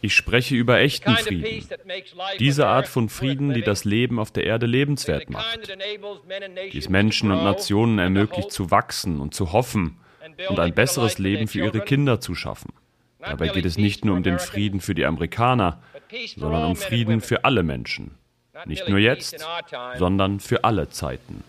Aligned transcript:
Ich 0.00 0.14
spreche 0.14 0.54
über 0.54 0.80
echten 0.80 1.16
Frieden. 1.16 1.66
Diese 2.38 2.66
Art 2.66 2.88
von 2.88 3.08
Frieden, 3.08 3.54
die 3.54 3.62
das 3.62 3.84
Leben 3.84 4.18
auf 4.18 4.30
der 4.30 4.44
Erde 4.44 4.66
lebenswert 4.66 5.30
macht. 5.30 5.68
Die 6.72 6.78
es 6.78 6.88
Menschen 6.88 7.30
und 7.30 7.42
Nationen 7.42 7.98
ermöglicht 7.98 8.52
zu 8.52 8.70
wachsen 8.70 9.20
und 9.20 9.34
zu 9.34 9.52
hoffen 9.52 9.98
und 10.48 10.58
ein 10.60 10.74
besseres 10.74 11.18
Leben 11.18 11.48
für 11.48 11.58
ihre 11.60 11.80
Kinder 11.80 12.20
zu 12.20 12.34
schaffen. 12.34 12.72
Dabei 13.18 13.48
geht 13.48 13.64
es 13.64 13.78
nicht 13.78 14.04
nur 14.04 14.16
um 14.16 14.22
den 14.22 14.38
Frieden 14.38 14.80
für 14.80 14.94
die 14.94 15.06
Amerikaner, 15.06 15.82
sondern 16.36 16.64
um 16.64 16.76
Frieden 16.76 17.20
für 17.20 17.44
alle 17.44 17.62
Menschen. 17.62 18.12
Nicht 18.66 18.88
nur 18.88 18.98
jetzt, 18.98 19.44
sondern 19.98 20.40
für 20.40 20.64
alle 20.64 20.88
Zeiten. 20.90 21.42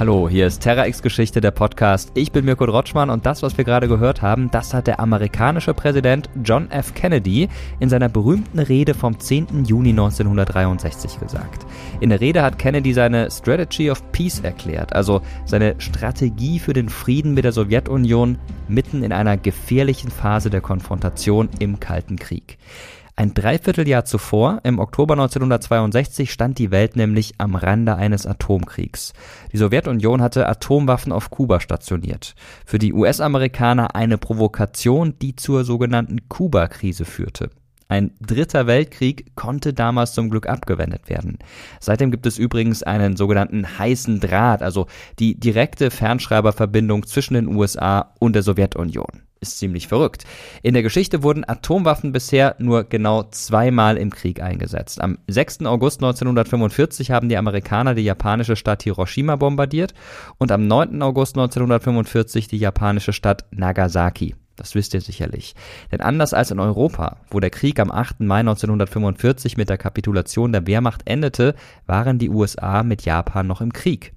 Hallo, 0.00 0.30
hier 0.30 0.46
ist 0.46 0.62
Terra 0.62 0.86
X 0.86 1.02
Geschichte, 1.02 1.42
der 1.42 1.50
Podcast. 1.50 2.12
Ich 2.14 2.32
bin 2.32 2.46
Mirko 2.46 2.64
Drotschmann 2.64 3.10
und 3.10 3.26
das, 3.26 3.42
was 3.42 3.58
wir 3.58 3.66
gerade 3.66 3.86
gehört 3.86 4.22
haben, 4.22 4.50
das 4.50 4.72
hat 4.72 4.86
der 4.86 4.98
amerikanische 4.98 5.74
Präsident 5.74 6.30
John 6.42 6.70
F. 6.70 6.94
Kennedy 6.94 7.50
in 7.80 7.90
seiner 7.90 8.08
berühmten 8.08 8.60
Rede 8.60 8.94
vom 8.94 9.20
10. 9.20 9.66
Juni 9.66 9.90
1963 9.90 11.20
gesagt. 11.20 11.66
In 12.00 12.08
der 12.08 12.22
Rede 12.22 12.40
hat 12.40 12.58
Kennedy 12.58 12.94
seine 12.94 13.30
Strategy 13.30 13.90
of 13.90 14.02
Peace 14.10 14.40
erklärt, 14.40 14.94
also 14.94 15.20
seine 15.44 15.74
Strategie 15.76 16.60
für 16.60 16.72
den 16.72 16.88
Frieden 16.88 17.34
mit 17.34 17.44
der 17.44 17.52
Sowjetunion 17.52 18.38
mitten 18.68 19.02
in 19.02 19.12
einer 19.12 19.36
gefährlichen 19.36 20.10
Phase 20.10 20.48
der 20.48 20.62
Konfrontation 20.62 21.50
im 21.58 21.78
Kalten 21.78 22.16
Krieg. 22.16 22.56
Ein 23.20 23.34
Dreivierteljahr 23.34 24.06
zuvor, 24.06 24.60
im 24.64 24.78
Oktober 24.78 25.12
1962, 25.12 26.32
stand 26.32 26.58
die 26.58 26.70
Welt 26.70 26.96
nämlich 26.96 27.34
am 27.36 27.54
Rande 27.54 27.96
eines 27.96 28.24
Atomkriegs. 28.26 29.12
Die 29.52 29.58
Sowjetunion 29.58 30.22
hatte 30.22 30.48
Atomwaffen 30.48 31.12
auf 31.12 31.28
Kuba 31.28 31.60
stationiert. 31.60 32.34
Für 32.64 32.78
die 32.78 32.94
US-Amerikaner 32.94 33.94
eine 33.94 34.16
Provokation, 34.16 35.18
die 35.20 35.36
zur 35.36 35.64
sogenannten 35.64 36.30
Kuba-Krise 36.30 37.04
führte. 37.04 37.50
Ein 37.88 38.12
dritter 38.22 38.66
Weltkrieg 38.66 39.36
konnte 39.36 39.74
damals 39.74 40.14
zum 40.14 40.30
Glück 40.30 40.48
abgewendet 40.48 41.10
werden. 41.10 41.40
Seitdem 41.78 42.10
gibt 42.10 42.24
es 42.24 42.38
übrigens 42.38 42.82
einen 42.82 43.18
sogenannten 43.18 43.78
heißen 43.78 44.20
Draht, 44.20 44.62
also 44.62 44.86
die 45.18 45.38
direkte 45.38 45.90
Fernschreiberverbindung 45.90 47.04
zwischen 47.04 47.34
den 47.34 47.48
USA 47.48 48.14
und 48.18 48.32
der 48.34 48.42
Sowjetunion 48.42 49.24
ist 49.40 49.58
ziemlich 49.58 49.88
verrückt. 49.88 50.24
In 50.62 50.74
der 50.74 50.82
Geschichte 50.82 51.22
wurden 51.22 51.48
Atomwaffen 51.48 52.12
bisher 52.12 52.56
nur 52.58 52.84
genau 52.84 53.22
zweimal 53.30 53.96
im 53.96 54.10
Krieg 54.10 54.42
eingesetzt. 54.42 55.00
Am 55.00 55.18
6. 55.28 55.64
August 55.64 56.02
1945 56.02 57.10
haben 57.10 57.30
die 57.30 57.38
Amerikaner 57.38 57.94
die 57.94 58.02
japanische 58.02 58.56
Stadt 58.56 58.82
Hiroshima 58.82 59.36
bombardiert 59.36 59.94
und 60.36 60.52
am 60.52 60.66
9. 60.66 61.00
August 61.02 61.36
1945 61.36 62.48
die 62.48 62.58
japanische 62.58 63.14
Stadt 63.14 63.46
Nagasaki. 63.50 64.34
Das 64.56 64.74
wisst 64.74 64.92
ihr 64.92 65.00
sicherlich. 65.00 65.54
Denn 65.90 66.02
anders 66.02 66.34
als 66.34 66.50
in 66.50 66.60
Europa, 66.60 67.16
wo 67.30 67.40
der 67.40 67.48
Krieg 67.48 67.80
am 67.80 67.90
8. 67.90 68.20
Mai 68.20 68.40
1945 68.40 69.56
mit 69.56 69.70
der 69.70 69.78
Kapitulation 69.78 70.52
der 70.52 70.66
Wehrmacht 70.66 71.00
endete, 71.06 71.54
waren 71.86 72.18
die 72.18 72.28
USA 72.28 72.82
mit 72.82 73.06
Japan 73.06 73.46
noch 73.46 73.62
im 73.62 73.72
Krieg. 73.72 74.12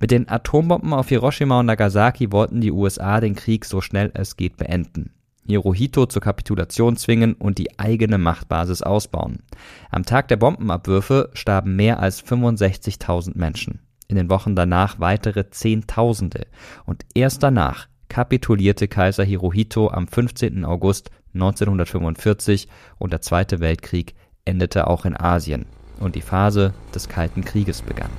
Mit 0.00 0.10
den 0.10 0.28
Atombomben 0.28 0.92
auf 0.92 1.08
Hiroshima 1.08 1.60
und 1.60 1.66
Nagasaki 1.66 2.32
wollten 2.32 2.60
die 2.60 2.72
USA 2.72 3.20
den 3.20 3.34
Krieg 3.34 3.64
so 3.64 3.80
schnell 3.80 4.10
es 4.14 4.36
geht 4.36 4.56
beenden. 4.56 5.12
Hirohito 5.46 6.06
zur 6.06 6.20
Kapitulation 6.20 6.96
zwingen 6.96 7.34
und 7.34 7.58
die 7.58 7.78
eigene 7.78 8.18
Machtbasis 8.18 8.82
ausbauen. 8.82 9.42
Am 9.90 10.04
Tag 10.04 10.28
der 10.28 10.36
Bombenabwürfe 10.36 11.30
starben 11.32 11.74
mehr 11.74 12.00
als 12.00 12.22
65.000 12.22 13.36
Menschen. 13.36 13.80
In 14.08 14.16
den 14.16 14.30
Wochen 14.30 14.54
danach 14.54 15.00
weitere 15.00 15.50
Zehntausende. 15.50 16.46
Und 16.84 17.04
erst 17.14 17.42
danach 17.42 17.88
kapitulierte 18.08 18.88
Kaiser 18.88 19.24
Hirohito 19.24 19.88
am 19.90 20.06
15. 20.06 20.64
August 20.64 21.10
1945 21.34 22.68
und 22.98 23.12
der 23.12 23.20
Zweite 23.20 23.60
Weltkrieg 23.60 24.14
endete 24.44 24.86
auch 24.86 25.04
in 25.04 25.18
Asien 25.18 25.66
und 26.00 26.14
die 26.14 26.22
Phase 26.22 26.72
des 26.94 27.08
Kalten 27.08 27.44
Krieges 27.44 27.82
begann. 27.82 28.10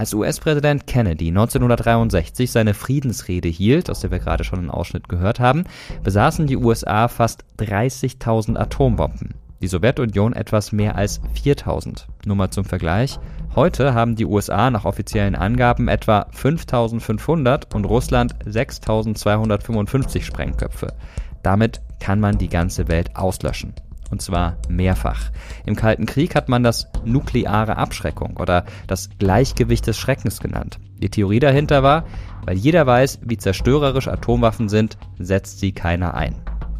Als 0.00 0.14
US-Präsident 0.14 0.86
Kennedy 0.86 1.28
1963 1.28 2.50
seine 2.50 2.72
Friedensrede 2.72 3.48
hielt, 3.50 3.90
aus 3.90 4.00
der 4.00 4.10
wir 4.10 4.18
gerade 4.18 4.44
schon 4.44 4.60
einen 4.60 4.70
Ausschnitt 4.70 5.10
gehört 5.10 5.40
haben, 5.40 5.64
besaßen 6.02 6.46
die 6.46 6.56
USA 6.56 7.06
fast 7.08 7.44
30.000 7.58 8.56
Atombomben, 8.56 9.34
die 9.60 9.66
Sowjetunion 9.66 10.32
etwas 10.32 10.72
mehr 10.72 10.96
als 10.96 11.20
4.000. 11.34 12.06
Nur 12.24 12.34
mal 12.34 12.48
zum 12.48 12.64
Vergleich. 12.64 13.18
Heute 13.54 13.92
haben 13.92 14.16
die 14.16 14.24
USA 14.24 14.70
nach 14.70 14.86
offiziellen 14.86 15.34
Angaben 15.34 15.86
etwa 15.86 16.28
5.500 16.34 17.74
und 17.74 17.84
Russland 17.84 18.34
6.255 18.46 20.22
Sprengköpfe. 20.22 20.94
Damit 21.42 21.82
kann 21.98 22.20
man 22.20 22.38
die 22.38 22.48
ganze 22.48 22.88
Welt 22.88 23.16
auslöschen 23.16 23.74
und 24.10 24.20
zwar 24.20 24.56
mehrfach. 24.68 25.30
Im 25.66 25.76
Kalten 25.76 26.06
Krieg 26.06 26.34
hat 26.34 26.48
man 26.48 26.62
das 26.62 26.88
nukleare 27.04 27.76
Abschreckung 27.76 28.36
oder 28.36 28.64
das 28.86 29.10
Gleichgewicht 29.18 29.86
des 29.86 29.98
Schreckens 29.98 30.40
genannt. 30.40 30.78
Die 30.98 31.10
Theorie 31.10 31.40
dahinter 31.40 31.82
war, 31.82 32.04
weil 32.44 32.56
jeder 32.56 32.86
weiß, 32.86 33.20
wie 33.22 33.38
zerstörerisch 33.38 34.08
Atomwaffen 34.08 34.68
sind, 34.68 34.98
setzt 35.18 35.60
sie 35.60 35.72
keiner 35.72 36.14
ein. 36.14 36.34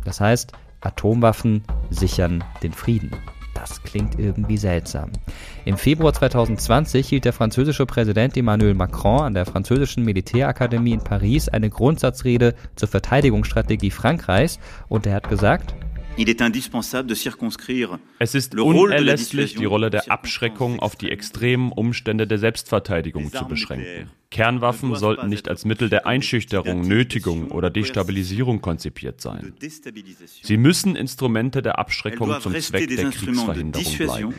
Das 0.05 0.21
heißt, 0.21 0.53
Atomwaffen 0.81 1.63
sichern 1.91 2.43
den 2.63 2.73
Frieden. 2.73 3.11
Das 3.55 3.83
klingt 3.83 4.19
irgendwie 4.19 4.57
seltsam. 4.57 5.11
Im 5.65 5.77
Februar 5.77 6.15
2020 6.15 7.07
hielt 7.07 7.25
der 7.25 7.33
französische 7.33 7.85
Präsident 7.85 8.37
Emmanuel 8.37 8.75
Macron 8.75 9.21
an 9.21 9.35
der 9.35 9.45
französischen 9.45 10.05
Militärakademie 10.05 10.93
in 10.93 11.05
Paris 11.05 11.49
eine 11.49 11.69
Grundsatzrede 11.69 12.55
zur 12.77 12.89
Verteidigungsstrategie 12.89 13.91
Frankreichs 13.91 14.59
und 14.89 15.07
er 15.07 15.15
hat 15.15 15.29
gesagt, 15.29 15.75
es 18.19 18.35
ist 18.35 18.55
unerlässlich, 18.55 19.55
die 19.55 19.65
Rolle 19.65 19.91
der 19.91 20.11
Abschreckung 20.11 20.81
auf 20.81 20.97
die 20.97 21.11
extremen 21.11 21.73
Umstände 21.73 22.27
der 22.27 22.39
Selbstverteidigung 22.39 23.33
zu 23.33 23.47
beschränken. 23.47 24.11
Kernwaffen 24.31 24.95
sollten 24.95 25.29
nicht 25.29 25.49
als 25.49 25.65
Mittel 25.65 25.89
der 25.89 26.07
Einschüchterung, 26.07 26.87
Nötigung 26.87 27.51
oder 27.51 27.71
Destabilisierung 27.71 28.61
konzipiert 28.61 29.21
sein. 29.21 29.55
Sie 30.43 30.57
müssen 30.57 30.95
Instrumente 30.97 31.63
der 31.63 31.79
Abschreckung 31.79 32.41
zum 32.41 32.55
Zweck 32.61 32.89
der 32.89 33.11
Kriegsverhinderung 33.11 33.97
bleiben. 33.97 34.35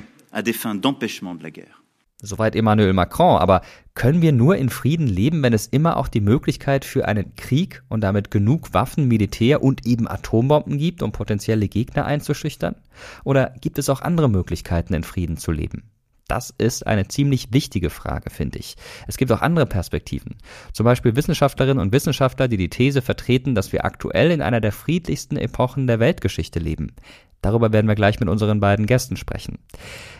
Soweit 2.22 2.56
Emmanuel 2.56 2.94
Macron. 2.94 3.40
Aber 3.40 3.62
können 3.96 4.22
wir 4.22 4.32
nur 4.32 4.56
in 4.56 4.70
Frieden 4.70 5.08
leben, 5.08 5.42
wenn 5.44 5.54
es 5.54 5.68
immer 5.68 5.98
auch 5.98 6.08
die 6.08 6.22
Möglichkeit 6.22 6.86
für 6.86 7.08
einen 7.08 7.36
Krieg 7.36 7.84
und 7.90 8.02
damit 8.02 8.32
genug 8.32 8.74
Waffen, 8.74 9.08
Militär 9.08 9.64
und 9.64 9.86
eben 9.88 10.08
Atombomben 10.08 10.78
gibt, 10.78 11.02
um 11.02 11.12
potenzielle 11.12 11.68
Gegner 11.68 12.06
einzuschüchtern? 12.06 12.76
Oder 13.24 13.56
gibt 13.60 13.80
es 13.80 13.90
auch 13.90 14.02
andere 14.02 14.30
Möglichkeiten, 14.30 14.94
in 14.94 15.04
Frieden 15.04 15.38
zu 15.38 15.52
leben? 15.52 15.84
Das 16.28 16.54
ist 16.58 16.88
eine 16.88 17.10
ziemlich 17.10 17.52
wichtige 17.52 17.90
Frage, 17.90 18.30
finde 18.30 18.60
ich. 18.60 18.78
Es 19.06 19.18
gibt 19.18 19.34
auch 19.34 19.42
andere 19.42 19.66
Perspektiven. 19.66 20.38
Zum 20.72 20.86
Beispiel 20.86 21.18
Wissenschaftlerinnen 21.18 21.82
und 21.82 21.92
Wissenschaftler, 21.92 22.48
die 22.48 22.56
die 22.56 22.70
These 22.70 23.02
vertreten, 23.02 23.54
dass 23.54 23.74
wir 23.74 23.84
aktuell 23.84 24.32
in 24.32 24.42
einer 24.42 24.62
der 24.62 24.72
friedlichsten 24.72 25.36
Epochen 25.36 25.88
der 25.88 26.00
Weltgeschichte 26.00 26.60
leben. 26.60 26.94
Darüber 27.42 27.74
werden 27.74 27.88
wir 27.88 27.96
gleich 27.96 28.22
mit 28.22 28.30
unseren 28.30 28.62
beiden 28.62 28.86
Gästen 28.86 29.18
sprechen. 29.18 29.58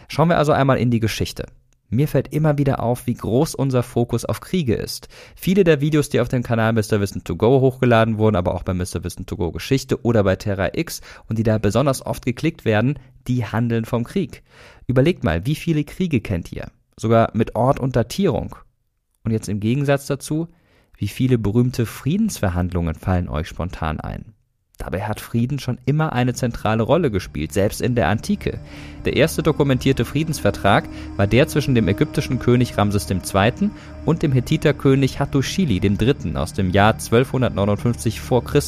Schauen 0.10 0.28
wir 0.28 0.38
also 0.38 0.52
einmal 0.52 0.80
in 0.80 0.92
die 0.92 1.00
Geschichte. 1.00 1.46
Mir 1.94 2.08
fällt 2.08 2.34
immer 2.34 2.58
wieder 2.58 2.82
auf, 2.82 3.06
wie 3.06 3.16
groß 3.16 3.54
unser 3.54 3.84
Fokus 3.84 4.24
auf 4.24 4.40
Kriege 4.40 4.76
ist. 4.76 5.10
Viele 5.36 5.66
der 5.66 5.82
Videos, 5.82 6.08
die 6.08 6.22
auf 6.22 6.30
dem 6.30 6.42
Kanal 6.42 6.72
Mr. 6.72 7.02
Wissen 7.02 7.26
to 7.26 7.36
Go 7.36 7.60
hochgeladen 7.60 8.18
wurden, 8.18 8.38
aber 8.38 8.56
auch 8.56 8.64
bei 8.64 8.74
Mr. 8.74 9.04
Wissen 9.04 9.26
to 9.26 9.36
Go 9.36 9.52
Geschichte 9.52 10.02
oder 10.06 10.24
bei 10.24 10.38
Terra 10.38 10.70
X 10.74 11.02
und 11.28 11.38
die 11.38 11.44
da 11.44 11.58
besonders 11.58 12.06
oft 12.06 12.24
geklickt 12.24 12.64
werden, 12.64 12.98
die 13.28 13.46
handeln 13.46 13.84
vom 13.84 14.06
Krieg. 14.06 14.42
Überlegt 14.88 15.26
mal, 15.26 15.46
wie 15.46 15.56
viele 15.56 15.84
Kriege 15.84 16.22
kennt 16.22 16.54
ihr? 16.54 16.72
Sogar 16.96 17.32
mit 17.34 17.56
Ort 17.56 17.82
und 17.82 17.98
Datierung. 17.98 18.56
Und 19.26 19.32
jetzt 19.32 19.50
im 19.50 19.60
Gegensatz 19.60 20.08
dazu, 20.08 20.48
wie 20.98 21.10
viele 21.10 21.38
berühmte 21.38 21.86
Friedensverhandlungen 21.86 22.96
fallen 22.96 23.28
euch 23.28 23.50
spontan 23.50 24.00
ein? 24.00 24.34
Dabei 24.78 25.04
hat 25.04 25.20
Frieden 25.20 25.60
schon 25.60 25.78
immer 25.86 26.14
eine 26.14 26.34
zentrale 26.34 26.82
Rolle 26.82 27.12
gespielt, 27.12 27.54
selbst 27.54 27.82
in 27.82 27.94
der 27.94 28.08
Antike. 28.08 28.60
Der 29.06 29.16
erste 29.16 29.44
dokumentierte 29.44 30.06
Friedensvertrag 30.06 30.86
war 31.18 31.28
der 31.28 31.48
zwischen 31.48 31.76
dem 31.76 31.88
ägyptischen 31.88 32.40
König 32.40 32.78
Ramses 32.78 33.08
II. 33.10 33.70
und 34.06 34.24
dem 34.24 34.32
Hethiterkönig 34.32 35.20
Hattuschili 35.20 35.78
III. 35.78 36.36
aus 36.36 36.54
dem 36.54 36.72
Jahr 36.72 36.94
1259 36.94 38.22
v. 38.22 38.42
Chr., 38.42 38.62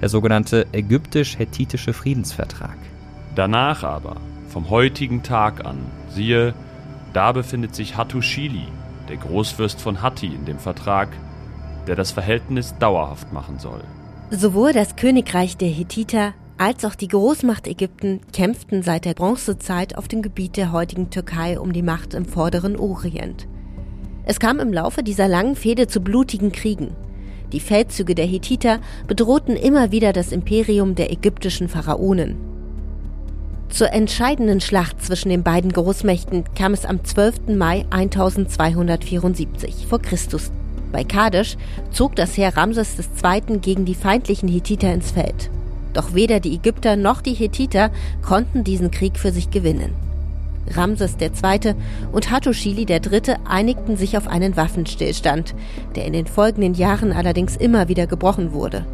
der 0.00 0.08
sogenannte 0.08 0.66
ägyptisch-hethitische 0.72 1.94
Friedensvertrag. 1.94 2.76
Danach 3.34 3.82
aber, 3.82 4.18
vom 4.50 4.70
heutigen 4.70 5.24
Tag 5.24 5.64
an, 5.64 5.78
siehe, 6.10 6.54
da 7.12 7.32
befindet 7.32 7.74
sich 7.74 7.96
Hattuschili, 7.96 8.68
der 9.08 9.16
Großfürst 9.16 9.80
von 9.80 10.00
Hatti, 10.00 10.28
in 10.28 10.44
dem 10.44 10.60
Vertrag, 10.60 11.08
der 11.88 11.96
das 11.96 12.12
Verhältnis 12.12 12.76
dauerhaft 12.78 13.32
machen 13.32 13.58
soll. 13.58 13.82
So 14.32 14.54
wurde 14.54 14.74
das 14.74 14.94
Königreich 14.94 15.56
der 15.56 15.68
Hethiter 15.68 16.34
als 16.56 16.84
auch 16.84 16.94
die 16.94 17.08
Großmacht 17.08 17.66
Ägypten 17.66 18.20
kämpften 18.32 18.84
seit 18.84 19.04
der 19.04 19.14
Bronzezeit 19.14 19.98
auf 19.98 20.06
dem 20.06 20.22
Gebiet 20.22 20.56
der 20.56 20.70
heutigen 20.70 21.10
Türkei 21.10 21.58
um 21.58 21.72
die 21.72 21.82
Macht 21.82 22.14
im 22.14 22.24
vorderen 22.24 22.76
Orient. 22.76 23.48
Es 24.24 24.38
kam 24.38 24.60
im 24.60 24.72
Laufe 24.72 25.02
dieser 25.02 25.26
langen 25.26 25.56
Fehde 25.56 25.88
zu 25.88 26.00
blutigen 26.00 26.52
Kriegen. 26.52 26.94
Die 27.52 27.58
Feldzüge 27.58 28.14
der 28.14 28.26
Hethiter 28.26 28.78
bedrohten 29.08 29.56
immer 29.56 29.90
wieder 29.90 30.12
das 30.12 30.30
Imperium 30.30 30.94
der 30.94 31.10
ägyptischen 31.10 31.68
Pharaonen. 31.68 32.36
Zur 33.68 33.92
entscheidenden 33.92 34.60
Schlacht 34.60 35.02
zwischen 35.02 35.30
den 35.30 35.42
beiden 35.42 35.72
Großmächten 35.72 36.44
kam 36.54 36.72
es 36.72 36.84
am 36.84 37.02
12. 37.02 37.56
Mai 37.56 37.84
1274 37.90 39.86
vor 39.88 40.00
Christus. 40.00 40.52
Bei 40.92 41.04
Kadesh 41.04 41.56
zog 41.90 42.16
das 42.16 42.36
Heer 42.36 42.56
Ramses 42.56 42.96
II. 42.98 43.58
gegen 43.58 43.84
die 43.84 43.94
feindlichen 43.94 44.48
Hethiter 44.48 44.92
ins 44.92 45.10
Feld. 45.10 45.50
Doch 45.92 46.14
weder 46.14 46.40
die 46.40 46.54
Ägypter 46.54 46.96
noch 46.96 47.20
die 47.20 47.34
Hethiter 47.34 47.90
konnten 48.22 48.64
diesen 48.64 48.90
Krieg 48.90 49.18
für 49.18 49.32
sich 49.32 49.50
gewinnen. 49.50 49.92
Ramses 50.68 51.16
II. 51.20 51.74
und 52.12 52.30
Hattuschili 52.30 52.86
III. 52.88 53.36
einigten 53.48 53.96
sich 53.96 54.16
auf 54.16 54.28
einen 54.28 54.56
Waffenstillstand, 54.56 55.54
der 55.96 56.04
in 56.04 56.12
den 56.12 56.26
folgenden 56.26 56.74
Jahren 56.74 57.12
allerdings 57.12 57.56
immer 57.56 57.88
wieder 57.88 58.06
gebrochen 58.06 58.52
wurde. 58.52 58.84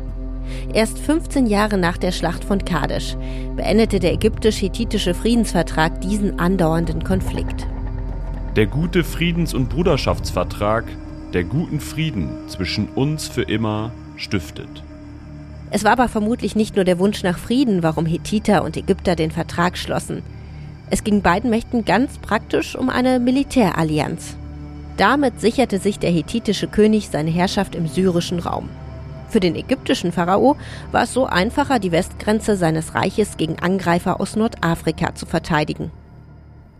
Erst 0.73 0.99
15 0.99 1.47
Jahre 1.47 1.77
nach 1.77 1.99
der 1.99 2.13
Schlacht 2.13 2.45
von 2.45 2.65
Kadesh 2.65 3.17
beendete 3.57 3.99
der 3.99 4.13
ägyptisch-hethitische 4.13 5.13
Friedensvertrag 5.15 6.01
diesen 6.01 6.39
andauernden 6.39 7.03
Konflikt. 7.03 7.67
Der 8.55 8.67
gute 8.67 9.05
Friedens- 9.05 9.55
und 9.55 9.69
Bruderschaftsvertrag, 9.69 10.85
der 11.33 11.45
guten 11.45 11.81
Frieden 11.81 12.31
zwischen 12.49 12.89
uns 12.89 13.29
für 13.29 13.43
immer 13.43 13.93
stiftet. 14.17 14.83
Es 15.71 15.85
war 15.85 15.93
aber 15.93 16.09
vermutlich 16.09 16.55
nicht 16.55 16.77
nur 16.77 16.85
der 16.85 16.99
Wunsch 16.99 17.23
nach 17.23 17.39
Frieden, 17.39 17.83
warum 17.83 18.07
Hethiter 18.07 18.63
und 18.65 18.77
Ägypter 18.77 19.17
den 19.17 19.31
Vertrag 19.31 19.77
schlossen. 19.77 20.23
Es 20.91 21.03
ging 21.03 21.23
beiden 21.23 21.51
Mächten 21.51 21.85
ganz 21.85 22.19
praktisch 22.19 22.77
um 22.77 22.89
eine 22.89 23.19
Militärallianz. 23.19 24.37
Damit 24.97 25.41
sicherte 25.41 25.79
sich 25.79 25.99
der 25.99 26.11
hethitische 26.11 26.69
König 26.69 27.09
seine 27.09 27.31
Herrschaft 27.31 27.75
im 27.75 27.89
syrischen 27.89 28.39
Raum. 28.39 28.69
Für 29.29 29.41
den 29.41 29.57
ägyptischen 29.57 30.13
Pharao 30.13 30.57
war 30.93 31.03
es 31.03 31.13
so 31.13 31.27
einfacher, 31.27 31.81
die 31.81 31.93
Westgrenze 31.93 32.57
seines 32.57 32.95
Reiches 32.95 33.37
gegen 33.37 33.59
Angreifer 33.59 34.21
aus 34.21 34.37
Nordafrika 34.37 35.15
zu 35.15 35.27
verteidigen. 35.27 35.91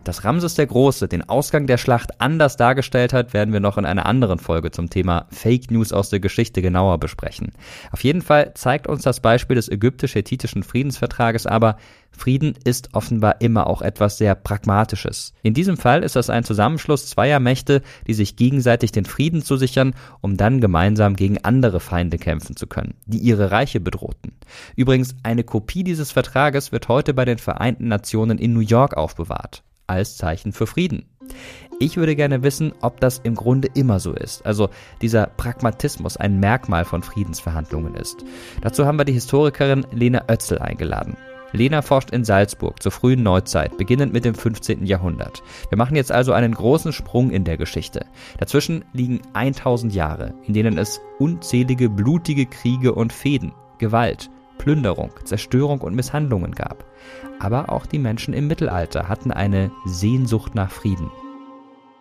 Dass 0.07 0.23
Ramses 0.23 0.55
der 0.55 0.67
Große 0.67 1.09
den 1.09 1.27
Ausgang 1.27 1.67
der 1.67 1.77
Schlacht 1.77 2.21
anders 2.21 2.55
dargestellt 2.55 3.11
hat, 3.11 3.33
werden 3.33 3.51
wir 3.51 3.59
noch 3.59 3.77
in 3.77 3.83
einer 3.85 4.05
anderen 4.05 4.39
Folge 4.39 4.71
zum 4.71 4.89
Thema 4.89 5.27
Fake 5.31 5.69
News 5.69 5.91
aus 5.91 6.09
der 6.09 6.21
Geschichte 6.21 6.61
genauer 6.61 6.97
besprechen. 6.97 7.51
Auf 7.91 8.05
jeden 8.05 8.21
Fall 8.21 8.53
zeigt 8.53 8.87
uns 8.87 9.03
das 9.03 9.19
Beispiel 9.19 9.57
des 9.57 9.67
ägyptisch-hethitischen 9.67 10.63
Friedensvertrages 10.63 11.45
aber, 11.45 11.75
Frieden 12.11 12.53
ist 12.63 12.93
offenbar 12.93 13.41
immer 13.41 13.67
auch 13.67 13.81
etwas 13.81 14.17
sehr 14.17 14.33
Pragmatisches. 14.33 15.33
In 15.43 15.53
diesem 15.53 15.75
Fall 15.75 16.03
ist 16.03 16.15
das 16.15 16.29
ein 16.29 16.45
Zusammenschluss 16.45 17.07
zweier 17.07 17.41
Mächte, 17.41 17.81
die 18.07 18.13
sich 18.13 18.37
gegenseitig 18.37 18.93
den 18.93 19.03
Frieden 19.03 19.41
zusichern, 19.41 19.93
um 20.21 20.37
dann 20.37 20.61
gemeinsam 20.61 21.17
gegen 21.17 21.43
andere 21.43 21.81
Feinde 21.81 22.17
kämpfen 22.17 22.55
zu 22.55 22.65
können, 22.65 22.93
die 23.05 23.19
ihre 23.19 23.51
Reiche 23.51 23.81
bedrohten. 23.81 24.31
Übrigens, 24.77 25.17
eine 25.23 25.43
Kopie 25.43 25.83
dieses 25.83 26.13
Vertrages 26.13 26.71
wird 26.71 26.87
heute 26.87 27.13
bei 27.13 27.25
den 27.25 27.39
Vereinten 27.39 27.89
Nationen 27.89 28.37
in 28.37 28.53
New 28.53 28.61
York 28.61 28.95
aufbewahrt 28.95 29.63
als 29.87 30.17
Zeichen 30.17 30.53
für 30.53 30.67
Frieden. 30.67 31.05
Ich 31.79 31.97
würde 31.97 32.15
gerne 32.15 32.41
wissen, 32.41 32.73
ob 32.81 32.99
das 32.99 33.19
im 33.19 33.35
Grunde 33.35 33.69
immer 33.73 33.99
so 33.99 34.13
ist. 34.13 34.45
Also 34.45 34.69
dieser 35.01 35.27
Pragmatismus 35.27 36.17
ein 36.17 36.39
Merkmal 36.39 36.85
von 36.85 37.03
Friedensverhandlungen 37.03 37.95
ist. 37.95 38.23
Dazu 38.61 38.85
haben 38.85 38.97
wir 38.97 39.05
die 39.05 39.13
Historikerin 39.13 39.85
Lena 39.91 40.23
Oetzel 40.27 40.59
eingeladen. 40.59 41.17
Lena 41.53 41.81
forscht 41.81 42.11
in 42.11 42.25
Salzburg 42.25 42.81
zur 42.81 42.91
frühen 42.91 43.23
Neuzeit, 43.23 43.77
beginnend 43.77 44.11
mit 44.11 44.25
dem 44.25 44.35
15. 44.35 44.85
Jahrhundert. 44.85 45.43
Wir 45.69 45.77
machen 45.77 45.95
jetzt 45.95 46.11
also 46.11 46.33
einen 46.33 46.53
großen 46.53 46.91
Sprung 46.91 47.31
in 47.31 47.45
der 47.45 47.57
Geschichte. 47.57 48.05
Dazwischen 48.37 48.83
liegen 48.93 49.21
1000 49.33 49.93
Jahre, 49.93 50.33
in 50.45 50.53
denen 50.53 50.77
es 50.77 50.99
unzählige 51.19 51.89
blutige 51.89 52.47
Kriege 52.47 52.93
und 52.93 53.13
Fäden, 53.13 53.53
Gewalt, 53.77 54.29
Plünderung, 54.57 55.11
Zerstörung 55.23 55.81
und 55.81 55.95
Misshandlungen 55.95 56.53
gab. 56.53 56.85
Aber 57.39 57.71
auch 57.71 57.85
die 57.85 57.99
Menschen 57.99 58.33
im 58.33 58.47
Mittelalter 58.47 59.07
hatten 59.07 59.31
eine 59.31 59.71
Sehnsucht 59.85 60.55
nach 60.55 60.71
Frieden. 60.71 61.11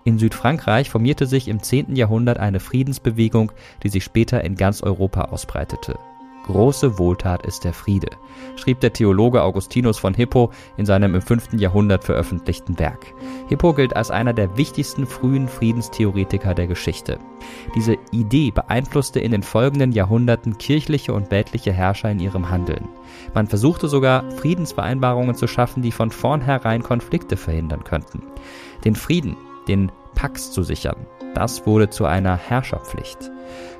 In 0.04 0.18
Südfrankreich 0.18 0.88
formierte 0.88 1.26
sich 1.26 1.48
im 1.48 1.62
10. 1.62 1.96
Jahrhundert 1.96 2.38
eine 2.38 2.60
Friedensbewegung, 2.60 3.50
die 3.82 3.88
sich 3.88 4.04
später 4.04 4.44
in 4.44 4.54
ganz 4.54 4.82
Europa 4.82 5.22
ausbreitete. 5.22 5.98
Große 6.46 6.98
Wohltat 6.98 7.44
ist 7.44 7.64
der 7.64 7.72
Friede, 7.72 8.10
schrieb 8.54 8.78
der 8.78 8.92
Theologe 8.92 9.42
Augustinus 9.42 9.98
von 9.98 10.14
Hippo 10.14 10.52
in 10.76 10.86
seinem 10.86 11.16
im 11.16 11.20
5. 11.22 11.54
Jahrhundert 11.54 12.04
veröffentlichten 12.04 12.78
Werk. 12.78 13.06
Hippo 13.48 13.72
gilt 13.72 13.96
als 13.96 14.12
einer 14.12 14.32
der 14.32 14.56
wichtigsten 14.56 15.06
frühen 15.06 15.48
Friedenstheoretiker 15.48 16.54
der 16.54 16.68
Geschichte. 16.68 17.18
Diese 17.74 17.96
Idee 18.12 18.52
beeinflusste 18.52 19.18
in 19.18 19.32
den 19.32 19.42
folgenden 19.42 19.90
Jahrhunderten 19.90 20.56
kirchliche 20.56 21.12
und 21.12 21.32
weltliche 21.32 21.72
Herrscher 21.72 22.12
in 22.12 22.20
ihrem 22.20 22.48
Handeln. 22.48 22.88
Man 23.34 23.48
versuchte 23.48 23.88
sogar, 23.88 24.30
Friedensvereinbarungen 24.30 25.34
zu 25.34 25.48
schaffen, 25.48 25.82
die 25.82 25.92
von 25.92 26.12
vornherein 26.12 26.82
Konflikte 26.82 27.36
verhindern 27.36 27.82
könnten. 27.82 28.22
Den 28.84 28.94
Frieden, 28.94 29.36
den 29.66 29.90
Pax 30.14 30.52
zu 30.52 30.62
sichern, 30.62 31.06
das 31.36 31.66
wurde 31.66 31.90
zu 31.90 32.06
einer 32.06 32.36
Herrscherpflicht. 32.36 33.30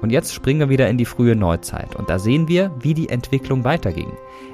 Und 0.03 0.11
jetzt 0.11 0.35
springen 0.35 0.61
wir 0.61 0.69
wieder 0.69 0.88
in 0.88 0.99
die 0.99 1.06
frühe 1.06 1.35
Neuzeit 1.35 1.97
und 1.97 2.11
da 2.11 2.19
sehen 2.19 2.49
wir, 2.49 2.70
wie 2.81 2.94
die 2.94 3.08
Entwicklung 3.08 3.64
weiterging. 3.64 4.12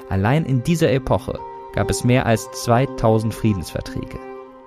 Allein 0.09 0.45
in 0.45 0.63
dieser 0.63 0.91
Epoche 0.91 1.37
gab 1.73 1.89
es 1.89 2.03
mehr 2.03 2.25
als 2.25 2.49
2000 2.63 3.33
Friedensverträge. 3.33 4.19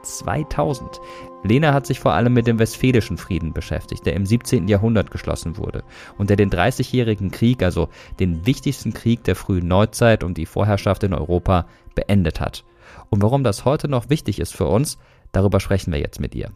2000. 0.03 1.01
Lena 1.45 1.73
hat 1.73 1.87
sich 1.87 1.99
vor 1.99 2.13
allem 2.13 2.35
mit 2.35 2.47
dem 2.47 2.59
Westfälischen 2.59 3.17
Frieden 3.17 3.53
beschäftigt, 3.53 4.05
der 4.05 4.15
im 4.15 4.27
17. 4.27 4.69
Jahrhundert 4.69 5.11
geschlossen 5.11 5.57
wurde 5.57 5.83
und 6.19 6.29
der 6.29 6.37
den 6.37 6.51
Dreißigjährigen 6.51 7.31
Krieg, 7.31 7.63
also 7.63 7.89
den 8.21 8.47
wichtigsten 8.47 8.93
Krieg 8.93 9.25
der 9.25 9.37
frühen 9.37 9.67
Neuzeit 9.67 10.23
um 10.23 10.35
die 10.35 10.47
Vorherrschaft 10.47 11.03
in 11.05 11.15
Europa, 11.15 11.67
beendet 11.95 12.41
hat. 12.41 12.65
Und 13.11 13.23
warum 13.23 13.45
das 13.45 13.65
heute 13.65 13.89
noch 13.89 14.11
wichtig 14.11 14.41
ist 14.41 14.55
für 14.55 14.67
uns, 14.67 14.99
darüber 15.33 15.61
sprechen 15.61 15.93
wir 15.93 16.01
jetzt 16.01 16.21
mit 16.21 16.35
ihr. 16.35 16.51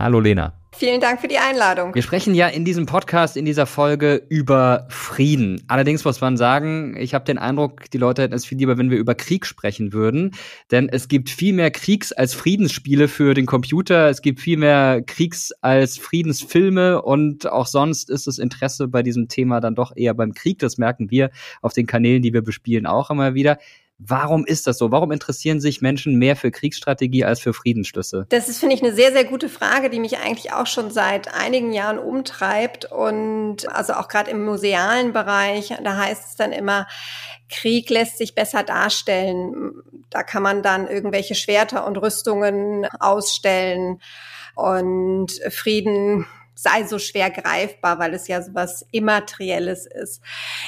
Hallo 0.00 0.18
Lena. 0.18 0.54
Vielen 0.72 1.02
Dank 1.02 1.20
für 1.20 1.28
die 1.28 1.36
Einladung. 1.36 1.94
Wir 1.94 2.00
sprechen 2.00 2.34
ja 2.34 2.48
in 2.48 2.64
diesem 2.64 2.86
Podcast, 2.86 3.36
in 3.36 3.44
dieser 3.44 3.66
Folge 3.66 4.22
über 4.30 4.86
Frieden. 4.88 5.62
Allerdings 5.68 6.06
muss 6.06 6.22
man 6.22 6.38
sagen, 6.38 6.96
ich 6.96 7.12
habe 7.12 7.26
den 7.26 7.36
Eindruck, 7.36 7.90
die 7.90 7.98
Leute 7.98 8.22
hätten 8.22 8.32
es 8.32 8.46
viel 8.46 8.56
lieber, 8.56 8.78
wenn 8.78 8.90
wir 8.90 8.96
über 8.96 9.14
Krieg 9.14 9.44
sprechen 9.44 9.92
würden. 9.92 10.30
Denn 10.70 10.88
es 10.88 11.08
gibt 11.08 11.28
viel 11.28 11.52
mehr 11.52 11.70
Kriegs- 11.70 12.12
als 12.12 12.32
Friedensspiele 12.32 13.08
für 13.08 13.34
den 13.34 13.44
Computer. 13.44 14.08
Es 14.08 14.22
gibt 14.22 14.40
viel 14.40 14.56
mehr 14.56 15.02
Kriegs- 15.02 15.52
als 15.60 15.98
Friedensfilme. 15.98 17.02
Und 17.02 17.52
auch 17.52 17.66
sonst 17.66 18.08
ist 18.08 18.26
das 18.26 18.38
Interesse 18.38 18.88
bei 18.88 19.02
diesem 19.02 19.28
Thema 19.28 19.60
dann 19.60 19.74
doch 19.74 19.94
eher 19.94 20.14
beim 20.14 20.32
Krieg. 20.32 20.60
Das 20.60 20.78
merken 20.78 21.10
wir 21.10 21.28
auf 21.60 21.74
den 21.74 21.86
Kanälen, 21.86 22.22
die 22.22 22.32
wir 22.32 22.42
bespielen, 22.42 22.86
auch 22.86 23.10
immer 23.10 23.34
wieder. 23.34 23.58
Warum 24.02 24.46
ist 24.46 24.66
das 24.66 24.78
so? 24.78 24.90
Warum 24.90 25.12
interessieren 25.12 25.60
sich 25.60 25.82
Menschen 25.82 26.16
mehr 26.16 26.34
für 26.34 26.50
Kriegsstrategie 26.50 27.24
als 27.24 27.40
für 27.40 27.52
Friedensschlüsse? 27.52 28.26
Das 28.30 28.48
ist, 28.48 28.58
finde 28.58 28.74
ich, 28.74 28.82
eine 28.82 28.94
sehr, 28.94 29.12
sehr 29.12 29.24
gute 29.24 29.50
Frage, 29.50 29.90
die 29.90 30.00
mich 30.00 30.18
eigentlich 30.18 30.52
auch 30.52 30.66
schon 30.66 30.90
seit 30.90 31.34
einigen 31.34 31.72
Jahren 31.72 31.98
umtreibt. 31.98 32.90
Und 32.90 33.68
also 33.68 33.92
auch 33.92 34.08
gerade 34.08 34.30
im 34.30 34.42
musealen 34.42 35.12
Bereich, 35.12 35.74
da 35.84 35.96
heißt 35.98 36.30
es 36.30 36.36
dann 36.36 36.52
immer, 36.52 36.86
Krieg 37.50 37.90
lässt 37.90 38.16
sich 38.16 38.34
besser 38.34 38.62
darstellen. 38.62 39.72
Da 40.08 40.22
kann 40.22 40.42
man 40.42 40.62
dann 40.62 40.88
irgendwelche 40.88 41.34
Schwerter 41.34 41.86
und 41.86 41.98
Rüstungen 41.98 42.86
ausstellen. 43.00 44.00
Und 44.54 45.32
Frieden 45.50 46.26
sei 46.62 46.84
so 46.84 46.98
schwer 46.98 47.30
greifbar, 47.30 47.98
weil 47.98 48.12
es 48.12 48.28
ja 48.28 48.42
so 48.42 48.54
was 48.54 48.84
Immaterielles 48.92 49.86
ist. 49.86 50.22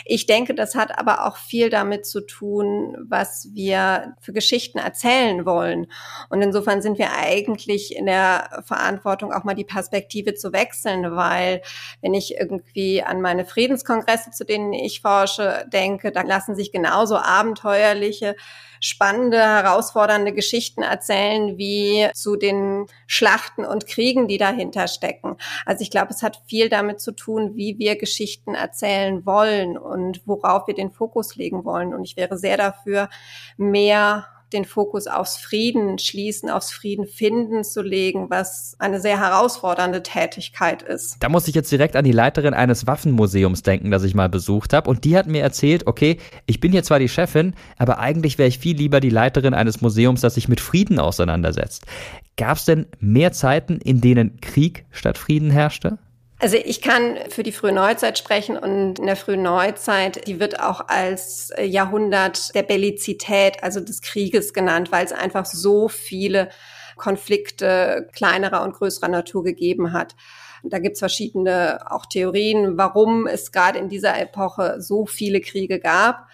Ich 0.04 0.26
denke, 0.26 0.54
das 0.54 0.74
hat 0.74 0.98
aber 0.98 1.26
auch 1.26 1.36
viel 1.36 1.68
damit 1.68 2.06
zu 2.06 2.20
tun, 2.20 2.96
was 3.08 3.48
wir 3.52 4.14
für 4.20 4.32
Geschichten 4.32 4.78
erzählen 4.78 5.44
wollen. 5.44 5.86
Und 6.30 6.40
insofern 6.40 6.80
sind 6.80 6.98
wir 6.98 7.12
eigentlich 7.12 7.94
in 7.94 8.06
der 8.06 8.62
Verantwortung, 8.64 9.32
auch 9.32 9.44
mal 9.44 9.54
die 9.54 9.64
Perspektive 9.64 10.34
zu 10.34 10.52
wechseln, 10.52 11.14
weil 11.14 11.60
wenn 12.00 12.14
ich 12.14 12.36
irgendwie 12.36 13.02
an 13.02 13.20
meine 13.20 13.44
Friedenskongresse, 13.44 14.30
zu 14.30 14.44
denen 14.44 14.72
ich 14.72 15.02
forsche, 15.02 15.66
denke, 15.72 16.10
dann 16.10 16.26
lassen 16.26 16.56
sich 16.56 16.72
genauso 16.72 17.16
abenteuerliche 17.16 18.34
spannende, 18.82 19.38
herausfordernde 19.38 20.32
Geschichten 20.32 20.82
erzählen, 20.82 21.56
wie 21.56 22.08
zu 22.14 22.36
den 22.36 22.86
Schlachten 23.06 23.64
und 23.64 23.86
Kriegen, 23.86 24.26
die 24.26 24.38
dahinter 24.38 24.88
stecken. 24.88 25.36
Also 25.64 25.82
ich 25.82 25.90
glaube, 25.90 26.10
es 26.10 26.22
hat 26.22 26.42
viel 26.46 26.68
damit 26.68 27.00
zu 27.00 27.12
tun, 27.12 27.54
wie 27.54 27.78
wir 27.78 27.96
Geschichten 27.96 28.54
erzählen 28.54 29.24
wollen 29.24 29.78
und 29.78 30.22
worauf 30.26 30.66
wir 30.66 30.74
den 30.74 30.90
Fokus 30.90 31.36
legen 31.36 31.64
wollen. 31.64 31.94
Und 31.94 32.04
ich 32.04 32.16
wäre 32.16 32.36
sehr 32.36 32.56
dafür, 32.56 33.08
mehr 33.56 34.26
den 34.52 34.64
Fokus 34.64 35.06
aufs 35.06 35.36
Frieden 35.36 35.98
schließen, 35.98 36.50
aufs 36.50 36.72
Frieden 36.72 37.06
finden 37.06 37.64
zu 37.64 37.82
legen, 37.82 38.30
was 38.30 38.76
eine 38.78 39.00
sehr 39.00 39.18
herausfordernde 39.18 40.02
Tätigkeit 40.02 40.82
ist. 40.82 41.16
Da 41.20 41.28
muss 41.28 41.48
ich 41.48 41.54
jetzt 41.54 41.72
direkt 41.72 41.96
an 41.96 42.04
die 42.04 42.12
Leiterin 42.12 42.54
eines 42.54 42.86
Waffenmuseums 42.86 43.62
denken, 43.62 43.90
das 43.90 44.04
ich 44.04 44.14
mal 44.14 44.28
besucht 44.28 44.72
habe. 44.72 44.88
Und 44.88 45.04
die 45.04 45.16
hat 45.16 45.26
mir 45.26 45.42
erzählt, 45.42 45.86
okay, 45.86 46.18
ich 46.46 46.60
bin 46.60 46.72
hier 46.72 46.82
zwar 46.82 46.98
die 46.98 47.08
Chefin, 47.08 47.54
aber 47.78 47.98
eigentlich 47.98 48.38
wäre 48.38 48.48
ich 48.48 48.58
viel 48.58 48.76
lieber 48.76 49.00
die 49.00 49.10
Leiterin 49.10 49.54
eines 49.54 49.80
Museums, 49.80 50.20
das 50.20 50.34
sich 50.34 50.48
mit 50.48 50.60
Frieden 50.60 50.98
auseinandersetzt. 50.98 51.86
Gab 52.36 52.56
es 52.56 52.64
denn 52.64 52.86
mehr 52.98 53.32
Zeiten, 53.32 53.78
in 53.78 54.00
denen 54.00 54.40
Krieg 54.40 54.86
statt 54.90 55.18
Frieden 55.18 55.50
herrschte? 55.50 55.98
Also 56.42 56.56
ich 56.56 56.80
kann 56.80 57.18
für 57.28 57.44
die 57.44 57.52
frühe 57.52 57.70
Neuzeit 57.70 58.18
sprechen 58.18 58.56
und 58.56 58.98
in 58.98 59.06
der 59.06 59.14
frühen 59.14 59.42
Neuzeit, 59.42 60.26
die 60.26 60.40
wird 60.40 60.58
auch 60.58 60.88
als 60.88 61.52
Jahrhundert 61.56 62.52
der 62.56 62.64
Bellizität, 62.64 63.62
also 63.62 63.78
des 63.78 64.00
Krieges 64.00 64.52
genannt, 64.52 64.90
weil 64.90 65.04
es 65.04 65.12
einfach 65.12 65.46
so 65.46 65.86
viele 65.86 66.48
Konflikte 66.96 68.08
kleinerer 68.12 68.64
und 68.64 68.74
größerer 68.74 69.06
Natur 69.06 69.44
gegeben 69.44 69.92
hat. 69.92 70.16
Da 70.64 70.80
gibt's 70.80 70.98
verschiedene 70.98 71.78
auch 71.88 72.06
Theorien, 72.06 72.76
warum 72.76 73.28
es 73.28 73.52
gerade 73.52 73.78
in 73.78 73.88
dieser 73.88 74.20
Epoche 74.20 74.80
so 74.80 75.06
viele 75.06 75.40
Kriege 75.40 75.78
gab. 75.78 76.26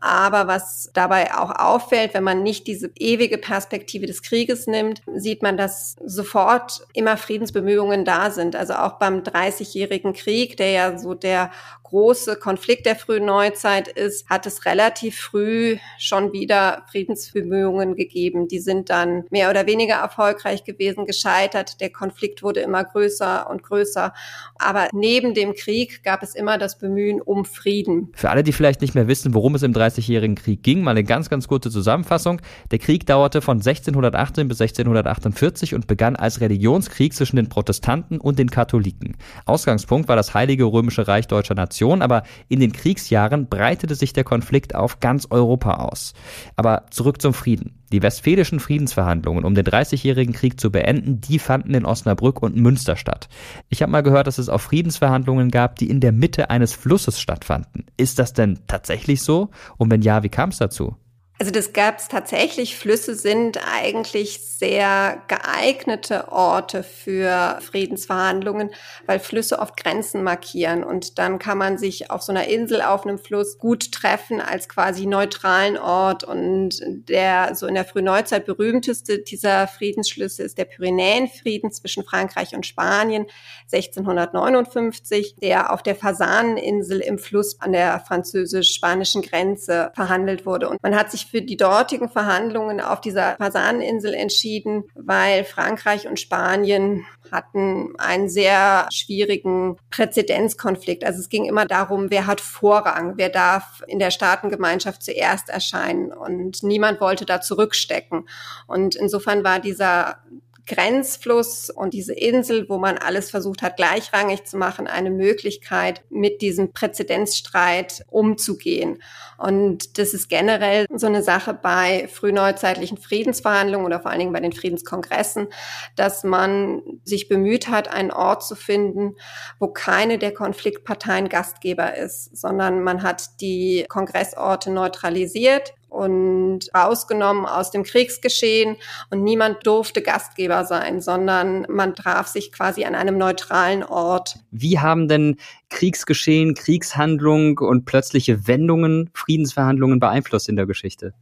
Aber 0.00 0.46
was 0.46 0.90
dabei 0.92 1.34
auch 1.34 1.50
auffällt, 1.50 2.14
wenn 2.14 2.24
man 2.24 2.42
nicht 2.42 2.66
diese 2.66 2.90
ewige 2.96 3.38
Perspektive 3.38 4.06
des 4.06 4.22
Krieges 4.22 4.66
nimmt, 4.66 5.02
sieht 5.14 5.42
man, 5.42 5.56
dass 5.56 5.96
sofort 6.04 6.86
immer 6.92 7.16
Friedensbemühungen 7.16 8.04
da 8.04 8.30
sind. 8.30 8.56
Also 8.56 8.74
auch 8.74 8.98
beim 8.98 9.24
Dreißigjährigen 9.24 10.12
Krieg, 10.12 10.56
der 10.58 10.70
ja 10.70 10.98
so 10.98 11.14
der 11.14 11.50
große 11.88 12.36
Konflikt 12.36 12.84
der 12.84 12.96
frühen 12.96 13.26
Neuzeit 13.26 13.86
ist, 13.86 14.28
hat 14.28 14.44
es 14.46 14.64
relativ 14.64 15.16
früh 15.18 15.76
schon 15.98 16.32
wieder 16.32 16.82
Friedensbemühungen 16.90 17.94
gegeben. 17.94 18.48
Die 18.48 18.58
sind 18.58 18.90
dann 18.90 19.24
mehr 19.30 19.50
oder 19.50 19.66
weniger 19.66 19.94
erfolgreich 19.94 20.64
gewesen, 20.64 21.06
gescheitert. 21.06 21.80
Der 21.80 21.90
Konflikt 21.90 22.42
wurde 22.42 22.60
immer 22.60 22.82
größer 22.82 23.48
und 23.48 23.62
größer. 23.62 24.12
Aber 24.58 24.88
neben 24.92 25.34
dem 25.34 25.54
Krieg 25.54 26.02
gab 26.02 26.24
es 26.24 26.34
immer 26.34 26.58
das 26.58 26.78
Bemühen 26.78 27.20
um 27.20 27.44
Frieden. 27.44 28.10
Für 28.14 28.30
alle, 28.30 28.42
die 28.42 28.52
vielleicht 28.52 28.80
nicht 28.80 28.96
mehr 28.96 29.06
wissen, 29.06 29.32
worum 29.32 29.54
es 29.54 29.62
im 29.62 29.72
Dreißigjährigen 29.72 30.34
Krieg 30.34 30.64
ging, 30.64 30.82
mal 30.82 30.90
eine 30.90 31.04
ganz, 31.04 31.30
ganz 31.30 31.46
kurze 31.46 31.70
Zusammenfassung. 31.70 32.40
Der 32.72 32.80
Krieg 32.80 33.06
dauerte 33.06 33.42
von 33.42 33.58
1618 33.58 34.48
bis 34.48 34.60
1648 34.60 35.74
und 35.74 35.86
begann 35.86 36.16
als 36.16 36.40
Religionskrieg 36.40 37.14
zwischen 37.14 37.36
den 37.36 37.48
Protestanten 37.48 38.18
und 38.18 38.40
den 38.40 38.50
Katholiken. 38.50 39.16
Ausgangspunkt 39.44 40.08
war 40.08 40.16
das 40.16 40.34
Heilige 40.34 40.64
Römische 40.64 41.06
Reich 41.06 41.28
deutscher 41.28 41.54
Nation 41.54 41.75
Nation, 41.76 42.02
aber 42.02 42.22
in 42.48 42.60
den 42.60 42.72
Kriegsjahren 42.72 43.48
breitete 43.48 43.94
sich 43.94 44.12
der 44.12 44.24
Konflikt 44.24 44.74
auf 44.74 45.00
ganz 45.00 45.26
Europa 45.30 45.74
aus. 45.74 46.14
Aber 46.56 46.86
zurück 46.90 47.20
zum 47.20 47.34
Frieden. 47.34 47.82
Die 47.92 48.02
westfälischen 48.02 48.58
Friedensverhandlungen, 48.58 49.44
um 49.44 49.54
den 49.54 49.64
Dreißigjährigen 49.64 50.34
Krieg 50.34 50.58
zu 50.58 50.72
beenden, 50.72 51.20
die 51.20 51.38
fanden 51.38 51.74
in 51.74 51.84
Osnabrück 51.84 52.42
und 52.42 52.56
Münster 52.56 52.96
statt. 52.96 53.28
Ich 53.68 53.82
habe 53.82 53.92
mal 53.92 54.02
gehört, 54.02 54.26
dass 54.26 54.38
es 54.38 54.48
auch 54.48 54.60
Friedensverhandlungen 54.60 55.50
gab, 55.50 55.76
die 55.76 55.88
in 55.88 56.00
der 56.00 56.12
Mitte 56.12 56.50
eines 56.50 56.72
Flusses 56.72 57.20
stattfanden. 57.20 57.84
Ist 57.96 58.18
das 58.18 58.32
denn 58.32 58.58
tatsächlich 58.66 59.22
so? 59.22 59.50
Und 59.76 59.90
wenn 59.90 60.02
ja, 60.02 60.22
wie 60.22 60.28
kam 60.28 60.48
es 60.48 60.58
dazu? 60.58 60.96
Also 61.38 61.52
das 61.52 61.74
gab 61.74 61.98
es 61.98 62.08
tatsächlich. 62.08 62.76
Flüsse 62.76 63.14
sind 63.14 63.60
eigentlich 63.70 64.40
sehr 64.40 65.22
geeignete 65.28 66.32
Orte 66.32 66.82
für 66.82 67.58
Friedensverhandlungen, 67.60 68.70
weil 69.04 69.20
Flüsse 69.20 69.58
oft 69.58 69.76
Grenzen 69.76 70.22
markieren. 70.22 70.82
Und 70.82 71.18
dann 71.18 71.38
kann 71.38 71.58
man 71.58 71.76
sich 71.76 72.10
auf 72.10 72.22
so 72.22 72.32
einer 72.32 72.48
Insel 72.48 72.80
auf 72.80 73.04
einem 73.04 73.18
Fluss 73.18 73.58
gut 73.58 73.92
treffen 73.92 74.40
als 74.40 74.66
quasi 74.66 75.04
neutralen 75.04 75.76
Ort. 75.76 76.24
Und 76.24 76.80
der 77.06 77.54
so 77.54 77.66
in 77.66 77.74
der 77.74 77.84
Frühneuzeit 77.84 78.46
berühmteste 78.46 79.18
dieser 79.18 79.68
Friedensschlüsse 79.68 80.42
ist 80.42 80.56
der 80.56 80.64
Pyrenäenfrieden 80.64 81.70
zwischen 81.70 82.02
Frankreich 82.04 82.54
und 82.54 82.64
Spanien 82.64 83.26
1659, 83.70 85.36
der 85.42 85.70
auf 85.70 85.82
der 85.82 85.96
Fasaneninsel 85.96 87.00
im 87.00 87.18
Fluss 87.18 87.60
an 87.60 87.72
der 87.72 88.00
französisch-spanischen 88.00 89.20
Grenze 89.20 89.90
verhandelt 89.94 90.46
wurde. 90.46 90.70
Und 90.70 90.82
man 90.82 90.96
hat 90.96 91.10
sich 91.10 91.25
für 91.30 91.42
die 91.42 91.56
dortigen 91.56 92.08
Verhandlungen 92.08 92.80
auf 92.80 93.00
dieser 93.00 93.36
Fasaneninsel 93.36 94.14
entschieden, 94.14 94.84
weil 94.94 95.44
Frankreich 95.44 96.06
und 96.06 96.20
Spanien 96.20 97.04
hatten 97.30 97.94
einen 97.98 98.28
sehr 98.28 98.88
schwierigen 98.92 99.76
Präzedenzkonflikt. 99.90 101.04
Also 101.04 101.20
es 101.20 101.28
ging 101.28 101.44
immer 101.44 101.66
darum, 101.66 102.10
wer 102.10 102.26
hat 102.26 102.40
Vorrang, 102.40 103.14
wer 103.16 103.28
darf 103.28 103.82
in 103.86 103.98
der 103.98 104.10
Staatengemeinschaft 104.10 105.02
zuerst 105.02 105.48
erscheinen 105.48 106.12
und 106.12 106.62
niemand 106.62 107.00
wollte 107.00 107.26
da 107.26 107.40
zurückstecken. 107.40 108.28
Und 108.66 108.94
insofern 108.94 109.44
war 109.44 109.60
dieser 109.60 110.22
Grenzfluss 110.66 111.70
und 111.70 111.94
diese 111.94 112.12
Insel, 112.12 112.68
wo 112.68 112.78
man 112.78 112.98
alles 112.98 113.30
versucht 113.30 113.62
hat, 113.62 113.76
gleichrangig 113.76 114.44
zu 114.44 114.56
machen, 114.56 114.86
eine 114.86 115.10
Möglichkeit, 115.10 116.02
mit 116.10 116.42
diesem 116.42 116.72
Präzedenzstreit 116.72 118.04
umzugehen. 118.08 119.02
Und 119.38 119.98
das 119.98 120.14
ist 120.14 120.28
generell 120.28 120.86
so 120.94 121.06
eine 121.06 121.22
Sache 121.22 121.54
bei 121.54 122.08
frühneuzeitlichen 122.08 122.98
Friedensverhandlungen 122.98 123.86
oder 123.86 124.00
vor 124.00 124.10
allen 124.10 124.20
Dingen 124.20 124.32
bei 124.32 124.40
den 124.40 124.52
Friedenskongressen, 124.52 125.48
dass 125.94 126.24
man 126.24 126.82
sich 127.04 127.28
bemüht 127.28 127.68
hat, 127.68 127.88
einen 127.88 128.10
Ort 128.10 128.44
zu 128.44 128.56
finden, 128.56 129.16
wo 129.58 129.68
keine 129.68 130.18
der 130.18 130.34
Konfliktparteien 130.34 131.28
Gastgeber 131.28 131.96
ist, 131.96 132.36
sondern 132.36 132.82
man 132.82 133.02
hat 133.02 133.40
die 133.40 133.84
Kongressorte 133.88 134.70
neutralisiert 134.70 135.74
und 135.96 136.68
rausgenommen 136.74 137.46
aus 137.46 137.70
dem 137.70 137.82
Kriegsgeschehen 137.82 138.76
und 139.10 139.22
niemand 139.22 139.66
durfte 139.66 140.02
Gastgeber 140.02 140.64
sein, 140.64 141.00
sondern 141.00 141.66
man 141.68 141.94
traf 141.94 142.26
sich 142.26 142.52
quasi 142.52 142.84
an 142.84 142.94
einem 142.94 143.18
neutralen 143.18 143.82
Ort. 143.82 144.36
Wie 144.50 144.78
haben 144.78 145.08
denn 145.08 145.36
Kriegsgeschehen, 145.70 146.54
Kriegshandlung 146.54 147.58
und 147.58 147.84
plötzliche 147.84 148.46
Wendungen 148.46 149.10
Friedensverhandlungen 149.14 149.98
beeinflusst 149.98 150.48
in 150.48 150.56
der 150.56 150.66
Geschichte? 150.66 151.14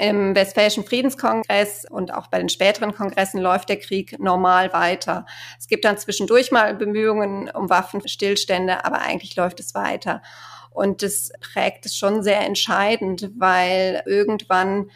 Im 0.00 0.34
Westfälischen 0.34 0.84
Friedenskongress 0.84 1.84
und 1.90 2.14
auch 2.14 2.28
bei 2.28 2.38
den 2.38 2.48
späteren 2.48 2.94
Kongressen 2.94 3.38
läuft 3.38 3.68
der 3.68 3.78
Krieg 3.78 4.18
normal 4.18 4.72
weiter. 4.72 5.26
Es 5.58 5.68
gibt 5.68 5.84
dann 5.84 5.98
zwischendurch 5.98 6.50
mal 6.50 6.74
Bemühungen 6.74 7.50
um 7.50 7.68
Waffenstillstände, 7.68 8.86
aber 8.86 9.02
eigentlich 9.02 9.36
läuft 9.36 9.60
es 9.60 9.74
weiter. 9.74 10.22
Und 10.70 11.02
das 11.02 11.30
prägt 11.40 11.86
es 11.86 11.96
schon 11.96 12.22
sehr 12.22 12.40
entscheidend, 12.40 13.30
weil 13.36 14.02
irgendwann 14.06 14.90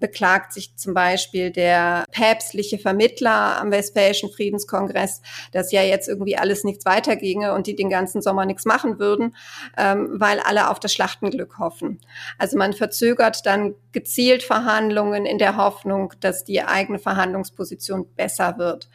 beklagt 0.00 0.52
sich 0.52 0.74
zum 0.76 0.94
Beispiel 0.94 1.50
der 1.50 2.04
päpstliche 2.10 2.78
Vermittler 2.78 3.60
am 3.60 3.70
Westfälischen 3.70 4.30
Friedenskongress, 4.30 5.20
dass 5.52 5.70
ja 5.70 5.82
jetzt 5.82 6.08
irgendwie 6.08 6.36
alles 6.36 6.64
nichts 6.64 6.86
weiterginge 6.86 7.54
und 7.54 7.66
die 7.66 7.76
den 7.76 7.90
ganzen 7.90 8.22
Sommer 8.22 8.46
nichts 8.46 8.64
machen 8.64 8.98
würden, 8.98 9.36
ähm, 9.76 10.08
weil 10.14 10.40
alle 10.40 10.70
auf 10.70 10.80
das 10.80 10.92
Schlachtenglück 10.92 11.58
hoffen. 11.58 12.00
Also 12.38 12.56
man 12.56 12.72
verzögert 12.72 13.44
dann 13.46 13.74
gezielt 13.92 14.42
Verhandlungen 14.42 15.26
in 15.26 15.38
der 15.38 15.56
Hoffnung, 15.56 16.14
dass 16.20 16.44
die 16.44 16.62
eigene 16.62 16.98
Verhandlungsposition 16.98 18.06
besser 18.16 18.56
wird. 18.58 18.88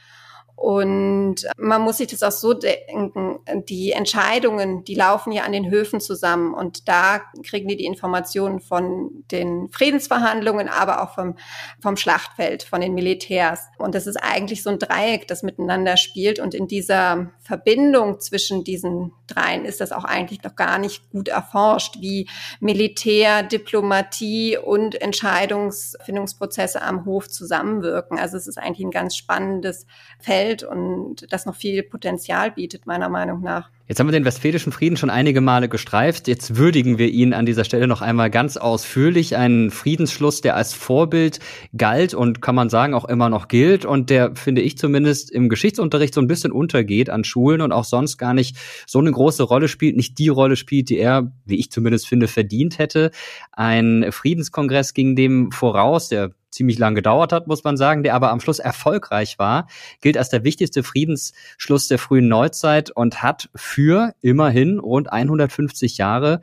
Und 0.55 1.45
man 1.57 1.81
muss 1.81 1.97
sich 1.97 2.07
das 2.07 2.23
auch 2.23 2.31
so 2.31 2.53
denken, 2.53 3.39
die 3.67 3.91
Entscheidungen, 3.91 4.85
die 4.85 4.95
laufen 4.95 5.33
ja 5.33 5.43
an 5.43 5.51
den 5.51 5.69
Höfen 5.69 5.99
zusammen 5.99 6.53
und 6.53 6.87
da 6.87 7.21
kriegen 7.45 7.67
die 7.67 7.75
die 7.75 7.85
Informationen 7.85 8.61
von 8.61 9.25
den 9.31 9.67
Friedensverhandlungen, 9.69 10.69
aber 10.69 11.03
auch 11.03 11.13
vom, 11.13 11.35
vom 11.81 11.97
Schlachtfeld, 11.97 12.63
von 12.63 12.79
den 12.79 12.93
Militärs. 12.93 13.67
Und 13.77 13.95
das 13.95 14.07
ist 14.07 14.15
eigentlich 14.15 14.63
so 14.63 14.69
ein 14.69 14.79
Dreieck, 14.79 15.27
das 15.27 15.43
miteinander 15.43 15.97
spielt 15.97 16.39
und 16.39 16.53
in 16.53 16.67
dieser 16.67 17.31
Verbindung 17.41 18.21
zwischen 18.21 18.63
diesen 18.63 19.11
dreien 19.27 19.65
ist 19.65 19.81
das 19.81 19.91
auch 19.91 20.05
eigentlich 20.05 20.41
noch 20.43 20.55
gar 20.55 20.77
nicht 20.77 21.09
gut 21.11 21.27
erforscht, 21.27 21.97
wie 21.99 22.29
Militär, 22.61 23.43
Diplomatie 23.43 24.57
und 24.57 25.01
Entscheidungsfindungsprozesse 25.01 26.81
am 26.81 27.05
Hof 27.05 27.27
zusammenwirken. 27.27 28.17
Also 28.17 28.37
es 28.37 28.47
ist 28.47 28.57
eigentlich 28.57 28.85
ein 28.85 28.91
ganz 28.91 29.15
spannendes 29.17 29.85
Feld 30.19 30.44
Welt 30.45 30.63
und 30.63 31.31
das 31.31 31.45
noch 31.45 31.55
viel 31.55 31.83
Potenzial 31.83 32.51
bietet, 32.51 32.85
meiner 32.85 33.09
Meinung 33.09 33.41
nach. 33.41 33.69
Jetzt 33.87 33.99
haben 33.99 34.07
wir 34.07 34.13
den 34.13 34.25
Westfälischen 34.25 34.71
Frieden 34.71 34.97
schon 34.97 35.11
einige 35.11 35.41
Male 35.41 35.69
gestreift. 35.69 36.27
Jetzt 36.27 36.55
würdigen 36.55 36.97
wir 36.97 37.07
ihn 37.09 37.33
an 37.33 37.45
dieser 37.45 37.63
Stelle 37.63 37.87
noch 37.87 38.01
einmal 38.01 38.31
ganz 38.31 38.57
ausführlich. 38.57 39.35
Einen 39.35 39.69
Friedensschluss, 39.69 40.41
der 40.41 40.55
als 40.55 40.73
Vorbild 40.73 41.39
galt 41.77 42.15
und 42.15 42.41
kann 42.41 42.55
man 42.55 42.69
sagen 42.69 42.95
auch 42.95 43.05
immer 43.05 43.29
noch 43.29 43.47
gilt 43.47 43.85
und 43.85 44.09
der, 44.09 44.35
finde 44.35 44.61
ich 44.61 44.79
zumindest, 44.79 45.29
im 45.29 45.49
Geschichtsunterricht 45.49 46.15
so 46.15 46.21
ein 46.21 46.27
bisschen 46.27 46.51
untergeht 46.51 47.11
an 47.11 47.23
Schulen 47.23 47.61
und 47.61 47.71
auch 47.71 47.83
sonst 47.83 48.17
gar 48.17 48.33
nicht 48.33 48.57
so 48.87 48.97
eine 48.97 49.11
große 49.11 49.43
Rolle 49.43 49.67
spielt, 49.67 49.95
nicht 49.95 50.17
die 50.17 50.29
Rolle 50.29 50.55
spielt, 50.55 50.89
die 50.89 50.97
er, 50.97 51.31
wie 51.45 51.59
ich 51.59 51.69
zumindest 51.69 52.07
finde, 52.07 52.27
verdient 52.27 52.79
hätte. 52.79 53.11
Ein 53.51 54.07
Friedenskongress 54.09 54.95
ging 54.95 55.15
dem 55.15 55.51
voraus, 55.51 56.09
der 56.09 56.31
ziemlich 56.55 56.79
lang 56.79 56.95
gedauert 56.95 57.31
hat, 57.31 57.47
muss 57.47 57.63
man 57.63 57.77
sagen, 57.77 58.01
der 58.01 58.15
aber 58.15 58.31
am 58.31 58.39
Schluss 58.39 58.59
erfolgreich 58.59 59.37
war, 59.37 59.67
gilt 60.01 60.17
als 60.17 60.29
der 60.29 60.43
wichtigste 60.43 60.81
Friedensschluss 60.81 61.87
der 61.87 61.99
frühen 61.99 62.27
Neuzeit 62.27 62.89
und 62.89 63.21
hat 63.21 63.49
für 63.55 64.15
immerhin 64.21 64.79
rund 64.79 65.11
150 65.11 65.97
Jahre 65.97 66.41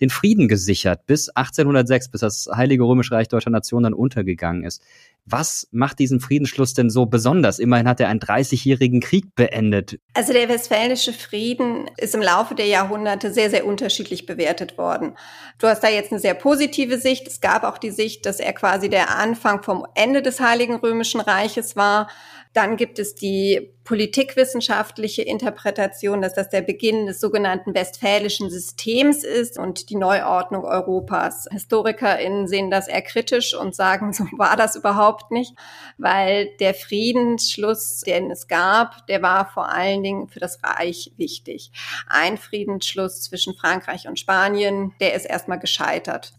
den 0.00 0.10
Frieden 0.10 0.46
gesichert, 0.46 1.06
bis 1.06 1.30
1806, 1.30 2.10
bis 2.10 2.20
das 2.20 2.48
Heilige 2.54 2.84
Römische 2.84 3.14
Reich 3.14 3.28
Deutscher 3.28 3.50
Nation 3.50 3.82
dann 3.82 3.94
untergegangen 3.94 4.64
ist. 4.64 4.82
Was 5.26 5.68
macht 5.70 5.98
diesen 6.00 6.20
Friedensschluss 6.20 6.74
denn 6.74 6.90
so 6.90 7.06
besonders? 7.06 7.58
Immerhin 7.58 7.88
hat 7.88 7.98
er 7.98 8.08
einen 8.08 8.20
30-jährigen 8.20 9.00
Krieg 9.00 9.34
beendet. 9.34 9.98
Also 10.12 10.34
der 10.34 10.50
Westfälische 10.50 11.14
Frieden 11.14 11.90
ist 11.96 12.14
im 12.14 12.20
Laufe 12.20 12.54
der 12.54 12.66
Jahrhunderte 12.66 13.32
sehr, 13.32 13.48
sehr 13.48 13.66
unterschiedlich 13.66 14.26
bewertet 14.26 14.76
worden. 14.76 15.16
Du 15.58 15.66
hast 15.66 15.80
da 15.80 15.88
jetzt 15.88 16.12
eine 16.12 16.20
sehr 16.20 16.34
positive 16.34 16.98
Sicht. 16.98 17.26
Es 17.26 17.40
gab 17.40 17.64
auch 17.64 17.78
die 17.78 17.90
Sicht, 17.90 18.26
dass 18.26 18.38
er 18.38 18.52
quasi 18.52 18.90
der 18.90 19.16
Anfang 19.16 19.62
vom 19.62 19.86
Ende 19.94 20.20
des 20.20 20.40
Heiligen 20.40 20.74
Römischen 20.74 21.20
Reiches 21.20 21.74
war. 21.74 22.08
Dann 22.54 22.76
gibt 22.76 23.00
es 23.00 23.16
die 23.16 23.74
politikwissenschaftliche 23.82 25.22
Interpretation, 25.22 26.22
dass 26.22 26.34
das 26.34 26.48
der 26.48 26.62
Beginn 26.62 27.06
des 27.06 27.20
sogenannten 27.20 27.74
westfälischen 27.74 28.48
Systems 28.48 29.24
ist 29.24 29.58
und 29.58 29.90
die 29.90 29.96
Neuordnung 29.96 30.64
Europas. 30.64 31.48
HistorikerInnen 31.50 32.46
sehen 32.46 32.70
das 32.70 32.86
eher 32.86 33.02
kritisch 33.02 33.54
und 33.54 33.74
sagen, 33.74 34.12
so 34.14 34.24
war 34.36 34.56
das 34.56 34.76
überhaupt 34.76 35.32
nicht, 35.32 35.52
weil 35.98 36.48
der 36.60 36.74
Friedensschluss, 36.74 38.00
den 38.00 38.30
es 38.30 38.46
gab, 38.46 39.04
der 39.08 39.20
war 39.20 39.50
vor 39.50 39.68
allen 39.68 40.04
Dingen 40.04 40.28
für 40.28 40.40
das 40.40 40.60
Reich 40.62 41.12
wichtig. 41.16 41.72
Ein 42.06 42.38
Friedensschluss 42.38 43.22
zwischen 43.22 43.54
Frankreich 43.54 44.06
und 44.06 44.20
Spanien, 44.20 44.94
der 45.00 45.14
ist 45.14 45.26
erstmal 45.26 45.58
gescheitert. 45.58 46.32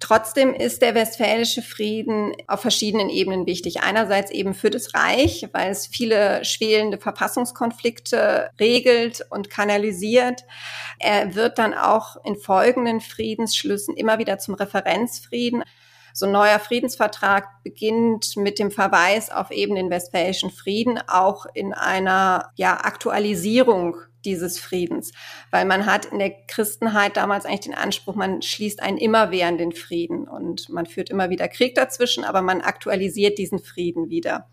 Trotzdem 0.00 0.54
ist 0.54 0.80
der 0.80 0.94
westfälische 0.94 1.60
Frieden 1.60 2.32
auf 2.46 2.62
verschiedenen 2.62 3.10
Ebenen 3.10 3.46
wichtig. 3.46 3.82
Einerseits 3.82 4.30
eben 4.30 4.54
für 4.54 4.70
das 4.70 4.94
Reich, 4.94 5.46
weil 5.52 5.70
es 5.70 5.86
viele 5.86 6.42
schwelende 6.42 6.96
Verfassungskonflikte 6.96 8.50
regelt 8.58 9.26
und 9.28 9.50
kanalisiert. 9.50 10.44
Er 10.98 11.34
wird 11.34 11.58
dann 11.58 11.74
auch 11.74 12.16
in 12.24 12.36
folgenden 12.36 13.00
Friedensschlüssen 13.00 13.94
immer 13.94 14.18
wieder 14.18 14.38
zum 14.38 14.54
Referenzfrieden. 14.54 15.62
So 16.14 16.26
ein 16.26 16.32
neuer 16.32 16.58
Friedensvertrag 16.58 17.62
beginnt 17.62 18.36
mit 18.36 18.58
dem 18.58 18.70
Verweis 18.70 19.30
auf 19.30 19.50
eben 19.50 19.74
den 19.74 19.90
Westfälischen 19.90 20.50
Frieden, 20.50 20.98
auch 21.08 21.46
in 21.52 21.74
einer 21.74 22.52
ja, 22.56 22.78
Aktualisierung 22.82 23.96
dieses 24.24 24.58
Friedens. 24.58 25.12
Weil 25.50 25.64
man 25.64 25.86
hat 25.86 26.06
in 26.06 26.18
der 26.18 26.30
Christenheit 26.46 27.16
damals 27.16 27.44
eigentlich 27.44 27.60
den 27.60 27.74
Anspruch, 27.74 28.14
man 28.14 28.42
schließt 28.42 28.82
einen 28.82 28.98
immerwährenden 28.98 29.72
Frieden 29.72 30.28
und 30.28 30.68
man 30.68 30.86
führt 30.86 31.10
immer 31.10 31.30
wieder 31.30 31.48
Krieg 31.48 31.74
dazwischen, 31.74 32.24
aber 32.24 32.42
man 32.42 32.60
aktualisiert 32.60 33.38
diesen 33.38 33.58
Frieden 33.58 34.10
wieder. 34.10 34.48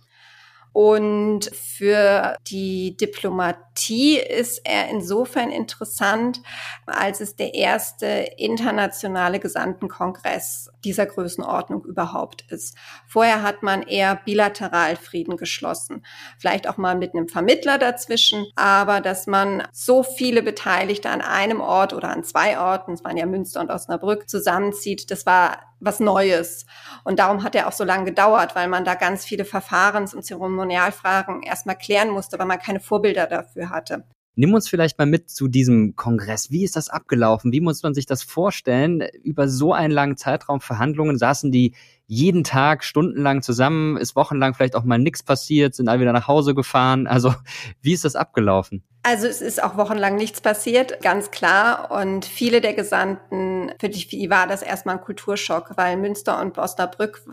Und 0.74 1.50
für 1.56 2.38
die 2.48 2.96
Diplomatie 2.98 4.20
ist 4.20 4.62
er 4.64 4.90
insofern 4.90 5.50
interessant, 5.50 6.42
als 6.86 7.20
es 7.20 7.36
der 7.36 7.56
erste 7.56 8.06
internationale 8.38 9.40
Gesandtenkongress 9.40 10.70
dieser 10.84 11.06
Größenordnung 11.06 11.86
überhaupt 11.86 12.46
ist. 12.50 12.78
Vorher 13.08 13.42
hat 13.42 13.64
man 13.64 13.84
eher 13.84 14.16
bilateral 14.16 14.96
Frieden 14.96 15.38
geschlossen. 15.38 16.06
Vielleicht 16.38 16.68
auch 16.68 16.78
mal 16.78 16.96
mit 16.96 17.14
einem 17.14 17.28
Vermittler 17.28 17.78
dazwischen. 17.78 18.46
Aber 18.56 19.02
dass 19.02 19.28
man 19.28 19.68
so 19.72 20.04
viele 20.04 20.44
Beteiligte 20.44 21.10
an 21.10 21.22
einem 21.22 21.62
Ort 21.62 21.94
oder 21.94 22.10
an 22.10 22.24
zwei 22.24 22.60
Orten, 22.60 22.94
es 22.94 23.04
waren 23.04 23.18
ja 23.18 23.26
Münster 23.26 23.62
und 23.62 23.72
Osnabrück, 23.72 24.30
zusammenzieht, 24.30 25.12
das 25.12 25.26
war 25.26 25.60
was 25.80 26.00
Neues. 26.00 26.66
Und 27.04 27.20
darum 27.20 27.44
hat 27.44 27.56
er 27.56 27.68
auch 27.68 27.72
so 27.72 27.84
lange 27.84 28.06
gedauert, 28.06 28.56
weil 28.56 28.68
man 28.68 28.86
da 28.86 28.96
ganz 28.96 29.26
viele 29.26 29.46
Verfahrens- 29.46 30.14
und 30.14 30.24
Zeremonialfragen 30.24 31.44
erstmal 31.44 31.78
klären 31.78 32.10
musste, 32.10 32.40
weil 32.40 32.48
man 32.48 32.60
keine 32.60 32.80
Vorbilder 32.80 33.28
dafür 33.28 33.70
hatte. 33.70 34.04
Nimm 34.40 34.54
uns 34.54 34.70
vielleicht 34.70 35.00
mal 35.00 35.08
mit 35.08 35.32
zu 35.32 35.48
diesem 35.48 35.96
Kongress. 35.96 36.52
Wie 36.52 36.64
ist 36.64 36.76
das 36.76 36.90
abgelaufen? 36.90 37.52
Wie 37.52 37.60
muss 37.60 37.82
man 37.82 37.96
sich 37.96 38.06
das 38.06 38.22
vorstellen? 38.22 39.02
Über 39.24 39.48
so 39.50 39.74
einen 39.74 39.92
langen 39.92 40.16
Zeitraum 40.16 40.62
Verhandlungen 40.62 41.18
saßen 41.18 41.52
die 41.52 41.74
jeden 42.06 42.44
Tag 42.44 42.84
stundenlang 42.84 43.42
zusammen, 43.42 43.98
ist 43.98 44.16
wochenlang 44.16 44.54
vielleicht 44.54 44.76
auch 44.76 44.84
mal 44.84 45.00
nichts 45.00 45.24
passiert, 45.24 45.74
sind 45.74 45.90
alle 45.90 46.02
wieder 46.02 46.14
nach 46.14 46.28
Hause 46.28 46.54
gefahren. 46.54 47.08
Also 47.08 47.34
wie 47.82 47.94
ist 47.94 48.06
das 48.06 48.16
abgelaufen? 48.16 48.84
Also 49.02 49.26
es 49.26 49.42
ist 49.42 49.64
auch 49.64 49.76
wochenlang 49.76 50.16
nichts 50.18 50.40
passiert, 50.40 51.02
ganz 51.02 51.32
klar. 51.32 51.90
Und 51.90 52.24
viele 52.24 52.62
der 52.62 52.76
Gesandten, 52.76 53.72
für 53.80 53.90
die 53.90 54.30
war 54.30 54.46
das 54.46 54.62
erstmal 54.62 54.98
ein 54.98 55.04
Kulturschock, 55.04 55.72
weil 55.78 55.98
Münster 55.98 56.40
und 56.40 56.60
Osnabrück 56.60 57.24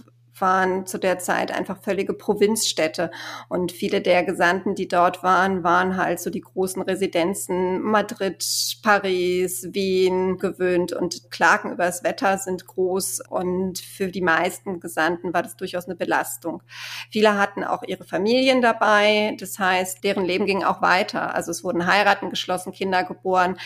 waren 0.40 0.86
zu 0.86 0.98
der 0.98 1.18
Zeit 1.18 1.52
einfach 1.52 1.78
völlige 1.82 2.14
Provinzstädte. 2.14 3.10
Und 3.48 3.72
viele 3.72 4.00
der 4.00 4.25
Gesandten, 4.25 4.75
die 4.75 4.88
dort 4.88 5.23
waren, 5.23 5.62
waren 5.64 5.97
halt 5.97 6.20
so 6.20 6.30
die 6.30 6.40
großen 6.40 6.82
Residenzen 6.82 7.80
Madrid, 7.82 8.44
Paris, 8.82 9.68
Wien 9.73 10.38
gewöhnt 10.38 10.92
und 10.92 11.30
Klagen 11.30 11.73
über 11.73 11.84
das 11.84 12.04
Wetter 12.04 12.38
sind 12.38 12.66
groß. 12.66 13.23
Und 13.28 13.78
für 13.78 14.08
die 14.08 14.20
meisten 14.20 14.80
Gesandten 14.80 15.32
war 15.32 15.42
das 15.42 15.56
durchaus 15.56 15.86
eine 15.86 15.97
Belastung. 15.97 16.62
Viele 17.10 17.38
hatten 17.38 17.64
auch 17.64 17.82
ihre 17.82 18.04
Familien 18.04 18.62
dabei. 18.62 19.36
Das 19.38 19.58
heißt, 19.58 20.02
deren 20.04 20.25
Leben 20.25 20.47
ging 20.47 20.64
auch 20.64 20.82
weiter. 20.82 21.34
Also 21.34 21.50
es 21.50 21.64
wurden 21.64 21.86
Heiraten 21.86 22.30
geschlossen, 22.30 22.73
Kinder 22.73 23.04
geboren, 23.04 23.56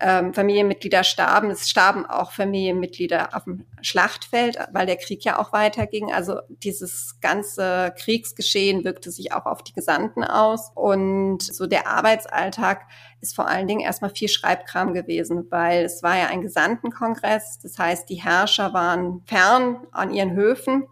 ähm, 0.00 0.34
Familienmitglieder 0.34 1.04
starben. 1.04 1.50
Es 1.50 1.70
starben 1.70 2.06
auch 2.06 2.32
Familienmitglieder 2.32 3.34
auf 3.34 3.44
dem 3.44 3.64
Schlachtfeld, 3.80 4.58
weil 4.72 4.86
der 4.86 4.96
Krieg 4.96 5.24
ja 5.24 5.38
auch 5.38 5.52
weiterging 5.52 6.01
kriegen. 6.02 6.12
Also 6.12 6.40
dieses 6.48 7.18
ganze 7.20 7.94
Kriegsgeschehen 7.98 8.84
wirkte 8.84 9.10
sich 9.10 9.32
auch 9.32 9.46
auf 9.46 9.62
die 9.62 9.72
Gesandten 9.72 10.24
aus. 10.24 10.70
Und 10.74 11.42
so 11.42 11.66
der 11.66 11.86
Arbeitsalltag 11.86 12.86
ist 13.20 13.36
vor 13.36 13.46
allen 13.46 13.68
Dingen 13.68 13.80
erstmal 13.80 14.10
viel 14.10 14.28
Schreibkram 14.28 14.94
gewesen, 14.94 15.46
weil 15.50 15.84
es 15.84 16.02
war 16.02 16.18
ja 16.18 16.26
ein 16.26 16.42
Gesandtenkongress. 16.42 17.60
Das 17.62 17.78
heißt, 17.78 18.08
die 18.08 18.16
Herrscher 18.16 18.72
waren 18.74 19.22
fern 19.26 19.86
an 19.92 20.12
ihren 20.12 20.32
Höfen 20.32 20.88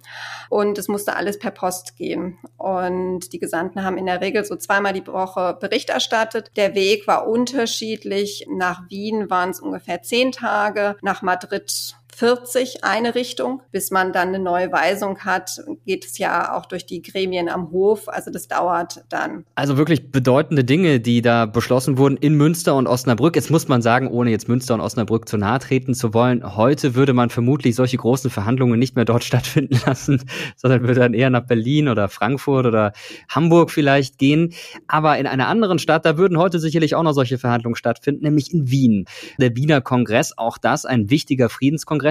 und 0.49 0.79
es 0.79 0.87
musste 0.87 1.17
alles 1.17 1.39
per 1.39 1.51
Post 1.51 1.97
gehen. 1.97 2.39
Und 2.57 3.33
die 3.33 3.41
Gesandten 3.41 3.83
haben 3.83 3.99
in 3.99 4.07
der 4.07 4.21
Regel 4.21 4.45
so 4.45 4.55
zweimal 4.55 4.93
die 4.93 5.07
Woche 5.07 5.59
Bericht 5.61 5.91
erstattet. 5.91 6.53
Der 6.57 6.75
Weg 6.75 7.09
war 7.09 7.27
unterschiedlich. 7.27 8.47
Nach 8.49 8.89
Wien 8.89 9.29
waren 9.29 9.51
es 9.51 9.61
ungefähr 9.61 10.03
zehn 10.03 10.31
Tage, 10.31 10.97
nach 11.03 11.23
Madrid 11.23 11.97
40 12.17 12.85
eine 12.85 13.15
Richtung. 13.15 13.63
Bis 13.73 13.91
man 13.91 14.13
dann 14.13 14.29
eine 14.29 14.39
neue 14.39 14.73
Weisung 14.73 15.21
hat, 15.21 15.51
geht 15.87 16.05
es 16.05 16.19
ja 16.19 16.57
auch 16.57 16.67
durch 16.67 16.87
die 16.87 17.03
Gremien 17.03 17.49
am 17.49 17.71
Hof. 17.71 18.09
Also 18.09 18.31
das 18.31 18.49
dauert 18.49 19.05
dann. 19.09 19.45
Also 19.55 19.77
wirklich 19.77 20.11
bedeutende 20.11 20.65
Dinge, 20.65 21.01
die 21.01 21.23
da 21.23 21.47
beschlossen 21.47 21.99
wurden 21.99 22.17
in 22.17 22.35
Münster 22.35 22.75
und 22.75 22.87
Osnabrück. 22.87 23.37
Jetzt 23.37 23.51
muss 23.51 23.69
man 23.69 23.83
sagen, 23.83 24.09
ohne 24.09 24.31
jetzt 24.31 24.49
Münster 24.49 24.75
und 24.75 24.81
Osnabrück 24.81 25.29
zu 25.29 25.37
nahe 25.37 25.59
treten 25.59 25.95
zu 25.95 26.13
wollen, 26.13 26.57
heute 26.57 26.95
würde 26.95 27.13
man 27.13 27.31
vermutlich 27.31 27.75
solche 27.75 27.97
großen 27.97 28.31
Verhandlungen 28.31 28.79
nicht 28.79 28.97
mehr 28.97 29.05
dort 29.05 29.25
stattfinden 29.31 29.81
lassen, 29.87 30.23
sondern 30.57 30.83
würde 30.83 31.01
dann 31.01 31.15
eher 31.15 31.31
nach 31.31 31.47
Berlin 31.47 31.89
oder 31.89 32.09
Frankfurt 32.09 32.67
oder 32.67 32.93
Hamburg 33.29 33.71
vielleicht 33.71 34.19
gehen. 34.19 34.53
Aber 34.89 35.19
in 35.19 35.27
einer 35.27 35.49
anderen 35.49 35.79
Stadt, 35.79 36.05
da 36.05 36.19
würden 36.19 36.39
heute 36.39 36.59
sicherlich 36.59 36.95
auch 36.95 37.03
noch 37.03 37.13
solche 37.13 37.39
Verhandlungen 37.39 37.77
stattfinden, 37.77 38.25
nämlich 38.25 38.53
in 38.53 38.71
Wien. 38.71 39.05
Der 39.39 39.57
Wiener 39.57 39.81
Kongress, 39.81 40.37
auch 40.37 40.59
das 40.59 40.85
ein 40.85 41.11
wichtiger 41.11 41.49
Friedenskongress 41.49 42.10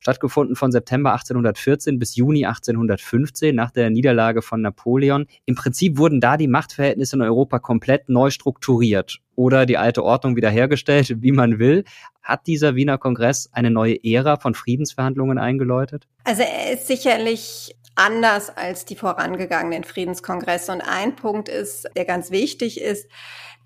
stattgefunden 0.00 0.54
von 0.54 0.70
September 0.70 1.12
1814 1.12 1.98
bis 1.98 2.14
Juni 2.14 2.44
1815 2.44 3.54
nach 3.54 3.70
der 3.70 3.90
Niederlage 3.90 4.42
von 4.42 4.60
Napoleon. 4.60 5.26
Im 5.46 5.54
Prinzip 5.54 5.96
wurden 5.96 6.20
da 6.20 6.36
die 6.36 6.48
Machtverhältnisse 6.48 7.16
in 7.16 7.22
Europa 7.22 7.58
komplett 7.58 8.08
neu 8.08 8.30
strukturiert 8.30 9.20
oder 9.34 9.64
die 9.64 9.78
alte 9.78 10.04
Ordnung 10.04 10.36
wiederhergestellt, 10.36 11.22
wie 11.22 11.32
man 11.32 11.58
will. 11.58 11.84
Hat 12.22 12.46
dieser 12.46 12.74
Wiener 12.74 12.98
Kongress 12.98 13.48
eine 13.52 13.70
neue 13.70 14.02
Ära 14.04 14.36
von 14.36 14.54
Friedensverhandlungen 14.54 15.38
eingeläutet? 15.38 16.06
Also 16.24 16.42
er 16.42 16.74
ist 16.74 16.86
sicherlich 16.86 17.74
anders 17.94 18.50
als 18.54 18.84
die 18.84 18.96
vorangegangenen 18.96 19.84
Friedenskongresse. 19.84 20.72
Und 20.72 20.80
ein 20.80 21.16
Punkt 21.16 21.48
ist, 21.48 21.88
der 21.96 22.04
ganz 22.04 22.30
wichtig 22.30 22.80
ist, 22.80 23.08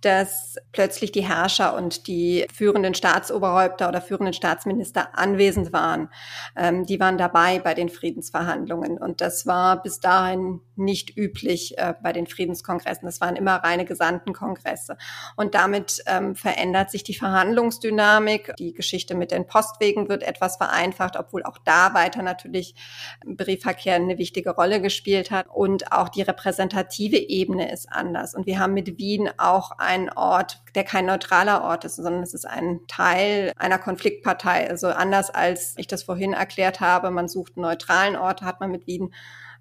dass 0.01 0.57
plötzlich 0.73 1.11
die 1.11 1.27
Herrscher 1.27 1.75
und 1.75 2.07
die 2.07 2.47
führenden 2.55 2.95
Staatsoberhäupter 2.95 3.89
oder 3.89 4.01
führenden 4.01 4.33
Staatsminister 4.33 5.19
anwesend 5.19 5.73
waren. 5.73 6.09
Ähm, 6.57 6.87
die 6.87 7.01
waren 7.01 7.19
dabei 7.19 7.59
bei 7.59 7.75
den 7.75 7.89
Friedensverhandlungen. 7.89 8.99
Und 8.99 9.21
das 9.21 9.47
war 9.47 9.83
bis 9.83 10.01
dahin 10.01 10.61
nicht 10.77 11.17
üblich 11.17 11.77
äh, 11.79 11.95
bei 12.01 12.13
den 12.13 12.27
Friedenskongressen. 12.27 13.07
Das 13.07 13.21
waren 13.21 13.35
immer 13.35 13.57
reine 13.57 13.85
Gesandtenkongresse. 13.85 14.97
Und 15.37 15.55
damit 15.55 16.03
ähm, 16.07 16.37
verändert 16.37 16.91
sich 16.91 17.03
die 17.03 17.15
Verhandlungsdynamik. 17.15 18.55
Die 18.59 18.75
Geschichte 18.75 19.17
mit 19.17 19.33
den 19.33 19.47
Postwegen 19.47 20.09
wird 20.09 20.23
etwas 20.23 20.57
vereinfacht, 20.57 21.17
obwohl 21.17 21.43
auch 21.43 21.59
da 21.65 21.95
weiter 21.95 22.23
natürlich 22.23 22.77
Briefverkehr 23.27 23.97
eine 23.97 24.19
wichtige 24.19 24.51
Rolle 24.51 24.81
gespielt 24.81 25.33
hat. 25.33 25.47
Und 25.53 25.91
auch 25.91 26.09
die 26.09 26.23
repräsentative 26.23 27.17
Ebene 27.17 27.73
ist 27.73 27.91
anders. 27.91 28.35
Und 28.35 28.47
wir 28.47 28.61
haben 28.61 28.75
mit 28.75 28.99
Wien 28.99 29.29
auch 29.39 29.73
ein 29.89 30.13
Ort, 30.13 30.61
der 30.75 30.85
kein 30.85 31.07
neutraler 31.07 31.65
Ort 31.65 31.87
ist, 31.87 31.97
sondern 31.97 32.23
es 32.23 32.35
ist 32.35 32.45
ein 32.45 32.81
Teil 32.89 33.53
einer 33.57 33.79
Konfliktpartei. 33.79 34.69
Also 34.69 34.89
anders 34.89 35.31
als 35.31 35.75
ich 35.79 35.87
das 35.87 36.03
vorhin 36.03 36.35
erklärt 36.35 36.81
habe, 36.81 37.11
man 37.11 37.27
sucht 37.27 37.57
einen 37.57 37.63
neutralen 37.63 38.15
Ort, 38.15 38.43
hat 38.43 38.61
man 38.61 38.71
mit 38.71 38.87
Wien 38.87 39.15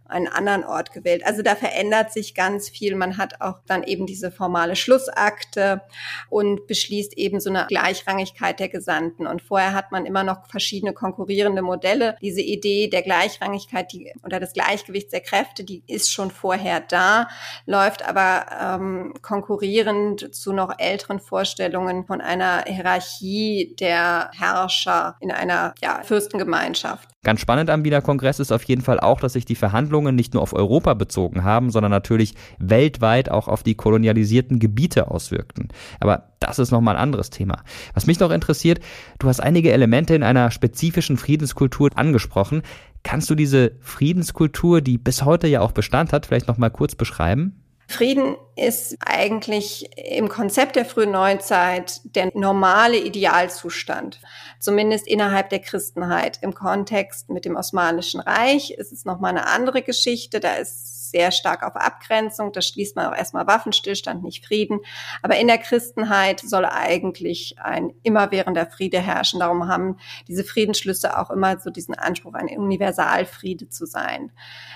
einen 0.10 0.28
anderen 0.28 0.64
Ort 0.64 0.92
gewählt. 0.92 1.26
Also 1.26 1.42
da 1.42 1.56
verändert 1.56 2.12
sich 2.12 2.36
ganz 2.36 2.70
viel. 2.70 2.96
Man 2.96 3.18
hat 3.18 3.42
auch 3.42 3.60
dann 3.66 3.84
eben 3.84 4.06
diese 4.06 4.32
formale 4.32 4.76
Schlussakte 4.76 5.82
und 6.30 6.68
beschließt 6.68 7.18
eben 7.18 7.40
so 7.40 7.50
eine 7.50 7.66
Gleichrangigkeit 7.68 8.60
der 8.60 8.70
Gesandten. 8.70 9.28
Und 9.28 9.42
vorher 9.42 9.74
hat 9.74 9.92
man 9.92 10.06
immer 10.06 10.24
noch 10.24 10.48
verschiedene 10.50 10.94
konkurrierende 10.94 11.62
Modelle. 11.62 12.18
Diese 12.22 12.42
Idee 12.42 12.88
der 12.88 13.02
Gleichrangigkeit 13.02 13.92
die, 13.92 14.14
oder 14.24 14.40
des 14.40 14.54
Gleichgewichts 14.54 15.12
der 15.12 15.22
Kräfte, 15.22 15.64
die 15.64 15.84
ist 15.88 16.12
schon 16.12 16.32
vorher 16.32 16.80
da, 16.80 17.28
läuft 17.66 18.08
aber 18.08 18.46
ähm, 18.60 19.14
konkurrierend 19.22 20.34
zu 20.36 20.54
noch 20.54 20.78
älteren 20.78 21.20
Vorstellungen 21.20 22.06
von 22.06 22.22
einer 22.22 22.64
Hierarchie 22.66 23.76
der 23.80 24.32
Herrscher 24.34 25.16
in 25.20 25.32
einer 25.32 25.74
ja, 25.82 26.02
Fürstengemeinschaft. 26.04 27.10
Ganz 27.24 27.42
spannend 27.42 27.70
am 27.70 27.84
Wiener 27.84 28.02
Kongress 28.02 28.40
ist 28.40 28.52
auf 28.52 28.64
jeden 28.64 28.82
Fall 28.82 29.00
auch, 29.00 29.20
dass 29.20 29.34
sich 29.34 29.44
die 29.44 29.56
Verhandlungen 29.56 30.16
nicht 30.16 30.34
nur 30.34 30.44
auf 30.44 30.54
Europa 30.54 30.94
bezogen 30.94 31.44
haben, 31.44 31.72
sondern 31.72 31.92
natürlich 31.92 32.36
weltweit 32.60 33.30
auch 33.30 33.48
auf 33.48 33.64
die 33.64 33.76
kolonialisierten 33.76 34.60
Gebiete 34.60 35.12
auswirkten. 35.12 35.70
Aber 36.00 36.30
das 36.40 36.60
ist 36.60 36.72
nochmal 36.72 36.96
ein 36.96 37.02
anderes 37.02 37.30
Thema. 37.30 37.64
Was 37.94 38.08
mich 38.08 38.20
noch 38.20 38.32
interessiert, 38.32 38.80
du 39.20 39.28
hast 39.28 39.40
einige 39.40 39.74
Elemente 39.74 40.16
in 40.16 40.24
einer 40.24 40.52
spezifischen 40.52 41.18
Friedenskultur 41.18 41.90
angesprochen. 41.96 42.62
Kannst 43.04 43.30
du 43.30 43.36
diese 43.36 43.74
Friedenskultur, 43.82 44.82
die 44.82 44.98
bis 44.98 45.26
heute 45.26 45.48
ja 45.48 45.62
auch 45.62 45.72
Bestand 45.72 46.14
hat, 46.14 46.28
vielleicht 46.28 46.48
nochmal 46.48 46.72
kurz 46.72 46.96
beschreiben? 46.96 47.67
Frieden 47.90 48.36
ist 48.58 48.98
eigentlich 49.00 49.90
im 49.98 50.28
Konzept 50.28 50.76
der 50.76 50.86
frühen 50.86 51.12
Neuzeit 51.12 52.02
der 52.04 52.32
normale 52.34 52.98
Idealzustand, 52.98 54.20
zumindest 54.60 55.08
innerhalb 55.08 55.50
der 55.50 55.60
Christenheit. 55.60 56.40
Im 56.42 56.54
Kontext 56.54 57.30
mit 57.30 57.46
dem 57.46 57.56
Osmanischen 57.56 58.20
Reich 58.20 58.72
ist 58.72 58.92
es 58.92 59.06
nochmal 59.06 59.32
eine 59.32 59.48
andere 59.48 59.84
Geschichte. 59.84 60.42
Da 60.42 60.56
ist 60.56 60.97
sehr 61.10 61.32
stark 61.32 61.64
auf 61.64 61.76
Abgrenzung. 61.76 62.52
Da 62.52 62.62
schließt 62.62 62.96
man 62.96 63.08
auch 63.08 63.16
erstmal 63.16 63.48
Waffenstillstand, 63.48 64.24
nicht 64.24 64.46
Frieden. 64.46 64.80
Aber 65.22 65.38
in 65.38 65.48
der 65.48 65.58
Christenheit 65.58 66.42
soll 66.42 66.66
eigentlich 66.66 67.56
ein 67.60 67.94
immerwährender 68.04 68.66
Friede 68.66 69.00
herrschen. 69.00 69.40
Darum 69.40 69.68
haben 69.68 69.98
diese 70.28 70.44
Friedensschlüsse 70.44 71.18
auch 71.18 71.30
immer 71.30 71.60
so 71.60 71.70
diesen 71.70 71.96
Anspruch, 71.96 72.34
ein 72.34 72.48
Universalfriede 72.48 73.70
zu 73.70 73.86
sein. 73.86 74.32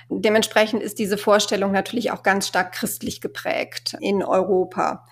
Dementsprechend 0.10 0.84
ist 0.84 1.00
diese 1.00 1.18
Vorstellung 1.18 1.72
natürlich 1.72 2.12
auch 2.12 2.24
ganz 2.24 2.48
stark 2.48 2.74
christlich 2.74 3.22
geprägt 3.22 3.96
in 4.00 4.24
Europa. 4.24 5.06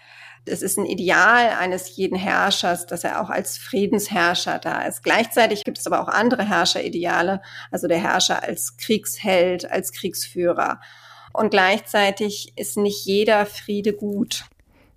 Es 0.45 0.61
ist 0.61 0.77
ein 0.77 0.85
Ideal 0.85 1.49
eines 1.59 1.95
jeden 1.95 2.17
Herrschers, 2.17 2.85
dass 2.87 3.03
er 3.03 3.21
auch 3.21 3.29
als 3.29 3.57
Friedensherrscher 3.57 4.59
da 4.59 4.81
ist. 4.83 5.03
Gleichzeitig 5.03 5.63
gibt 5.63 5.77
es 5.77 5.87
aber 5.87 6.01
auch 6.01 6.07
andere 6.07 6.43
Herrscherideale, 6.47 7.41
also 7.71 7.87
der 7.87 7.99
Herrscher 7.99 8.43
als 8.43 8.77
Kriegsheld, 8.77 9.69
als 9.69 9.91
Kriegsführer. 9.91 10.79
Und 11.33 11.51
gleichzeitig 11.51 12.53
ist 12.55 12.77
nicht 12.77 13.05
jeder 13.05 13.45
Friede 13.45 13.93
gut. 13.93 14.45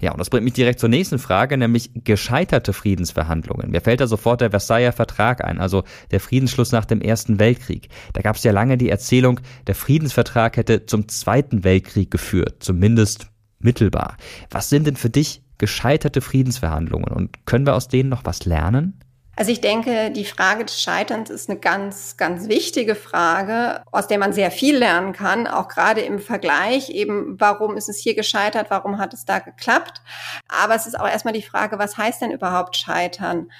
Ja, 0.02 0.10
und 0.10 0.18
das 0.18 0.30
bringt 0.30 0.42
mich 0.42 0.54
direkt 0.54 0.80
zur 0.80 0.88
nächsten 0.88 1.20
Frage, 1.20 1.56
nämlich 1.56 1.90
gescheiterte 1.94 2.72
Friedensverhandlungen. 2.72 3.70
Mir 3.70 3.80
fällt 3.80 4.00
da 4.00 4.08
sofort 4.08 4.40
der 4.40 4.50
Versailler 4.50 4.92
Vertrag 4.92 5.44
ein, 5.44 5.60
also 5.60 5.84
der 6.10 6.18
Friedensschluss 6.18 6.72
nach 6.72 6.84
dem 6.84 7.00
Ersten 7.00 7.38
Weltkrieg. 7.38 7.88
Da 8.12 8.20
gab 8.20 8.34
es 8.34 8.42
ja 8.42 8.50
lange 8.50 8.76
die 8.76 8.90
Erzählung, 8.90 9.38
der 9.68 9.76
Friedensvertrag 9.76 10.56
hätte 10.56 10.86
zum 10.86 11.06
Zweiten 11.06 11.62
Weltkrieg 11.62 12.10
geführt, 12.10 12.64
zumindest 12.64 13.28
mittelbar. 13.60 14.16
Was 14.50 14.68
sind 14.68 14.88
denn 14.88 14.96
für 14.96 15.10
dich 15.10 15.42
gescheiterte 15.58 16.20
Friedensverhandlungen 16.20 17.12
und 17.12 17.46
können 17.46 17.64
wir 17.64 17.76
aus 17.76 17.86
denen 17.86 18.08
noch 18.08 18.24
was 18.24 18.44
lernen? 18.44 18.98
Also 19.34 19.50
ich 19.50 19.62
denke, 19.62 20.10
die 20.10 20.26
Frage 20.26 20.66
des 20.66 20.80
Scheiterns 20.80 21.30
ist 21.30 21.48
eine 21.48 21.58
ganz, 21.58 22.18
ganz 22.18 22.48
wichtige 22.48 22.94
Frage, 22.94 23.82
aus 23.90 24.06
der 24.06 24.18
man 24.18 24.34
sehr 24.34 24.50
viel 24.50 24.76
lernen 24.76 25.14
kann, 25.14 25.46
auch 25.46 25.68
gerade 25.68 26.02
im 26.02 26.18
Vergleich 26.18 26.90
eben, 26.90 27.40
warum 27.40 27.78
ist 27.78 27.88
es 27.88 27.98
hier 27.98 28.14
gescheitert, 28.14 28.66
warum 28.68 28.98
hat 28.98 29.14
es 29.14 29.24
da 29.24 29.38
geklappt. 29.38 30.02
Aber 30.48 30.74
es 30.74 30.86
ist 30.86 31.00
auch 31.00 31.08
erstmal 31.08 31.32
die 31.32 31.42
Frage, 31.42 31.78
was 31.78 31.96
heißt 31.96 32.20
denn 32.20 32.30
überhaupt 32.30 32.76
scheitern? 32.76 33.50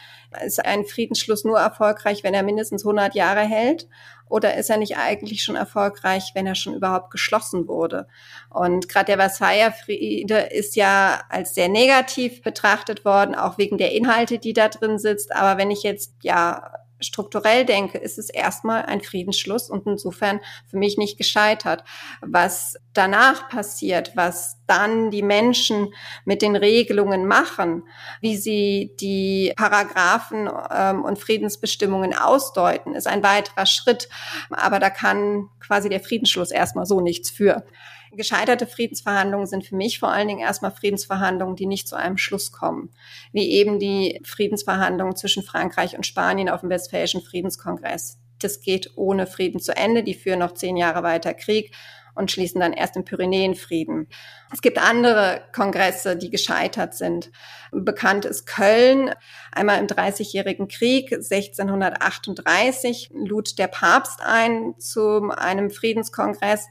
Ist 0.45 0.65
ein 0.65 0.85
Friedensschluss 0.85 1.45
nur 1.45 1.59
erfolgreich, 1.59 2.23
wenn 2.23 2.35
er 2.35 2.43
mindestens 2.43 2.85
100 2.85 3.15
Jahre 3.15 3.41
hält? 3.41 3.89
Oder 4.33 4.57
ist 4.57 4.71
er 4.71 4.79
nicht 4.79 4.97
eigentlich 4.97 5.45
schon 5.45 5.57
erfolgreich, 5.57 6.31
wenn 6.33 6.47
er 6.47 6.55
schon 6.55 6.73
überhaupt 6.73 7.11
geschlossen 7.11 7.69
wurde? 7.69 8.09
Und 8.49 8.89
gerade 8.89 9.05
der 9.05 9.19
Versailler 9.19 9.73
Friede 9.73 10.39
ist 10.39 10.75
ja 10.75 11.21
als 11.29 11.55
sehr 11.55 11.69
negativ 11.69 12.41
betrachtet 12.41 13.05
worden, 13.05 13.35
auch 13.35 13.59
wegen 13.59 13.77
der 13.77 13.93
Inhalte, 13.93 14.39
die 14.39 14.55
da 14.55 14.71
drin 14.71 14.99
sitzt. 14.99 15.37
Aber 15.37 15.59
wenn 15.59 15.71
ich 15.71 15.83
jetzt 15.83 16.15
ja 16.23 16.73
strukturell 17.03 17.65
denke, 17.65 17.99
ist 17.99 18.19
es 18.19 18.31
erstmal 18.31 18.83
ein 18.85 19.01
Friedensschluss 19.01 19.69
und 19.69 19.87
insofern 19.87 20.41
für 20.67 20.79
mich 20.79 20.99
nicht 20.99 21.19
gescheitert. 21.19 21.85
Was 22.21 22.77
danach 22.93 23.49
passiert, 23.49 24.13
was 24.17 24.59
dann 24.67 25.11
die 25.11 25.23
Menschen 25.23 25.93
mit 26.25 26.43
den 26.43 26.57
Regelungen 26.57 27.27
machen, 27.27 27.85
wie 28.21 28.37
sie 28.37 28.95
die 29.01 29.53
Paragraphen 29.57 30.49
ähm, 30.71 31.05
und 31.05 31.19
Friedensbestimmungen 31.19 32.15
ausdeuten, 32.15 32.95
ist 32.95 33.07
ein 33.07 33.23
weiterer 33.23 33.67
Schritt. 33.67 34.09
Aber 34.51 34.79
da 34.79 34.91
kann 34.91 35.49
quasi 35.61 35.89
der 35.89 36.01
Friedensschluss 36.01 36.51
erstmal 36.51 36.87
so 36.87 37.01
nichts 37.01 37.31
für. 37.31 37.65
Gescheiterte 38.15 38.67
Friedensverhandlungen 38.67 39.47
sind 39.47 39.65
für 39.65 39.75
mich 39.75 39.99
vor 39.99 40.11
allen 40.11 40.29
Dingen 40.29 40.41
erstmal 40.41 40.71
Friedensverhandlungen, 40.71 41.57
die 41.57 41.67
nicht 41.67 41.89
zu 41.89 41.97
einem 41.97 42.19
Schluss 42.19 42.53
kommen. 42.53 42.91
Wie 43.33 43.51
eben 43.53 43.79
die 43.79 44.21
Friedensverhandlungen 44.25 45.17
zwischen 45.17 45.43
Frankreich 45.43 45.97
und 45.97 46.07
Spanien 46.07 46.51
auf 46.51 46.61
dem 46.61 46.69
Westfälischen 46.69 47.23
Friedenskongress. 47.23 48.19
Das 48.39 48.61
geht 48.61 48.91
ohne 48.97 49.27
Frieden 49.27 49.61
zu 49.61 49.75
Ende. 49.75 50.03
Die 50.03 50.15
führen 50.15 50.41
noch 50.41 50.53
zehn 50.53 50.77
Jahre 50.77 51.03
weiter 51.03 51.33
Krieg 51.33 51.75
und 52.15 52.31
schließen 52.31 52.61
dann 52.61 52.75
erst 52.75 52.97
im 52.97 53.05
Pyrenäenfrieden. 53.05 54.09
Es 54.53 54.61
gibt 54.61 54.79
andere 54.79 55.43
Kongresse, 55.55 56.17
die 56.17 56.29
gescheitert 56.31 56.95
sind. 56.95 57.31
Bekannt 57.71 58.27
ist 58.27 58.45
Köln. 58.45 59.11
Einmal 59.51 59.79
im 59.79 59.87
Dreißigjährigen 59.87 60.69
Krieg 60.69 61.13
1638 61.13 63.11
lud 63.15 63.59
der 63.59 63.69
Papst 63.69 64.21
ein 64.23 64.75
zu 64.79 65.31
einem 65.31 65.71
Friedenskongress 65.71 66.69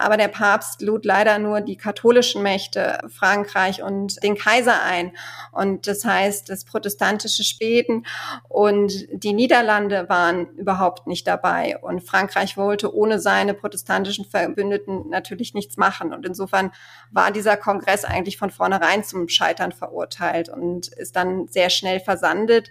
aber 0.00 0.16
der 0.16 0.28
Papst 0.28 0.82
lud 0.82 1.04
leider 1.04 1.38
nur 1.38 1.60
die 1.60 1.76
katholischen 1.76 2.42
Mächte, 2.42 3.00
Frankreich 3.08 3.82
und 3.82 4.22
den 4.22 4.36
Kaiser 4.36 4.82
ein. 4.82 5.16
Und 5.52 5.86
das 5.86 6.04
heißt, 6.04 6.48
das 6.48 6.64
protestantische 6.64 7.44
Schweden 7.44 8.06
und 8.48 9.06
die 9.12 9.32
Niederlande 9.32 10.08
waren 10.08 10.46
überhaupt 10.56 11.06
nicht 11.06 11.26
dabei. 11.26 11.78
Und 11.78 12.02
Frankreich 12.02 12.56
wollte 12.56 12.94
ohne 12.94 13.18
seine 13.18 13.54
protestantischen 13.54 14.24
Verbündeten 14.24 15.08
natürlich 15.08 15.54
nichts 15.54 15.76
machen. 15.76 16.12
Und 16.12 16.26
insofern 16.26 16.72
war 17.10 17.30
dieser 17.30 17.56
Kongress 17.56 18.04
eigentlich 18.04 18.38
von 18.38 18.50
vornherein 18.50 19.04
zum 19.04 19.28
Scheitern 19.28 19.72
verurteilt 19.72 20.48
und 20.48 20.88
ist 20.88 21.16
dann 21.16 21.48
sehr 21.48 21.70
schnell 21.70 22.00
versandet 22.00 22.70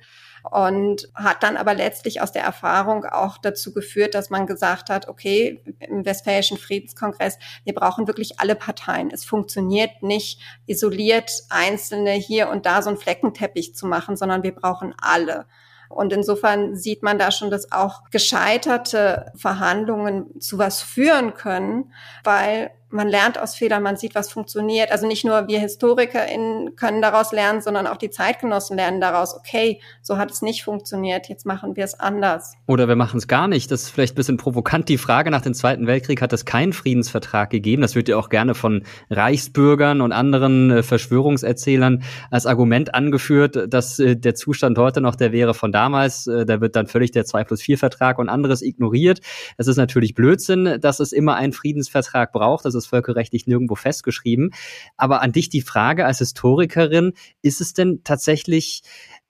und 0.51 1.09
hat 1.15 1.43
dann 1.43 1.57
aber 1.57 1.73
letztlich 1.73 2.21
aus 2.21 2.31
der 2.31 2.43
Erfahrung 2.43 3.05
auch 3.05 3.37
dazu 3.37 3.73
geführt, 3.73 4.13
dass 4.15 4.29
man 4.29 4.47
gesagt 4.47 4.89
hat, 4.89 5.07
okay, 5.07 5.63
im 5.79 6.05
Westfälischen 6.05 6.57
Friedenskongress, 6.57 7.37
wir 7.63 7.73
brauchen 7.73 8.07
wirklich 8.07 8.39
alle 8.39 8.55
Parteien. 8.55 9.09
Es 9.11 9.25
funktioniert 9.25 10.03
nicht 10.03 10.39
isoliert 10.65 11.31
Einzelne 11.49 12.11
hier 12.11 12.49
und 12.49 12.65
da 12.65 12.81
so 12.81 12.89
einen 12.89 12.97
Fleckenteppich 12.97 13.75
zu 13.75 13.87
machen, 13.87 14.15
sondern 14.15 14.43
wir 14.43 14.53
brauchen 14.53 14.93
alle. 14.99 15.45
Und 15.89 16.11
insofern 16.13 16.75
sieht 16.75 17.03
man 17.03 17.19
da 17.19 17.31
schon, 17.31 17.49
dass 17.49 17.71
auch 17.71 18.09
gescheiterte 18.09 19.31
Verhandlungen 19.35 20.39
zu 20.41 20.57
was 20.57 20.81
führen 20.81 21.33
können, 21.33 21.93
weil 22.23 22.71
man 22.95 23.07
lernt 23.07 23.37
aus 23.37 23.55
Fehlern, 23.55 23.83
man 23.83 23.97
sieht, 23.97 24.15
was 24.15 24.31
funktioniert. 24.31 24.91
Also 24.91 25.05
nicht 25.05 25.25
nur 25.25 25.47
wir 25.47 25.59
HistorikerInnen 25.59 26.75
können 26.75 27.01
daraus 27.01 27.31
lernen, 27.31 27.61
sondern 27.61 27.85
auch 27.87 27.97
die 27.97 28.09
Zeitgenossen 28.09 28.77
lernen 28.77 29.01
daraus, 29.01 29.35
okay, 29.35 29.81
so 30.01 30.17
hat 30.17 30.31
es 30.31 30.41
nicht 30.41 30.63
funktioniert, 30.63 31.27
jetzt 31.29 31.45
machen 31.45 31.75
wir 31.75 31.83
es 31.83 31.99
anders. 31.99 32.53
Oder 32.67 32.87
wir 32.87 32.95
machen 32.95 33.17
es 33.17 33.27
gar 33.27 33.47
nicht. 33.47 33.69
Das 33.69 33.83
ist 33.83 33.89
vielleicht 33.89 34.13
ein 34.13 34.15
bisschen 34.15 34.37
provokant. 34.37 34.89
Die 34.89 34.97
Frage 34.97 35.29
nach 35.29 35.41
dem 35.41 35.53
Zweiten 35.53 35.87
Weltkrieg 35.87 36.21
hat 36.21 36.33
es 36.33 36.45
keinen 36.45 36.73
Friedensvertrag 36.73 37.49
gegeben. 37.49 37.81
Das 37.81 37.95
wird 37.95 38.07
ja 38.07 38.17
auch 38.17 38.29
gerne 38.29 38.55
von 38.55 38.83
Reichsbürgern 39.09 40.01
und 40.01 40.11
anderen 40.11 40.71
äh, 40.71 40.83
Verschwörungserzählern 40.83 42.03
als 42.31 42.45
Argument 42.45 42.95
angeführt, 42.95 43.67
dass 43.67 43.99
äh, 43.99 44.15
der 44.15 44.35
Zustand 44.35 44.77
heute 44.77 45.01
noch 45.01 45.15
der 45.15 45.31
wäre 45.31 45.53
von 45.53 45.71
damals. 45.71 46.27
Äh, 46.27 46.45
da 46.45 46.61
wird 46.61 46.75
dann 46.75 46.87
völlig 46.87 47.11
der 47.11 47.25
2 47.25 47.43
plus 47.43 47.61
4 47.61 47.77
Vertrag 47.77 48.19
und 48.19 48.29
anderes 48.29 48.61
ignoriert. 48.61 49.19
Das 49.57 49.67
ist 49.67 49.77
natürlich 49.77 50.15
Blödsinn, 50.15 50.77
dass 50.79 50.99
es 50.99 51.11
immer 51.11 51.35
einen 51.35 51.53
Friedensvertrag 51.53 52.31
braucht. 52.31 52.65
Das 52.65 52.75
völkerrechtlich 52.85 53.47
nirgendwo 53.47 53.75
festgeschrieben. 53.75 54.51
Aber 54.97 55.21
an 55.21 55.31
dich 55.31 55.49
die 55.49 55.61
Frage 55.61 56.05
als 56.05 56.19
Historikerin, 56.19 57.13
ist 57.41 57.61
es 57.61 57.73
denn 57.73 58.01
tatsächlich 58.03 58.83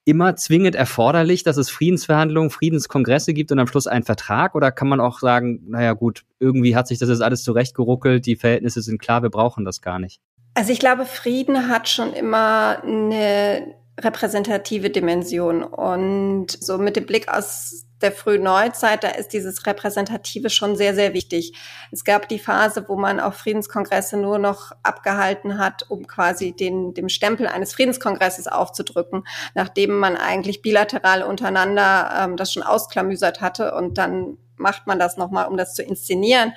immer 0.06 0.36
zwingend 0.36 0.76
erforderlich, 0.76 1.44
dass 1.44 1.58
es 1.58 1.70
Friedensverhandlungen, 1.70 2.52
Friedenskongresse 2.52 3.34
gibt 3.34 3.52
und 3.52 3.60
am 3.60 3.68
Schluss 3.68 3.88
einen 3.88 4.06
Vertrag? 4.06 4.56
Oder 4.56 4.72
kann 4.72 4.88
man 4.88 5.00
auch 5.00 5.20
sagen, 5.20 5.64
naja 5.68 5.94
gut, 5.94 6.24
irgendwie 6.40 6.76
hat 6.76 6.88
sich 6.88 7.00
das 7.00 7.10
jetzt 7.10 7.24
alles 7.24 7.44
zurechtgeruckelt, 7.44 8.26
die 8.26 8.36
Verhältnisse 8.36 8.82
sind 8.82 9.02
klar, 9.02 9.24
wir 9.24 9.32
brauchen 9.32 9.66
das 9.66 9.82
gar 9.82 10.00
nicht? 10.00 10.22
Also 10.54 10.72
ich 10.72 10.80
glaube, 10.80 11.06
Frieden 11.06 11.68
hat 11.68 11.90
schon 11.90 12.14
immer 12.14 12.82
eine 12.84 13.76
repräsentative 14.00 14.90
Dimension 14.90 15.64
und 15.64 16.52
so 16.52 16.78
mit 16.78 16.96
dem 16.96 17.06
Blick 17.06 17.28
aus 17.30 17.86
der 18.06 18.12
frühen 18.12 18.44
Neuzeit, 18.44 19.04
da 19.04 19.10
ist 19.10 19.30
dieses 19.30 19.66
Repräsentative 19.66 20.52
schon 20.52 20.76
sehr, 20.76 20.94
sehr 20.94 21.16
wichtig. 21.16 21.54
Es 21.92 22.04
gab 22.04 22.30
die 22.30 22.38
Phase, 22.38 22.86
wo 22.88 22.96
man 22.96 23.20
auch 23.20 23.34
Friedenskongresse 23.34 24.16
nur 24.16 24.38
noch 24.38 24.74
abgehalten 24.84 25.58
hat, 25.58 25.90
um 25.90 26.06
quasi 26.06 26.56
den, 26.56 26.94
dem 26.94 27.10
Stempel 27.10 27.48
eines 27.48 27.74
Friedenskongresses 27.74 28.46
aufzudrücken, 28.46 29.24
nachdem 29.56 29.98
man 29.98 30.16
eigentlich 30.18 30.62
bilateral 30.62 31.24
untereinander 31.24 32.12
ähm, 32.16 32.38
das 32.38 32.54
schon 32.54 32.62
ausklamüsert 32.62 33.42
hatte 33.42 33.74
und 33.74 33.98
dann 33.98 34.38
macht 34.56 34.86
man 34.86 35.00
das 35.00 35.18
nochmal, 35.18 35.48
um 35.48 35.58
das 35.58 35.74
zu 35.74 35.82
inszenieren 35.82 36.54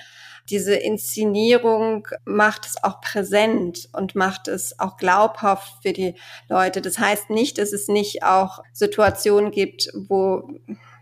diese 0.51 0.75
Inszenierung 0.75 2.09
macht 2.25 2.65
es 2.65 2.83
auch 2.83 3.01
präsent 3.01 3.89
und 3.93 4.15
macht 4.15 4.49
es 4.49 4.79
auch 4.79 4.97
glaubhaft 4.97 5.83
für 5.83 5.93
die 5.93 6.15
Leute. 6.49 6.81
Das 6.81 6.99
heißt 6.99 7.29
nicht, 7.31 7.59
dass 7.59 7.73
es 7.73 7.89
nicht 7.89 8.23
auch 8.23 8.61
Situationen 8.73 9.51
gibt, 9.51 9.91
wo 9.95 10.49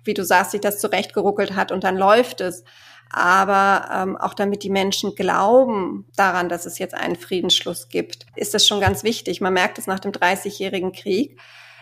wie 0.07 0.15
du 0.15 0.25
sagst, 0.25 0.53
sich 0.53 0.61
das 0.61 0.79
zurechtgeruckelt 0.79 1.55
hat 1.55 1.73
und 1.73 1.85
dann 1.85 1.97
läuft 1.97 2.41
es. 2.41 2.65
Aber 3.11 3.89
ähm, 3.93 4.17
auch 4.17 4.35
damit 4.35 4.63
die 4.65 4.71
Menschen 4.71 5.15
glauben 5.15 6.07
daran, 6.17 6.49
dass 6.49 6.67
es 6.67 6.79
jetzt 6.79 6.95
einen 6.95 7.17
Friedensschluss 7.17 7.89
gibt, 7.89 8.27
ist 8.35 8.53
das 8.53 8.67
schon 8.67 8.81
ganz 8.81 9.05
wichtig. 9.05 9.41
Man 9.41 9.55
merkt 9.55 9.79
es 9.79 9.87
nach 9.87 10.01
dem 10.01 10.13
Dreißigjährigen 10.13 10.93
Krieg. 10.93 11.39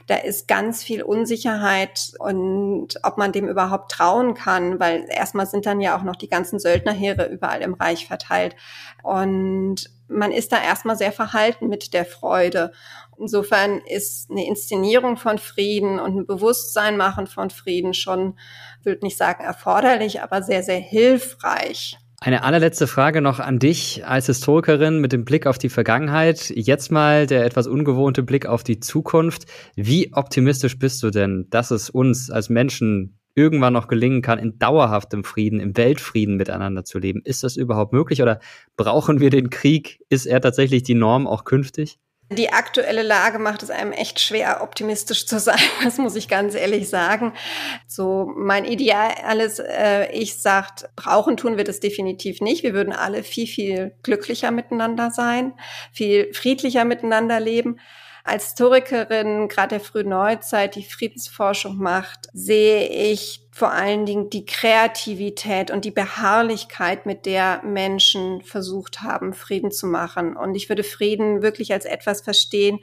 Da 0.06 0.16
ist 0.16 0.48
ganz 0.48 0.82
viel 0.82 1.02
Unsicherheit 1.02 2.12
und 2.18 2.88
ob 3.02 3.16
man 3.16 3.32
dem 3.32 3.48
überhaupt 3.48 3.90
trauen 3.90 4.34
kann, 4.34 4.78
weil 4.78 5.06
erstmal 5.08 5.46
sind 5.46 5.64
dann 5.64 5.80
ja 5.80 5.96
auch 5.96 6.02
noch 6.02 6.16
die 6.16 6.28
ganzen 6.28 6.58
Söldnerheere 6.58 7.26
überall 7.26 7.62
im 7.62 7.72
Reich 7.72 8.06
verteilt. 8.06 8.54
Und 9.02 9.90
man 10.08 10.32
ist 10.32 10.52
da 10.52 10.62
erstmal 10.62 10.96
sehr 10.96 11.12
verhalten 11.12 11.68
mit 11.68 11.94
der 11.94 12.04
Freude. 12.04 12.72
Insofern 13.18 13.80
ist 13.86 14.30
eine 14.30 14.46
Inszenierung 14.46 15.16
von 15.16 15.38
Frieden 15.38 15.98
und 15.98 16.16
ein 16.16 16.26
Bewusstsein 16.26 16.96
machen 16.96 17.26
von 17.26 17.50
Frieden 17.50 17.94
schon, 17.94 18.38
würde 18.82 19.04
nicht 19.04 19.16
sagen 19.16 19.44
erforderlich, 19.44 20.22
aber 20.22 20.42
sehr, 20.42 20.62
sehr 20.62 20.78
hilfreich. 20.78 21.96
Eine 22.20 22.42
allerletzte 22.42 22.86
Frage 22.86 23.20
noch 23.20 23.38
an 23.38 23.58
dich 23.58 24.06
als 24.06 24.26
Historikerin 24.26 25.00
mit 25.00 25.12
dem 25.12 25.26
Blick 25.26 25.46
auf 25.46 25.58
die 25.58 25.68
Vergangenheit. 25.68 26.50
Jetzt 26.54 26.90
mal 26.90 27.26
der 27.26 27.44
etwas 27.44 27.66
ungewohnte 27.66 28.22
Blick 28.22 28.46
auf 28.46 28.64
die 28.64 28.80
Zukunft. 28.80 29.44
Wie 29.76 30.10
optimistisch 30.14 30.78
bist 30.78 31.02
du 31.02 31.10
denn, 31.10 31.48
dass 31.50 31.70
es 31.70 31.90
uns 31.90 32.30
als 32.30 32.48
Menschen 32.48 33.18
irgendwann 33.34 33.72
noch 33.72 33.88
gelingen 33.88 34.22
kann, 34.22 34.38
in 34.38 34.58
dauerhaftem 34.58 35.24
Frieden, 35.24 35.60
im 35.60 35.76
Weltfrieden 35.76 36.36
miteinander 36.36 36.84
zu 36.84 36.98
leben? 36.98 37.20
Ist 37.24 37.42
das 37.42 37.56
überhaupt 37.56 37.92
möglich 37.92 38.22
oder 38.22 38.40
brauchen 38.76 39.20
wir 39.20 39.30
den 39.30 39.50
Krieg? 39.50 40.00
Ist 40.08 40.26
er 40.26 40.40
tatsächlich 40.40 40.82
die 40.82 40.94
Norm 40.94 41.26
auch 41.26 41.44
künftig? 41.44 41.98
Die 42.32 42.50
aktuelle 42.50 43.02
Lage 43.02 43.38
macht 43.38 43.62
es 43.62 43.70
einem 43.70 43.92
echt 43.92 44.18
schwer, 44.18 44.62
optimistisch 44.62 45.26
zu 45.26 45.38
sein. 45.38 45.58
Das 45.84 45.98
muss 45.98 46.16
ich 46.16 46.28
ganz 46.28 46.54
ehrlich 46.54 46.88
sagen. 46.88 47.34
So 47.86 48.32
mein 48.34 48.64
ideales 48.64 49.58
äh, 49.58 50.10
Ich 50.12 50.36
sagt, 50.36 50.88
brauchen 50.96 51.36
tun 51.36 51.58
wir 51.58 51.64
das 51.64 51.80
definitiv 51.80 52.40
nicht. 52.40 52.62
Wir 52.62 52.72
würden 52.72 52.94
alle 52.94 53.22
viel, 53.22 53.46
viel 53.46 53.92
glücklicher 54.02 54.50
miteinander 54.50 55.10
sein, 55.10 55.52
viel 55.92 56.32
friedlicher 56.32 56.84
miteinander 56.84 57.40
leben 57.40 57.78
als 58.24 58.46
Historikerin 58.46 59.48
gerade 59.48 59.76
der 59.76 59.80
frühen 59.80 60.08
Neuzeit, 60.08 60.76
die 60.76 60.82
Friedensforschung 60.82 61.76
macht, 61.76 62.28
sehe 62.32 62.88
ich 62.88 63.46
vor 63.52 63.70
allen 63.70 64.06
Dingen 64.06 64.30
die 64.30 64.46
Kreativität 64.46 65.70
und 65.70 65.84
die 65.84 65.90
Beharrlichkeit, 65.90 67.04
mit 67.04 67.26
der 67.26 67.62
Menschen 67.62 68.40
versucht 68.42 69.02
haben, 69.02 69.34
Frieden 69.34 69.70
zu 69.70 69.86
machen. 69.86 70.36
Und 70.36 70.54
ich 70.54 70.70
würde 70.70 70.84
Frieden 70.84 71.42
wirklich 71.42 71.72
als 71.72 71.84
etwas 71.84 72.22
verstehen, 72.22 72.80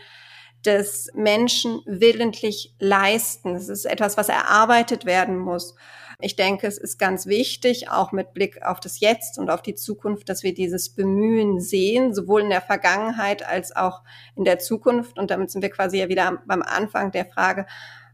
das 0.61 1.09
Menschen 1.15 1.81
willentlich 1.87 2.75
leisten. 2.79 3.55
Es 3.55 3.67
ist 3.67 3.85
etwas, 3.85 4.17
was 4.17 4.29
erarbeitet 4.29 5.05
werden 5.05 5.39
muss. 5.39 5.75
Ich 6.21 6.35
denke, 6.35 6.67
es 6.67 6.77
ist 6.77 6.97
ganz 6.97 7.25
wichtig, 7.25 7.89
auch 7.89 8.11
mit 8.11 8.33
Blick 8.33 8.63
auf 8.63 8.79
das 8.79 8.99
Jetzt 8.99 9.37
und 9.37 9.49
auf 9.49 9.61
die 9.61 9.75
Zukunft, 9.75 10.29
dass 10.29 10.43
wir 10.43 10.53
dieses 10.53 10.89
Bemühen 10.89 11.59
sehen, 11.59 12.13
sowohl 12.13 12.41
in 12.41 12.49
der 12.49 12.61
Vergangenheit 12.61 13.45
als 13.45 13.75
auch 13.75 14.03
in 14.35 14.45
der 14.45 14.59
Zukunft. 14.59 15.17
Und 15.17 15.31
damit 15.31 15.51
sind 15.51 15.61
wir 15.61 15.69
quasi 15.69 15.97
ja 15.97 16.09
wieder 16.09 16.41
beim 16.45 16.61
Anfang 16.61 17.11
der 17.11 17.25
Frage, 17.25 17.65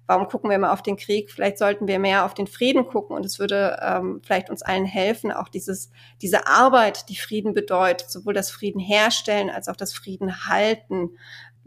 warum 0.08 0.28
gucken 0.28 0.50
wir 0.50 0.56
immer 0.56 0.72
auf 0.72 0.82
den 0.82 0.96
Krieg? 0.96 1.30
Vielleicht 1.32 1.58
sollten 1.58 1.88
wir 1.88 2.00
mehr 2.00 2.26
auf 2.26 2.34
den 2.34 2.48
Frieden 2.48 2.88
gucken 2.88 3.16
und 3.16 3.26
es 3.26 3.40
würde 3.40 3.78
ähm, 3.82 4.22
vielleicht 4.24 4.50
uns 4.50 4.62
allen 4.62 4.86
helfen, 4.86 5.32
auch 5.32 5.50
dieses, 5.50 5.92
diese 6.22 6.48
Arbeit, 6.48 7.10
die 7.10 7.18
Frieden 7.18 7.54
bedeutet, 7.54 8.10
sowohl 8.10 8.34
das 8.34 8.50
Frieden 8.50 8.80
herstellen 8.80 9.50
als 9.50 9.68
auch 9.68 9.76
das 9.76 9.94
Frieden 9.94 10.48
halten, 10.48 11.12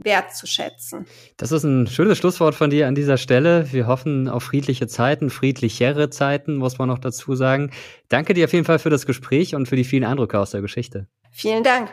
wertzuschätzen. 0.05 1.07
Das 1.37 1.53
ist 1.53 1.65
ein 1.65 1.87
schönes 1.87 2.19
Schlusswort 2.19 2.55
von 2.55 2.71
dir 2.71 2.87
an 2.89 2.95
dieser 2.95 3.17
Stelle. 3.17 3.73
Wir 3.73 3.87
hoffen 3.87 4.29
auf 4.29 4.45
friedliche 4.45 4.87
Zeiten, 4.87 5.31
friedlichere 5.31 6.11
Zeiten, 6.11 6.57
muss 6.57 6.79
man 6.79 6.89
noch 6.89 6.99
dazu 6.99 7.35
sagen. 7.35 7.71
Danke 8.09 8.35
dir 8.35 8.45
auf 8.45 8.53
jeden 8.53 8.65
Fall 8.65 8.79
für 8.79 8.91
das 8.91 9.07
Gespräch 9.07 9.55
und 9.55 9.67
für 9.67 9.77
die 9.77 9.85
vielen 9.85 10.05
Eindrücke 10.05 10.39
aus 10.39 10.51
der 10.51 10.61
Geschichte. 10.61 11.07
Vielen 11.31 11.63
Dank. 11.63 11.91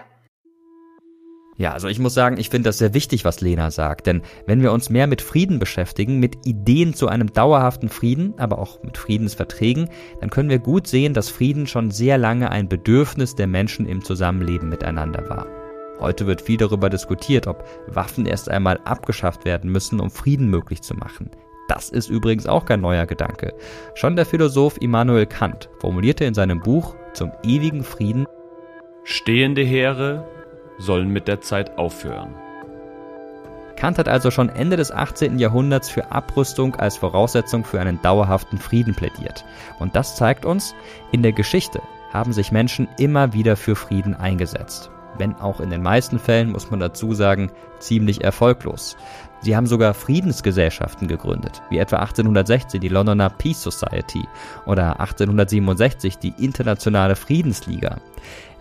Ja, 1.57 1.73
also 1.73 1.87
ich 1.87 1.97
muss 1.97 2.13
sagen, 2.13 2.37
ich 2.37 2.51
finde 2.51 2.69
das 2.69 2.77
sehr 2.77 2.93
wichtig, 2.93 3.25
was 3.25 3.41
Lena 3.41 3.71
sagt, 3.71 4.05
denn 4.05 4.21
wenn 4.45 4.61
wir 4.61 4.71
uns 4.71 4.91
mehr 4.91 5.07
mit 5.07 5.23
Frieden 5.23 5.57
beschäftigen, 5.57 6.19
mit 6.19 6.45
Ideen 6.45 6.93
zu 6.93 7.07
einem 7.07 7.33
dauerhaften 7.33 7.89
Frieden, 7.89 8.35
aber 8.37 8.59
auch 8.59 8.83
mit 8.83 8.95
Friedensverträgen, 8.95 9.89
dann 10.21 10.29
können 10.29 10.49
wir 10.49 10.59
gut 10.59 10.85
sehen, 10.85 11.15
dass 11.15 11.29
Frieden 11.29 11.65
schon 11.65 11.89
sehr 11.89 12.19
lange 12.19 12.51
ein 12.51 12.69
Bedürfnis 12.69 13.33
der 13.33 13.47
Menschen 13.47 13.87
im 13.87 14.03
Zusammenleben 14.03 14.69
miteinander 14.69 15.27
war. 15.29 15.56
Heute 15.99 16.27
wird 16.27 16.41
viel 16.41 16.57
darüber 16.57 16.89
diskutiert, 16.89 17.47
ob 17.47 17.63
Waffen 17.87 18.25
erst 18.25 18.49
einmal 18.49 18.79
abgeschafft 18.83 19.45
werden 19.45 19.71
müssen, 19.71 19.99
um 19.99 20.11
Frieden 20.11 20.49
möglich 20.49 20.81
zu 20.81 20.93
machen. 20.93 21.31
Das 21.67 21.89
ist 21.89 22.09
übrigens 22.09 22.47
auch 22.47 22.65
kein 22.65 22.81
neuer 22.81 23.05
Gedanke. 23.05 23.53
Schon 23.95 24.15
der 24.15 24.25
Philosoph 24.25 24.77
Immanuel 24.79 25.25
Kant 25.25 25.69
formulierte 25.79 26.23
in 26.25 26.33
seinem 26.33 26.61
Buch 26.61 26.95
Zum 27.13 27.31
ewigen 27.43 27.83
Frieden 27.83 28.25
Stehende 29.03 29.63
Heere 29.63 30.27
sollen 30.77 31.09
mit 31.09 31.27
der 31.27 31.41
Zeit 31.41 31.77
aufhören. 31.77 32.35
Kant 33.75 33.97
hat 33.97 34.07
also 34.07 34.31
schon 34.31 34.49
Ende 34.49 34.75
des 34.75 34.91
18. 34.91 35.39
Jahrhunderts 35.39 35.89
für 35.89 36.11
Abrüstung 36.11 36.75
als 36.75 36.97
Voraussetzung 36.97 37.63
für 37.63 37.79
einen 37.79 38.01
dauerhaften 38.01 38.57
Frieden 38.57 38.95
plädiert. 38.95 39.45
Und 39.79 39.95
das 39.95 40.15
zeigt 40.15 40.45
uns, 40.45 40.73
in 41.11 41.21
der 41.21 41.33
Geschichte 41.33 41.81
haben 42.11 42.33
sich 42.33 42.51
Menschen 42.51 42.87
immer 42.97 43.33
wieder 43.33 43.55
für 43.55 43.75
Frieden 43.75 44.15
eingesetzt 44.15 44.89
wenn 45.17 45.35
auch 45.35 45.59
in 45.59 45.69
den 45.69 45.81
meisten 45.81 46.19
Fällen, 46.19 46.51
muss 46.51 46.71
man 46.71 46.79
dazu 46.79 47.13
sagen, 47.13 47.51
ziemlich 47.79 48.23
erfolglos. 48.23 48.97
Sie 49.41 49.55
haben 49.55 49.67
sogar 49.67 49.93
Friedensgesellschaften 49.93 51.07
gegründet, 51.07 51.61
wie 51.69 51.77
etwa 51.77 51.97
1816 51.97 52.81
die 52.81 52.87
Londoner 52.87 53.29
Peace 53.29 53.61
Society 53.61 54.27
oder 54.65 54.99
1867 54.99 56.17
die 56.17 56.33
Internationale 56.39 57.15
Friedensliga. 57.15 57.97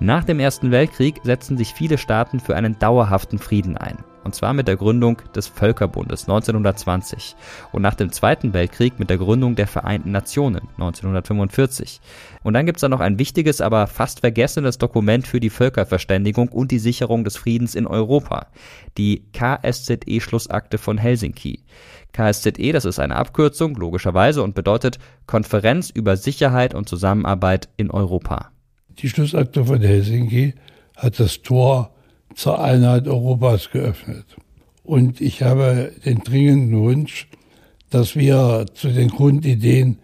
Nach 0.01 0.25
dem 0.25 0.39
Ersten 0.39 0.71
Weltkrieg 0.71 1.21
setzten 1.23 1.57
sich 1.57 1.73
viele 1.73 1.97
Staaten 1.97 2.41
für 2.41 2.57
einen 2.57 2.79
dauerhaften 2.79 3.39
Frieden 3.39 3.77
ein 3.77 4.05
und 4.27 4.35
zwar 4.35 4.53
mit 4.53 4.69
der 4.69 4.77
Gründung 4.77 5.23
des 5.35 5.47
Völkerbundes 5.47 6.25
1920 6.25 7.37
und 7.73 7.81
nach 7.81 7.95
dem 7.95 8.13
Zweiten 8.13 8.53
Weltkrieg 8.53 8.99
mit 8.99 9.09
der 9.09 9.19
Gründung 9.19 9.55
der 9.55 9.69
Vereinten 9.69 10.11
Nationen 10.11 10.69
1945. 10.77 12.01
Und 12.43 12.55
dann 12.55 12.67
gibt 12.67 12.79
es 12.79 12.81
da 12.81 12.89
noch 12.89 13.01
ein 13.01 13.19
wichtiges, 13.19 13.61
aber 13.61 13.87
fast 13.87 14.21
vergessenes 14.21 14.79
Dokument 14.79 15.27
für 15.27 15.41
die 15.41 15.49
Völkerverständigung 15.49 16.49
und 16.49 16.73
die 16.73 16.81
Sicherung 16.81 17.25
des 17.25 17.37
Friedens 17.37 17.75
in 17.77 17.87
Europa, 17.87 18.49
die 18.99 19.23
KSZE-Schlussakte 19.33 20.77
von 20.77 20.99
Helsinki. 20.99 21.63
KSZE, 22.13 22.73
das 22.73 22.85
ist 22.85 22.99
eine 22.99 23.17
Abkürzung, 23.17 23.77
logischerweise, 23.77 24.43
und 24.43 24.55
bedeutet 24.55 24.99
Konferenz 25.27 25.91
über 25.91 26.17
Sicherheit 26.17 26.75
und 26.75 26.89
Zusammenarbeit 26.89 27.69
in 27.77 27.91
Europa. 27.93 28.51
Die 28.99 29.09
Schlussakte 29.09 29.65
von 29.65 29.81
Helsinki 29.81 30.55
hat 30.97 31.21
das 31.21 31.43
Tor 31.43 31.96
zur 32.37 32.63
Einheit 32.63 33.09
Europas 33.09 33.71
geöffnet. 33.71 34.37
Und 34.85 35.21
ich 35.21 35.43
habe 35.43 35.93
den 36.05 36.19
dringenden 36.19 36.79
Wunsch, 36.79 37.27
dass 37.91 38.15
wir 38.15 38.67
zu 38.75 38.89
den 38.89 39.09
Grundideen 39.09 39.99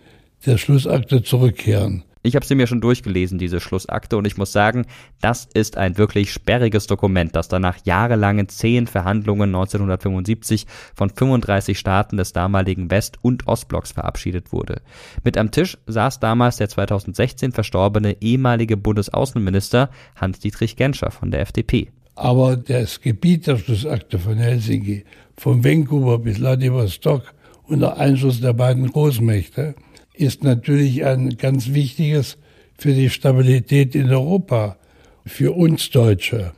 der 0.45 0.59
Schlussakte 0.59 1.23
zurückkehren. 1.23 2.03
Ich 2.25 2.37
habe 2.37 2.47
sie 2.47 2.55
mir 2.55 2.69
schon 2.69 2.81
durchgelesen, 2.81 3.39
diese 3.39 3.59
Schlussakte, 3.59 4.17
und 4.17 4.27
ich 4.27 4.37
muss 4.37 4.53
sagen, 4.53 4.87
das 5.21 5.49
ist 5.55 5.77
ein 5.77 5.99
wirklich 5.99 6.33
sperriges 6.33 6.87
Dokument, 6.87 7.35
das 7.35 7.49
danach 7.49 7.79
jahrelangen 7.85 8.49
zehn 8.49 8.87
Verhandlungen 8.87 9.49
1975 9.49 10.67
von 10.95 11.11
35 11.11 11.77
Staaten 11.77 12.17
des 12.17 12.33
damaligen 12.33 12.93
West- 12.93 13.19
und 13.23 13.49
Ostblocks 13.49 13.91
verabschiedet 13.91 14.53
wurde. 14.53 14.83
Mit 15.25 15.37
am 15.37 15.51
Tisch 15.51 15.79
saß 15.87 16.21
damals 16.21 16.59
der 16.59 16.69
2016 16.69 17.51
verstorbene 17.51 18.23
ehemalige 18.23 18.77
Bundesaußenminister 18.77 19.91
Hans-Dietrich 20.15 20.77
Genscher 20.77 21.11
von 21.11 21.33
der 21.33 21.41
FDP. 21.41 21.91
Aber 22.15 22.57
das 22.57 23.01
Gebiet 23.01 23.47
der 23.47 23.59
Schlussakte 23.59 24.19
von 24.19 24.37
Helsinki, 24.37 25.05
von 25.37 25.65
Vancouver 25.65 26.19
bis 26.19 26.39
Vladivostok 26.39 27.35
unter 27.65 27.97
Einschluss 27.97 28.41
der 28.41 28.53
beiden 28.53 28.91
Großmächte, 28.91 29.75
ist 30.15 30.45
natürlich 30.45 31.05
ein 31.05 31.37
ganz 31.37 31.73
wichtiges 31.73 32.37
für 32.77 32.93
die 32.93 33.11
Stabilität 33.11 33.95
in 33.95 34.11
Europa, 34.11 34.77
für 35.25 35.53
uns 35.53 35.91
Deutsche. 35.91 36.53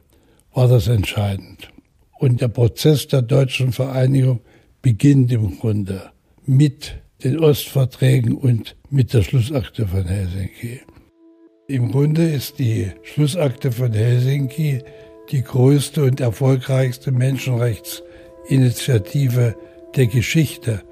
war 0.54 0.68
das 0.68 0.88
entscheidend. 0.88 1.70
Und 2.18 2.40
der 2.40 2.48
Prozess 2.48 3.08
der 3.08 3.22
deutschen 3.22 3.72
Vereinigung 3.72 4.40
beginnt 4.82 5.32
im 5.32 5.58
Grunde 5.58 6.10
mit 6.46 6.96
den 7.22 7.38
Ostverträgen 7.38 8.34
und 8.34 8.76
mit 8.90 9.12
der 9.12 9.22
Schlussakte 9.22 9.86
von 9.86 10.04
Helsinki. 10.04 10.80
Im 11.68 11.90
Grunde 11.90 12.30
ist 12.30 12.58
die 12.58 12.92
Schlussakte 13.02 13.72
von 13.72 13.92
Helsinki 13.92 14.80
die 15.30 15.42
größte 15.42 16.04
und 16.04 16.20
erfolgreichste 16.20 17.12
Menschenrechtsinitiative 17.12 19.56
der 19.96 20.06
Geschichte 20.06 20.84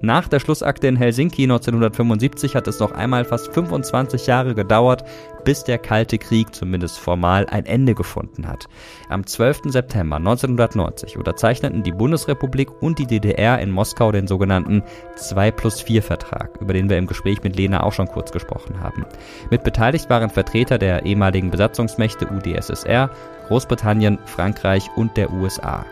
nach 0.00 0.28
der 0.28 0.38
Schlussakte 0.38 0.86
in 0.86 0.94
Helsinki 0.94 1.42
1975 1.42 2.54
hat 2.54 2.68
es 2.68 2.78
noch 2.78 2.92
einmal 2.92 3.24
fast 3.24 3.52
25 3.52 4.28
Jahre 4.28 4.54
gedauert, 4.54 5.02
bis 5.42 5.64
der 5.64 5.78
Kalte 5.78 6.18
Krieg 6.18 6.54
zumindest 6.54 7.00
formal 7.00 7.46
ein 7.46 7.66
Ende 7.66 7.96
gefunden 7.96 8.46
hat. 8.46 8.68
Am 9.08 9.26
12. 9.26 9.62
September 9.64 10.16
1990 10.16 11.16
unterzeichneten 11.16 11.82
die 11.82 11.90
Bundesrepublik 11.90 12.70
und 12.80 13.00
die 13.00 13.08
DDR 13.08 13.58
in 13.58 13.72
Moskau 13.72 14.12
den 14.12 14.28
sogenannten 14.28 14.84
2 15.16 15.50
plus 15.50 15.80
4 15.80 16.04
Vertrag, 16.04 16.60
über 16.60 16.74
den 16.74 16.88
wir 16.88 16.96
im 16.96 17.08
Gespräch 17.08 17.42
mit 17.42 17.56
Lena 17.56 17.82
auch 17.82 17.92
schon 17.92 18.06
kurz 18.06 18.30
gesprochen 18.30 18.80
haben. 18.80 19.04
Mit 19.50 19.64
beteiligt 19.64 20.08
waren 20.08 20.30
Vertreter 20.30 20.78
der 20.78 21.06
ehemaligen 21.06 21.50
Besatzungsmächte 21.50 22.28
UdSSR, 22.28 23.10
Großbritannien, 23.48 24.18
Frankreich 24.26 24.88
und 24.94 25.16
der 25.16 25.32
USA. 25.32 25.84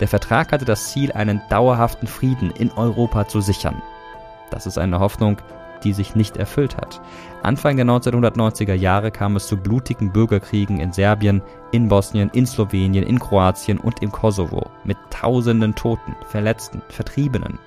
Der 0.00 0.08
Vertrag 0.08 0.52
hatte 0.52 0.64
das 0.64 0.90
Ziel, 0.90 1.12
einen 1.12 1.40
dauerhaften 1.48 2.06
Frieden 2.06 2.50
in 2.50 2.70
Europa 2.72 3.26
zu 3.28 3.40
sichern. 3.40 3.80
Das 4.50 4.66
ist 4.66 4.78
eine 4.78 5.00
Hoffnung, 5.00 5.38
die 5.84 5.92
sich 5.92 6.14
nicht 6.14 6.36
erfüllt 6.36 6.76
hat. 6.76 7.00
Anfang 7.42 7.76
der 7.76 7.86
1990er 7.86 8.74
Jahre 8.74 9.10
kam 9.10 9.36
es 9.36 9.46
zu 9.46 9.56
blutigen 9.56 10.12
Bürgerkriegen 10.12 10.80
in 10.80 10.92
Serbien, 10.92 11.42
in 11.72 11.88
Bosnien, 11.88 12.30
in 12.32 12.46
Slowenien, 12.46 13.04
in 13.04 13.18
Kroatien 13.18 13.78
und 13.78 14.02
im 14.02 14.10
Kosovo 14.10 14.70
mit 14.84 14.96
tausenden 15.10 15.74
Toten, 15.74 16.16
Verletzten, 16.28 16.82
Vertriebenen. 16.88 17.58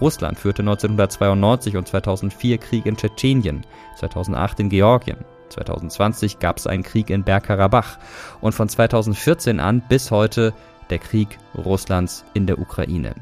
Russland 0.00 0.38
führte 0.38 0.62
1992 0.62 1.76
und 1.76 1.86
2004 1.86 2.58
Krieg 2.58 2.86
in 2.86 2.96
Tschetschenien, 2.96 3.64
2008 3.96 4.60
in 4.60 4.68
Georgien. 4.68 5.18
2020 5.50 6.38
gab 6.38 6.58
es 6.58 6.66
einen 6.66 6.82
Krieg 6.82 7.10
in 7.10 7.24
Bergkarabach 7.24 7.98
und 8.40 8.52
von 8.52 8.68
2014 8.68 9.60
an 9.60 9.82
bis 9.88 10.10
heute 10.10 10.54
der 10.90 10.98
Krieg 10.98 11.38
Russlands 11.56 12.24
in 12.34 12.46
der 12.46 12.58
Ukraine. 12.58 13.14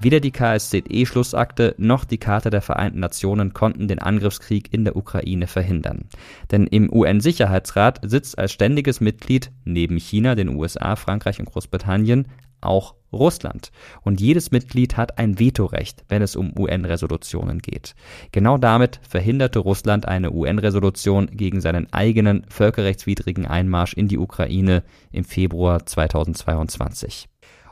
Weder 0.00 0.20
die 0.20 0.30
KSZE-Schlussakte 0.30 1.74
noch 1.78 2.04
die 2.04 2.18
Charta 2.18 2.50
der 2.50 2.62
Vereinten 2.62 3.00
Nationen 3.00 3.52
konnten 3.52 3.88
den 3.88 3.98
Angriffskrieg 3.98 4.72
in 4.72 4.84
der 4.84 4.96
Ukraine 4.96 5.46
verhindern. 5.46 6.06
Denn 6.50 6.66
im 6.66 6.92
UN-Sicherheitsrat 6.92 8.00
sitzt 8.02 8.38
als 8.38 8.52
ständiges 8.52 9.00
Mitglied 9.00 9.50
neben 9.64 9.98
China, 9.98 10.34
den 10.34 10.48
USA, 10.48 10.96
Frankreich 10.96 11.38
und 11.38 11.46
Großbritannien 11.46 12.26
auch 12.60 12.94
Russland. 13.12 13.72
Und 14.02 14.20
jedes 14.20 14.50
Mitglied 14.50 14.96
hat 14.96 15.18
ein 15.18 15.38
Vetorecht, 15.38 16.04
wenn 16.08 16.22
es 16.22 16.36
um 16.36 16.52
UN-Resolutionen 16.56 17.58
geht. 17.58 17.94
Genau 18.32 18.58
damit 18.58 19.00
verhinderte 19.08 19.58
Russland 19.58 20.06
eine 20.06 20.32
UN-Resolution 20.32 21.26
gegen 21.32 21.60
seinen 21.60 21.92
eigenen 21.92 22.46
völkerrechtswidrigen 22.48 23.46
Einmarsch 23.46 23.94
in 23.94 24.08
die 24.08 24.18
Ukraine 24.18 24.84
im 25.10 25.24
Februar 25.24 25.84
2022. 25.84 27.28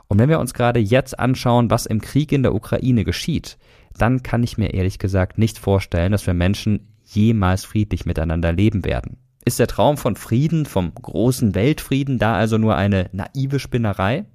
Und 0.07 0.17
wenn 0.19 0.29
wir 0.29 0.39
uns 0.39 0.53
gerade 0.53 0.79
jetzt 0.79 1.19
anschauen, 1.19 1.69
was 1.69 1.85
im 1.85 2.01
Krieg 2.01 2.31
in 2.31 2.43
der 2.43 2.55
Ukraine 2.55 3.05
geschieht, 3.05 3.57
dann 3.97 4.23
kann 4.23 4.43
ich 4.43 4.57
mir 4.57 4.73
ehrlich 4.73 4.97
gesagt 4.97 5.37
nicht 5.37 5.59
vorstellen, 5.59 6.11
dass 6.11 6.25
wir 6.25 6.33
Menschen 6.33 6.95
jemals 7.05 7.63
friedlich 7.63 8.05
miteinander 8.05 8.51
leben 8.51 8.85
werden. 8.85 9.17
Ist 9.45 9.59
der 9.59 9.67
Traum 9.67 9.97
von 9.97 10.15
Frieden, 10.15 10.65
vom 10.65 10.93
großen 10.93 11.55
Weltfrieden 11.55 12.19
da 12.19 12.35
also 12.35 12.57
nur 12.57 12.75
eine 12.75 13.09
naive 13.13 13.59
Spinnerei? 13.59 14.25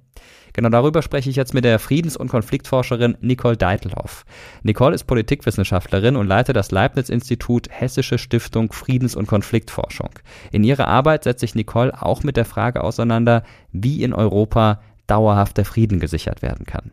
Genau 0.55 0.69
darüber 0.69 1.01
spreche 1.01 1.29
ich 1.29 1.35
jetzt 1.35 1.53
mit 1.53 1.65
der 1.65 1.79
Friedens- 1.79 2.15
und 2.15 2.29
Konfliktforscherin 2.29 3.17
Nicole 3.19 3.57
Deitelhoff. 3.57 4.23
Nicole 4.63 4.95
ist 4.95 5.03
Politikwissenschaftlerin 5.03 6.15
und 6.15 6.27
leitet 6.27 6.55
das 6.55 6.71
Leibniz-Institut 6.71 7.67
Hessische 7.69 8.17
Stiftung 8.17 8.71
Friedens- 8.71 9.17
und 9.17 9.27
Konfliktforschung. 9.27 10.11
In 10.53 10.63
ihrer 10.63 10.87
Arbeit 10.87 11.25
setzt 11.25 11.41
sich 11.41 11.55
Nicole 11.55 12.01
auch 12.01 12.23
mit 12.23 12.37
der 12.37 12.45
Frage 12.45 12.85
auseinander, 12.85 13.43
wie 13.73 14.01
in 14.01 14.13
Europa 14.13 14.81
dauerhafter 15.07 15.65
Frieden 15.65 15.99
gesichert 15.99 16.41
werden 16.41 16.65
kann. 16.65 16.91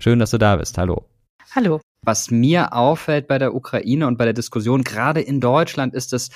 Schön, 0.00 0.18
dass 0.18 0.32
du 0.32 0.38
da 0.38 0.56
bist. 0.56 0.76
Hallo. 0.76 1.04
Hallo. 1.54 1.80
Was 2.02 2.32
mir 2.32 2.72
auffällt 2.72 3.28
bei 3.28 3.38
der 3.38 3.54
Ukraine 3.54 4.08
und 4.08 4.18
bei 4.18 4.24
der 4.24 4.34
Diskussion 4.34 4.82
gerade 4.82 5.20
in 5.20 5.40
Deutschland 5.40 5.94
ist, 5.94 6.12
dass 6.12 6.30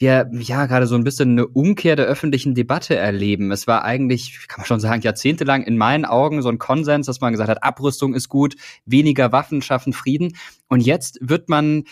wir 0.00 0.30
ja 0.32 0.64
gerade 0.64 0.86
so 0.86 0.94
ein 0.94 1.04
bisschen 1.04 1.32
eine 1.32 1.46
Umkehr 1.46 1.94
der 1.94 2.06
öffentlichen 2.06 2.54
Debatte 2.54 2.96
erleben. 2.96 3.52
Es 3.52 3.66
war 3.66 3.84
eigentlich, 3.84 4.46
kann 4.48 4.60
man 4.60 4.66
schon 4.66 4.80
sagen, 4.80 5.02
jahrzehntelang 5.02 5.62
in 5.62 5.76
meinen 5.76 6.06
Augen 6.06 6.40
so 6.40 6.48
ein 6.48 6.58
Konsens, 6.58 7.06
dass 7.06 7.20
man 7.20 7.32
gesagt 7.32 7.50
hat, 7.50 7.62
Abrüstung 7.62 8.14
ist 8.14 8.30
gut, 8.30 8.56
weniger 8.86 9.30
Waffen 9.30 9.60
schaffen 9.60 9.92
Frieden. 9.92 10.36
Und 10.68 10.80
jetzt 10.80 11.18
wird 11.20 11.50
man 11.50 11.84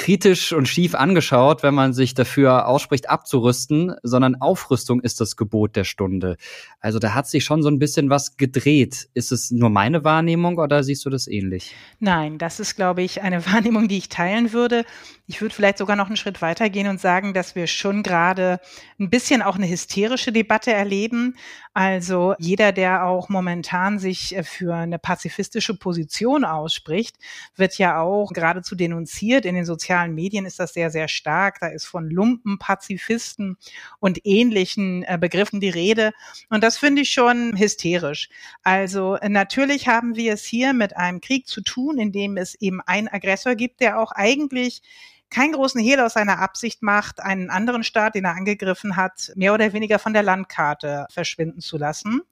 kritisch 0.00 0.54
und 0.54 0.66
schief 0.66 0.94
angeschaut, 0.94 1.62
wenn 1.62 1.74
man 1.74 1.92
sich 1.92 2.14
dafür 2.14 2.66
ausspricht, 2.66 3.10
abzurüsten, 3.10 3.94
sondern 4.02 4.34
Aufrüstung 4.34 5.02
ist 5.02 5.20
das 5.20 5.36
Gebot 5.36 5.76
der 5.76 5.84
Stunde. 5.84 6.38
Also 6.80 6.98
da 6.98 7.12
hat 7.12 7.28
sich 7.28 7.44
schon 7.44 7.62
so 7.62 7.68
ein 7.68 7.78
bisschen 7.78 8.08
was 8.08 8.38
gedreht. 8.38 9.10
Ist 9.12 9.30
es 9.30 9.50
nur 9.50 9.68
meine 9.68 10.02
Wahrnehmung 10.02 10.56
oder 10.56 10.82
siehst 10.84 11.04
du 11.04 11.10
das 11.10 11.26
ähnlich? 11.26 11.74
Nein, 11.98 12.38
das 12.38 12.60
ist, 12.60 12.76
glaube 12.76 13.02
ich, 13.02 13.20
eine 13.20 13.44
Wahrnehmung, 13.52 13.88
die 13.88 13.98
ich 13.98 14.08
teilen 14.08 14.54
würde. 14.54 14.86
Ich 15.26 15.42
würde 15.42 15.54
vielleicht 15.54 15.76
sogar 15.76 15.96
noch 15.96 16.06
einen 16.06 16.16
Schritt 16.16 16.40
weitergehen 16.40 16.88
und 16.88 16.98
sagen, 16.98 17.34
dass 17.34 17.54
wir 17.54 17.66
schon 17.66 18.02
gerade 18.02 18.58
ein 18.98 19.10
bisschen 19.10 19.42
auch 19.42 19.56
eine 19.56 19.68
hysterische 19.68 20.32
Debatte 20.32 20.72
erleben. 20.72 21.36
Also 21.72 22.34
jeder, 22.40 22.72
der 22.72 23.06
auch 23.06 23.28
momentan 23.28 24.00
sich 24.00 24.36
äh, 24.36 24.42
für 24.42 24.74
eine 24.74 24.98
pazifistische 24.98 25.78
Position 25.78 26.44
ausspricht, 26.44 27.16
wird 27.54 27.78
ja 27.78 28.00
auch 28.00 28.32
geradezu 28.32 28.74
denunziert. 28.74 29.44
In 29.44 29.54
den 29.54 29.64
sozialen 29.64 30.12
Medien 30.14 30.46
ist 30.46 30.58
das 30.58 30.72
sehr, 30.74 30.90
sehr 30.90 31.06
stark. 31.06 31.60
Da 31.60 31.68
ist 31.68 31.84
von 31.84 32.10
Lumpen, 32.10 32.58
Pazifisten 32.58 33.56
und 34.00 34.18
ähnlichen 34.24 35.04
äh, 35.04 35.16
Begriffen 35.20 35.60
die 35.60 35.68
Rede. 35.68 36.12
Und 36.48 36.64
das 36.64 36.76
finde 36.76 37.02
ich 37.02 37.12
schon 37.12 37.56
hysterisch. 37.56 38.30
Also 38.64 39.14
äh, 39.14 39.28
natürlich 39.28 39.86
haben 39.86 40.16
wir 40.16 40.32
es 40.32 40.44
hier 40.44 40.72
mit 40.72 40.96
einem 40.96 41.20
Krieg 41.20 41.46
zu 41.46 41.60
tun, 41.60 41.98
in 41.98 42.10
dem 42.10 42.36
es 42.36 42.56
eben 42.56 42.80
einen 42.80 43.06
Aggressor 43.06 43.54
gibt, 43.54 43.80
der 43.80 44.00
auch 44.00 44.10
eigentlich 44.10 44.82
keinen 45.30 45.52
großen 45.52 45.80
Hehl 45.80 46.00
aus 46.00 46.14
seiner 46.14 46.40
Absicht 46.40 46.82
macht, 46.82 47.20
einen 47.20 47.50
anderen 47.50 47.84
Staat, 47.84 48.14
den 48.14 48.24
er 48.24 48.34
angegriffen 48.34 48.96
hat, 48.96 49.32
mehr 49.36 49.54
oder 49.54 49.72
weniger 49.72 49.98
von 49.98 50.12
der 50.12 50.22
Landkarte 50.22 51.06
verschwinden 51.10 51.60
zu 51.60 51.78
lassen. 51.78 52.22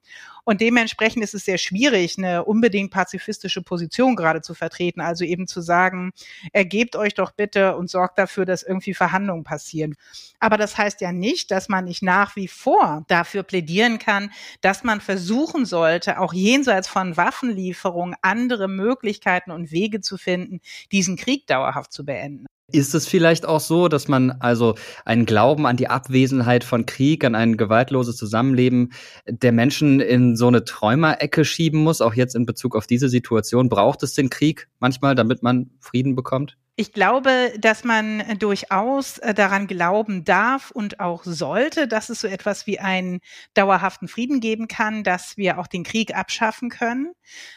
Und 0.43 0.61
dementsprechend 0.61 1.23
ist 1.23 1.35
es 1.35 1.45
sehr 1.45 1.59
schwierig, 1.59 2.17
eine 2.17 2.43
unbedingt 2.43 2.91
pazifistische 2.91 3.61
Position 3.61 4.15
gerade 4.15 4.41
zu 4.41 4.55
vertreten. 4.55 4.99
Also 4.99 5.23
eben 5.23 5.45
zu 5.47 5.61
sagen, 5.61 6.11
ergebt 6.53 6.95
euch 6.95 7.13
doch 7.13 7.31
bitte 7.31 7.75
und 7.75 7.89
sorgt 7.89 8.17
dafür, 8.17 8.45
dass 8.45 8.63
irgendwie 8.63 8.95
Verhandlungen 8.95 9.43
passieren. 9.43 9.95
Aber 10.39 10.57
das 10.57 10.75
heißt 10.75 11.01
ja 11.01 11.11
nicht, 11.11 11.51
dass 11.51 11.69
man 11.69 11.85
nicht 11.85 12.01
nach 12.01 12.35
wie 12.35 12.47
vor 12.47 13.05
dafür 13.07 13.43
plädieren 13.43 13.99
kann, 13.99 14.31
dass 14.61 14.83
man 14.83 15.01
versuchen 15.01 15.65
sollte, 15.65 16.19
auch 16.19 16.33
jenseits 16.33 16.87
von 16.87 17.15
Waffenlieferungen 17.15 18.15
andere 18.23 18.67
Möglichkeiten 18.67 19.51
und 19.51 19.71
Wege 19.71 20.01
zu 20.01 20.17
finden, 20.17 20.61
diesen 20.91 21.15
Krieg 21.15 21.45
dauerhaft 21.45 21.93
zu 21.93 22.05
beenden. 22.05 22.47
Ist 22.71 22.93
es 22.93 23.07
vielleicht 23.07 23.47
auch 23.47 23.59
so, 23.59 23.87
dass 23.87 24.07
man 24.07 24.31
also 24.31 24.75
einen 25.05 25.25
Glauben 25.25 25.65
an 25.65 25.77
die 25.77 25.87
Abwesenheit 25.87 26.63
von 26.63 26.85
Krieg, 26.85 27.23
an 27.23 27.35
ein 27.35 27.57
gewaltloses 27.57 28.15
Zusammenleben 28.15 28.91
der 29.27 29.51
Menschen 29.51 29.99
in 29.99 30.35
so 30.35 30.47
eine 30.47 30.63
Träumerecke 30.63 31.45
schieben 31.45 31.81
muss, 31.81 32.01
auch 32.01 32.13
jetzt 32.13 32.35
in 32.35 32.45
Bezug 32.45 32.75
auf 32.75 32.85
diese 32.85 33.09
Situation? 33.09 33.69
Braucht 33.69 34.03
es 34.03 34.13
den 34.13 34.29
Krieg 34.29 34.67
manchmal, 34.79 35.15
damit 35.15 35.41
man 35.41 35.71
Frieden 35.79 36.15
bekommt? 36.15 36.57
Ich 36.79 36.93
glaube, 36.93 37.51
dass 37.59 37.83
man 37.83 38.23
durchaus 38.39 39.17
äh, 39.17 39.33
daran 39.33 39.67
glauben 39.67 40.23
darf 40.23 40.71
und 40.71 41.01
auch 41.01 41.25
sollte, 41.25 41.89
dass 41.89 42.07
es 42.07 42.21
so 42.21 42.27
etwas 42.29 42.67
wie 42.67 42.79
einen 42.79 43.19
dauerhaften 43.53 44.07
Frieden 44.07 44.39
geben 44.39 44.69
kann, 44.69 45.03
dass 45.03 45.35
wir 45.35 45.59
auch 45.59 45.67
den 45.67 45.83
Krieg 45.83 46.15
abschaffen 46.15 46.69
können. 46.69 47.11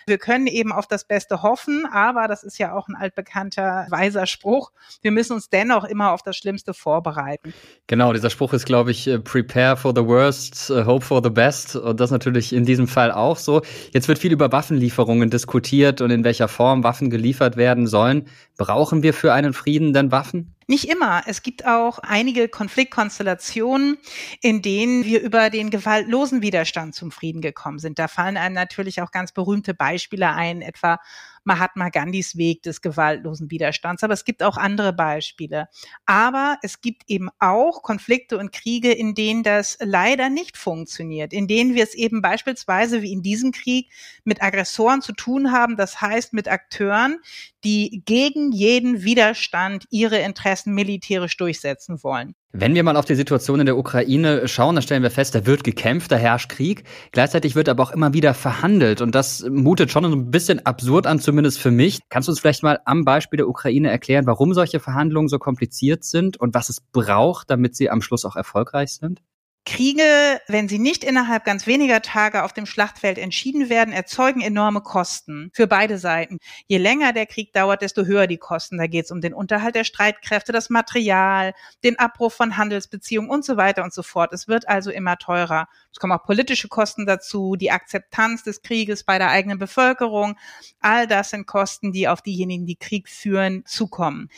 Wir 0.08 0.18
können 0.18 0.48
eben 0.48 0.72
auf 0.72 0.88
das 0.88 1.06
Beste 1.06 1.40
hoffen, 1.42 1.86
aber 1.86 2.26
das 2.26 2.42
ist 2.42 2.58
ja 2.58 2.74
auch 2.74 2.88
ein 2.88 2.96
altbekannter 2.96 3.86
weiser 3.90 4.26
Spruch. 4.26 4.72
Wir 5.02 5.12
müssen 5.12 5.34
uns 5.34 5.48
dennoch 5.48 5.84
immer 5.84 6.10
auf 6.10 6.22
das 6.24 6.36
Schlimmste 6.36 6.74
vorbereiten. 6.74 7.54
Genau, 7.86 8.12
dieser 8.12 8.28
Spruch 8.28 8.52
ist, 8.54 8.66
glaube 8.66 8.90
ich, 8.90 9.06
äh, 9.06 9.20
prepare 9.20 9.76
for 9.76 9.92
the 9.94 10.04
worst, 10.04 10.68
äh, 10.70 10.84
hope 10.84 11.04
for 11.04 11.22
the 11.22 11.30
best. 11.30 11.76
Und 11.76 12.00
das 12.00 12.10
natürlich 12.10 12.52
in 12.52 12.64
diesem 12.64 12.88
Fall 12.88 13.12
auch 13.12 13.36
so. 13.36 13.62
Jetzt 13.92 14.08
wird 14.08 14.18
viel 14.18 14.32
über 14.32 14.50
Waffenlieferungen 14.50 15.30
diskutiert 15.30 16.00
und 16.00 16.10
in 16.10 16.24
welcher 16.24 16.48
Form 16.48 16.82
Waffen 16.82 17.08
geliefert 17.08 17.56
werden 17.56 17.86
sollen. 17.86 18.26
Brauchen 18.62 19.02
wir 19.02 19.12
für 19.12 19.32
einen 19.32 19.54
Frieden 19.54 19.92
denn 19.92 20.12
Waffen? 20.12 20.54
Nicht 20.68 20.88
immer. 20.88 21.24
Es 21.26 21.42
gibt 21.42 21.66
auch 21.66 21.98
einige 21.98 22.48
Konfliktkonstellationen, 22.48 23.98
in 24.40 24.62
denen 24.62 25.04
wir 25.04 25.20
über 25.20 25.50
den 25.50 25.70
gewaltlosen 25.70 26.42
Widerstand 26.42 26.94
zum 26.94 27.10
Frieden 27.10 27.42
gekommen 27.42 27.80
sind. 27.80 27.98
Da 27.98 28.06
fallen 28.06 28.36
einem 28.36 28.54
natürlich 28.54 29.02
auch 29.02 29.10
ganz 29.10 29.32
berühmte 29.32 29.74
Beispiele 29.74 30.30
ein, 30.30 30.62
etwa 30.62 31.00
Mahatma 31.44 31.88
Gandhis 31.88 32.36
Weg 32.36 32.62
des 32.62 32.80
gewaltlosen 32.80 33.50
Widerstands. 33.50 34.04
Aber 34.04 34.14
es 34.14 34.24
gibt 34.24 34.44
auch 34.44 34.56
andere 34.56 34.92
Beispiele. 34.92 35.68
Aber 36.06 36.58
es 36.62 36.80
gibt 36.80 37.02
eben 37.08 37.30
auch 37.40 37.82
Konflikte 37.82 38.38
und 38.38 38.52
Kriege, 38.52 38.92
in 38.92 39.14
denen 39.14 39.42
das 39.42 39.76
leider 39.80 40.30
nicht 40.30 40.56
funktioniert, 40.56 41.32
in 41.32 41.48
denen 41.48 41.74
wir 41.74 41.82
es 41.82 41.94
eben 41.94 42.22
beispielsweise 42.22 43.02
wie 43.02 43.12
in 43.12 43.22
diesem 43.22 43.50
Krieg 43.50 43.90
mit 44.22 44.40
Aggressoren 44.40 45.02
zu 45.02 45.12
tun 45.12 45.50
haben. 45.50 45.76
Das 45.76 46.00
heißt 46.00 46.32
mit 46.32 46.46
Akteuren, 46.46 47.18
die 47.64 48.02
gegen 48.04 48.52
jeden 48.52 49.02
Widerstand 49.02 49.84
ihre 49.90 50.18
Interessen 50.18 50.74
militärisch 50.74 51.36
durchsetzen 51.36 52.02
wollen. 52.02 52.34
Wenn 52.54 52.74
wir 52.74 52.82
mal 52.82 52.96
auf 52.96 53.06
die 53.06 53.14
Situation 53.14 53.60
in 53.60 53.66
der 53.66 53.78
Ukraine 53.78 54.46
schauen, 54.46 54.74
dann 54.74 54.82
stellen 54.82 55.02
wir 55.02 55.10
fest, 55.10 55.34
da 55.34 55.46
wird 55.46 55.64
gekämpft, 55.64 56.12
da 56.12 56.16
herrscht 56.16 56.50
Krieg. 56.50 56.84
Gleichzeitig 57.10 57.54
wird 57.54 57.70
aber 57.70 57.82
auch 57.82 57.92
immer 57.92 58.12
wieder 58.12 58.34
verhandelt. 58.34 59.00
Und 59.00 59.14
das 59.14 59.42
mutet 59.48 59.90
schon 59.90 60.04
ein 60.04 60.30
bisschen 60.30 60.66
absurd 60.66 61.06
an, 61.06 61.18
zumindest 61.18 61.58
für 61.60 61.70
mich. 61.70 62.00
Kannst 62.10 62.28
du 62.28 62.32
uns 62.32 62.40
vielleicht 62.40 62.62
mal 62.62 62.80
am 62.84 63.06
Beispiel 63.06 63.38
der 63.38 63.48
Ukraine 63.48 63.90
erklären, 63.90 64.26
warum 64.26 64.52
solche 64.52 64.80
Verhandlungen 64.80 65.28
so 65.28 65.38
kompliziert 65.38 66.04
sind 66.04 66.36
und 66.36 66.52
was 66.52 66.68
es 66.68 66.82
braucht, 66.92 67.48
damit 67.48 67.74
sie 67.74 67.88
am 67.88 68.02
Schluss 68.02 68.26
auch 68.26 68.36
erfolgreich 68.36 68.92
sind? 68.92 69.22
Kriege, 69.64 70.40
wenn 70.48 70.68
sie 70.68 70.80
nicht 70.80 71.04
innerhalb 71.04 71.44
ganz 71.44 71.68
weniger 71.68 72.02
Tage 72.02 72.42
auf 72.42 72.52
dem 72.52 72.66
Schlachtfeld 72.66 73.16
entschieden 73.16 73.68
werden, 73.68 73.94
erzeugen 73.94 74.40
enorme 74.40 74.80
Kosten 74.80 75.50
für 75.54 75.68
beide 75.68 75.98
Seiten. 75.98 76.38
Je 76.66 76.78
länger 76.78 77.12
der 77.12 77.26
Krieg 77.26 77.52
dauert, 77.52 77.80
desto 77.80 78.04
höher 78.04 78.26
die 78.26 78.38
Kosten. 78.38 78.78
Da 78.78 78.88
geht 78.88 79.04
es 79.04 79.12
um 79.12 79.20
den 79.20 79.32
Unterhalt 79.34 79.76
der 79.76 79.84
Streitkräfte, 79.84 80.50
das 80.50 80.68
Material, 80.68 81.54
den 81.84 81.96
Abbruch 81.98 82.32
von 82.32 82.56
Handelsbeziehungen 82.56 83.30
und 83.30 83.44
so 83.44 83.56
weiter 83.56 83.84
und 83.84 83.94
so 83.94 84.02
fort. 84.02 84.32
Es 84.32 84.48
wird 84.48 84.68
also 84.68 84.90
immer 84.90 85.16
teurer. 85.16 85.68
Es 85.92 86.00
kommen 86.00 86.12
auch 86.12 86.24
politische 86.24 86.66
Kosten 86.66 87.06
dazu, 87.06 87.54
die 87.54 87.70
Akzeptanz 87.70 88.42
des 88.42 88.62
Krieges 88.62 89.04
bei 89.04 89.18
der 89.18 89.30
eigenen 89.30 89.58
Bevölkerung. 89.58 90.36
All 90.80 91.06
das 91.06 91.30
sind 91.30 91.46
Kosten, 91.46 91.92
die 91.92 92.08
auf 92.08 92.20
diejenigen, 92.20 92.66
die 92.66 92.76
Krieg 92.76 93.08
führen, 93.08 93.64
zukommen. 93.64 94.28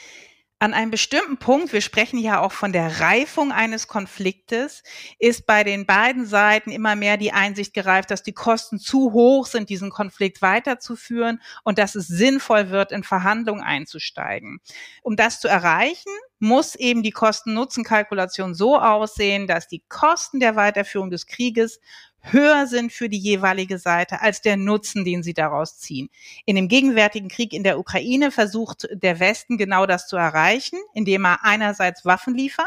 An 0.65 0.73
einem 0.73 0.91
bestimmten 0.91 1.37
Punkt, 1.37 1.75
wir 1.75 1.83
sprechen 1.83 2.19
ja 2.19 2.41
auch 2.41 2.53
von 2.53 2.73
der 2.73 3.01
Reifung 3.01 3.53
eines 3.53 3.87
Konfliktes, 3.87 4.83
ist 5.19 5.45
bei 5.45 5.63
den 5.63 5.85
beiden 5.85 6.25
Seiten 6.25 6.71
immer 6.71 6.97
mehr 6.97 7.19
die 7.19 7.33
Einsicht 7.33 7.75
gereift, 7.75 8.11
dass 8.11 8.23
die 8.23 8.33
Kosten 8.33 8.79
zu 8.79 9.13
hoch 9.13 9.45
sind, 9.45 9.69
diesen 9.69 9.91
Konflikt 9.91 10.41
weiterzuführen 10.41 11.43
und 11.65 11.79
dass 11.79 11.95
es 11.97 12.07
sinnvoll 12.07 12.71
wird, 12.71 12.93
in 12.93 13.05
Verhandlungen 13.05 13.63
einzusteigen. 13.63 14.59
Um 15.03 15.17
das 15.17 15.39
zu 15.39 15.49
erreichen, 15.49 16.11
muss 16.39 16.77
eben 16.77 17.03
die 17.03 17.11
Kosten-Nutzen-Kalkulation 17.11 18.55
so 18.55 18.79
aussehen, 18.79 19.47
dass 19.47 19.69
die 19.69 19.85
Kosten 19.91 20.41
der 20.41 20.57
Weiterführung 20.57 21.11
des 21.11 21.27
Krieges 21.27 21.79
höher 22.25 22.67
sind 22.67 22.93
für 22.93 23.09
die 23.09 23.19
jeweilige 23.19 23.79
Seite 23.79 24.21
als 24.21 24.41
der 24.41 24.57
Nutzen, 24.57 25.05
den 25.05 25.23
sie 25.23 25.35
daraus 25.35 25.79
ziehen. 25.79 26.09
In 26.47 26.57
dem 26.57 26.69
gegenwärtigen 26.69 27.29
Krieg 27.29 27.53
in 27.53 27.65
der 27.65 27.79
Ukraine 27.79 28.31
versucht 28.31 28.89
der 28.93 29.21
Westen 29.21 29.59
genau 29.59 29.87
das 29.87 30.07
zu 30.09 30.17
erreichen, 30.17 30.79
indem 30.95 31.25
er 31.27 31.45
einerseits 31.45 32.05
Waffen 32.05 32.35
liefert, 32.35 32.67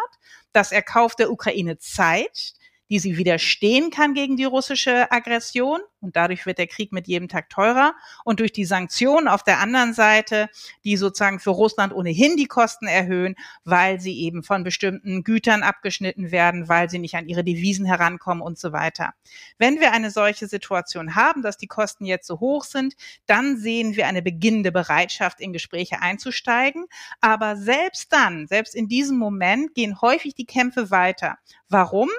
dass 0.54 0.72
er 0.72 0.82
kauft 0.82 1.20
der 1.20 1.32
Ukraine 1.32 1.78
Zeit, 1.78 2.54
die 2.90 3.00
sie 3.00 3.18
widerstehen 3.18 3.90
kann 3.90 4.14
gegen 4.14 4.38
die 4.38 4.46
russische 4.46 5.12
Aggression. 5.12 5.82
Und 6.00 6.16
dadurch 6.16 6.46
wird 6.46 6.60
der 6.60 6.68
Krieg 6.68 6.92
mit 6.92 7.08
jedem 7.08 7.28
Tag 7.28 7.50
teurer. 7.50 7.96
Und 8.24 8.40
durch 8.40 8.52
die 8.52 8.66
Sanktionen 8.66 9.28
auf 9.28 9.44
der 9.44 9.60
anderen 9.60 9.94
Seite, 9.94 10.48
die 10.84 10.96
sozusagen 10.96 11.40
für 11.40 11.50
Russland 11.50 11.92
ohnehin 11.94 12.38
die 12.38 12.46
Kosten 12.46 12.86
erhöhen, 12.86 13.36
weil 13.64 14.00
sie 14.00 14.20
eben 14.22 14.44
von 14.44 14.64
bestimmten 14.64 15.24
Gütern 15.24 15.64
abgeschnitten 15.64 16.32
werden, 16.32 16.70
weil 16.70 16.90
sie 16.90 17.00
nicht 17.00 17.16
an 17.16 17.28
ihre 17.28 17.44
Devisen 17.44 17.86
herankommen 17.86 18.44
und 18.44 18.60
so 18.60 18.72
weiter. 18.72 19.14
Wenn 19.58 19.80
wir 19.80 19.92
eine 19.92 20.12
solche 20.12 20.48
Situation 20.48 21.16
haben, 21.16 21.42
dass 21.42 21.58
die 21.58 21.68
Kosten 21.68 22.06
jetzt 22.06 22.28
so 22.28 22.40
hoch 22.40 22.64
sind, 22.64 22.96
dann 23.26 23.58
sehen 23.58 23.96
wir 23.96 24.08
eine 24.08 24.22
beginnende 24.22 24.72
Bereitschaft, 24.72 25.42
in 25.42 25.52
Gespräche 25.52 26.02
einzusteigen. 26.02 26.86
Aber 27.22 27.56
selbst 27.56 28.14
dann, 28.14 28.48
selbst 28.48 28.76
in 28.76 28.88
diesem 28.88 29.18
Moment 29.18 29.74
gehen 29.74 30.00
häufig 30.02 30.36
die 30.36 30.46
Kämpfe 30.46 30.92
weiter. 30.92 31.38
Warum? 31.70 32.10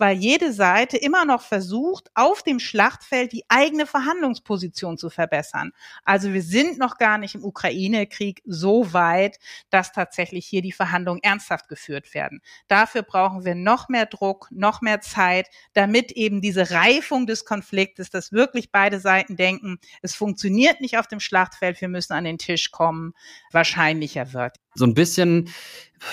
Weil 0.00 0.16
jede 0.16 0.52
Seite 0.54 0.96
immer 0.96 1.26
noch 1.26 1.42
versucht, 1.42 2.10
auf 2.14 2.42
dem 2.42 2.58
Schlachtfeld 2.58 3.32
die 3.32 3.44
eigene 3.48 3.86
Verhandlungsposition 3.86 4.96
zu 4.96 5.10
verbessern. 5.10 5.72
Also 6.04 6.32
wir 6.32 6.42
sind 6.42 6.78
noch 6.78 6.96
gar 6.96 7.18
nicht 7.18 7.34
im 7.34 7.44
Ukraine-Krieg 7.44 8.42
so 8.46 8.94
weit, 8.94 9.38
dass 9.68 9.92
tatsächlich 9.92 10.46
hier 10.46 10.62
die 10.62 10.72
Verhandlungen 10.72 11.22
ernsthaft 11.22 11.68
geführt 11.68 12.14
werden. 12.14 12.40
Dafür 12.66 13.02
brauchen 13.02 13.44
wir 13.44 13.54
noch 13.54 13.90
mehr 13.90 14.06
Druck, 14.06 14.48
noch 14.50 14.80
mehr 14.80 15.02
Zeit, 15.02 15.48
damit 15.74 16.12
eben 16.12 16.40
diese 16.40 16.70
Reifung 16.70 17.26
des 17.26 17.44
Konfliktes, 17.44 18.08
dass 18.08 18.32
wirklich 18.32 18.72
beide 18.72 19.00
Seiten 19.00 19.36
denken, 19.36 19.78
es 20.00 20.14
funktioniert 20.14 20.80
nicht 20.80 20.96
auf 20.96 21.08
dem 21.08 21.20
Schlachtfeld, 21.20 21.78
wir 21.80 21.88
müssen 21.88 22.14
an 22.14 22.24
den 22.24 22.38
Tisch 22.38 22.70
kommen, 22.70 23.12
wahrscheinlicher 23.52 24.32
wird. 24.32 24.56
So 24.74 24.84
ein 24.84 24.94
bisschen 24.94 25.48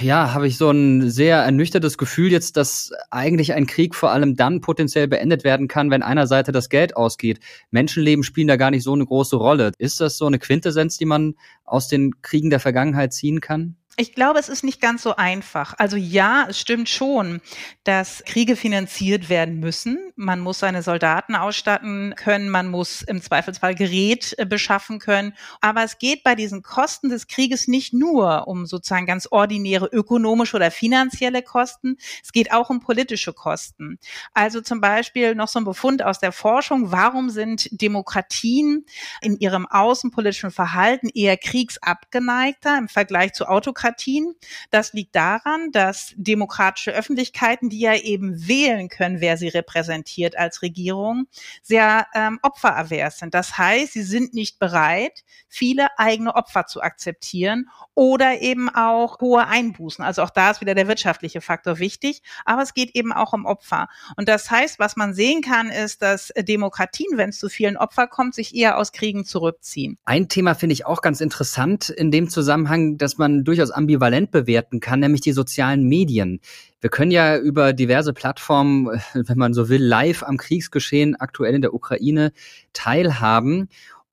ja, 0.01 0.33
habe 0.33 0.47
ich 0.47 0.57
so 0.57 0.69
ein 0.69 1.09
sehr 1.09 1.37
ernüchtertes 1.37 1.97
Gefühl 1.97 2.31
jetzt, 2.31 2.57
dass 2.57 2.91
eigentlich 3.09 3.53
ein 3.53 3.67
Krieg 3.67 3.95
vor 3.95 4.11
allem 4.11 4.35
dann 4.35 4.59
potenziell 4.61 5.07
beendet 5.07 5.43
werden 5.43 5.67
kann, 5.67 5.89
wenn 5.89 6.03
einer 6.03 6.27
Seite 6.27 6.51
das 6.51 6.69
Geld 6.69 6.95
ausgeht. 6.95 7.39
Menschenleben 7.71 8.23
spielen 8.23 8.47
da 8.47 8.57
gar 8.57 8.69
nicht 8.69 8.83
so 8.83 8.93
eine 8.93 9.05
große 9.05 9.37
Rolle. 9.37 9.71
Ist 9.77 10.01
das 10.01 10.17
so 10.17 10.25
eine 10.25 10.39
Quintessenz, 10.39 10.97
die 10.97 11.05
man 11.05 11.35
aus 11.63 11.87
den 11.87 12.21
Kriegen 12.21 12.49
der 12.49 12.59
Vergangenheit 12.59 13.13
ziehen 13.13 13.39
kann? 13.39 13.77
Ich 13.99 14.13
glaube, 14.13 14.37
es 14.37 14.47
ist 14.47 14.63
nicht 14.63 14.79
ganz 14.79 15.01
so 15.01 15.15
einfach. 15.15 15.73
Also 15.79 15.97
ja, 15.97 16.45
es 16.47 16.59
stimmt 16.59 16.87
schon, 16.87 17.41
dass 17.83 18.23
Kriege 18.27 18.55
finanziert 18.55 19.27
werden 19.27 19.59
müssen. 19.59 20.11
Man 20.15 20.39
muss 20.39 20.59
seine 20.59 20.83
Soldaten 20.83 21.33
ausstatten 21.33 22.13
können, 22.15 22.51
man 22.51 22.67
muss 22.67 23.01
im 23.01 23.23
Zweifelsfall 23.23 23.73
Gerät 23.73 24.35
äh, 24.37 24.45
beschaffen 24.45 24.99
können. 24.99 25.33
Aber 25.61 25.83
es 25.83 25.97
geht 25.97 26.23
bei 26.23 26.35
diesen 26.35 26.61
Kosten 26.61 27.09
des 27.09 27.25
Krieges 27.25 27.67
nicht 27.67 27.91
nur 27.91 28.47
um 28.47 28.67
sozusagen 28.67 29.07
ganz 29.07 29.29
ordinäre 29.31 29.87
ökonomische 29.87 30.57
oder 30.57 30.69
finanzielle 30.69 31.41
Kosten. 31.41 31.97
Es 32.21 32.31
geht 32.31 32.51
auch 32.51 32.69
um 32.69 32.81
politische 32.81 33.33
Kosten. 33.33 33.97
Also 34.31 34.61
zum 34.61 34.79
Beispiel 34.79 35.33
noch 35.33 35.47
so 35.47 35.57
ein 35.57 35.65
Befund 35.65 36.03
aus 36.03 36.19
der 36.19 36.33
Forschung. 36.33 36.91
Warum 36.91 37.31
sind 37.31 37.67
Demokratien 37.71 38.85
in 39.21 39.39
ihrem 39.39 39.65
außenpolitischen 39.65 40.51
Verhalten 40.51 41.09
eher 41.09 41.35
kriegsabgeneigter 41.35 42.77
im 42.77 42.89
Vergleich 42.89 43.33
zu 43.33 43.47
Autokratien? 43.47 43.86
Demokratien. 43.87 44.35
Das 44.71 44.93
liegt 44.93 45.15
daran, 45.15 45.71
dass 45.71 46.13
demokratische 46.17 46.91
Öffentlichkeiten, 46.91 47.69
die 47.69 47.79
ja 47.79 47.95
eben 47.95 48.47
wählen 48.47 48.89
können, 48.89 49.21
wer 49.21 49.37
sie 49.37 49.47
repräsentiert 49.47 50.37
als 50.37 50.61
Regierung, 50.61 51.27
sehr 51.61 52.07
ähm, 52.13 52.39
opferavers 52.41 53.19
sind. 53.19 53.33
Das 53.33 53.57
heißt, 53.57 53.93
sie 53.93 54.03
sind 54.03 54.33
nicht 54.33 54.59
bereit, 54.59 55.23
viele 55.47 55.87
eigene 55.97 56.35
Opfer 56.35 56.65
zu 56.65 56.81
akzeptieren 56.81 57.69
oder 57.93 58.41
eben 58.41 58.69
auch 58.69 59.19
hohe 59.19 59.47
Einbußen. 59.47 60.03
Also 60.03 60.21
auch 60.23 60.29
da 60.29 60.51
ist 60.51 60.61
wieder 60.61 60.75
der 60.75 60.87
wirtschaftliche 60.87 61.41
Faktor 61.41 61.79
wichtig, 61.79 62.21
aber 62.45 62.61
es 62.61 62.73
geht 62.73 62.95
eben 62.95 63.13
auch 63.13 63.33
um 63.33 63.45
Opfer. 63.45 63.87
Und 64.17 64.27
das 64.27 64.51
heißt, 64.51 64.79
was 64.79 64.95
man 64.95 65.13
sehen 65.13 65.41
kann, 65.41 65.69
ist, 65.69 66.01
dass 66.01 66.31
Demokratien, 66.37 67.17
wenn 67.17 67.29
es 67.29 67.39
zu 67.39 67.49
vielen 67.49 67.77
Opfer 67.77 68.07
kommt, 68.07 68.35
sich 68.35 68.55
eher 68.55 68.77
aus 68.77 68.91
Kriegen 68.91 69.25
zurückziehen. 69.25 69.97
Ein 70.05 70.29
Thema 70.29 70.55
finde 70.55 70.73
ich 70.73 70.85
auch 70.85 71.01
ganz 71.01 71.21
interessant 71.21 71.89
in 71.89 72.11
dem 72.11 72.29
Zusammenhang, 72.29 72.97
dass 72.97 73.17
man 73.17 73.43
durchaus 73.43 73.71
ambivalent 73.77 74.31
bewerten 74.31 74.79
kann, 74.79 74.99
nämlich 74.99 75.21
die 75.21 75.31
sozialen 75.31 75.83
Medien. 75.83 76.41
Wir 76.81 76.89
können 76.89 77.11
ja 77.11 77.37
über 77.37 77.73
diverse 77.73 78.13
Plattformen, 78.13 78.87
wenn 79.13 79.37
man 79.37 79.53
so 79.53 79.69
will, 79.69 79.83
live 79.83 80.23
am 80.23 80.37
Kriegsgeschehen 80.37 81.15
aktuell 81.15 81.55
in 81.55 81.61
der 81.61 81.73
Ukraine 81.73 82.31
teilhaben. 82.73 83.69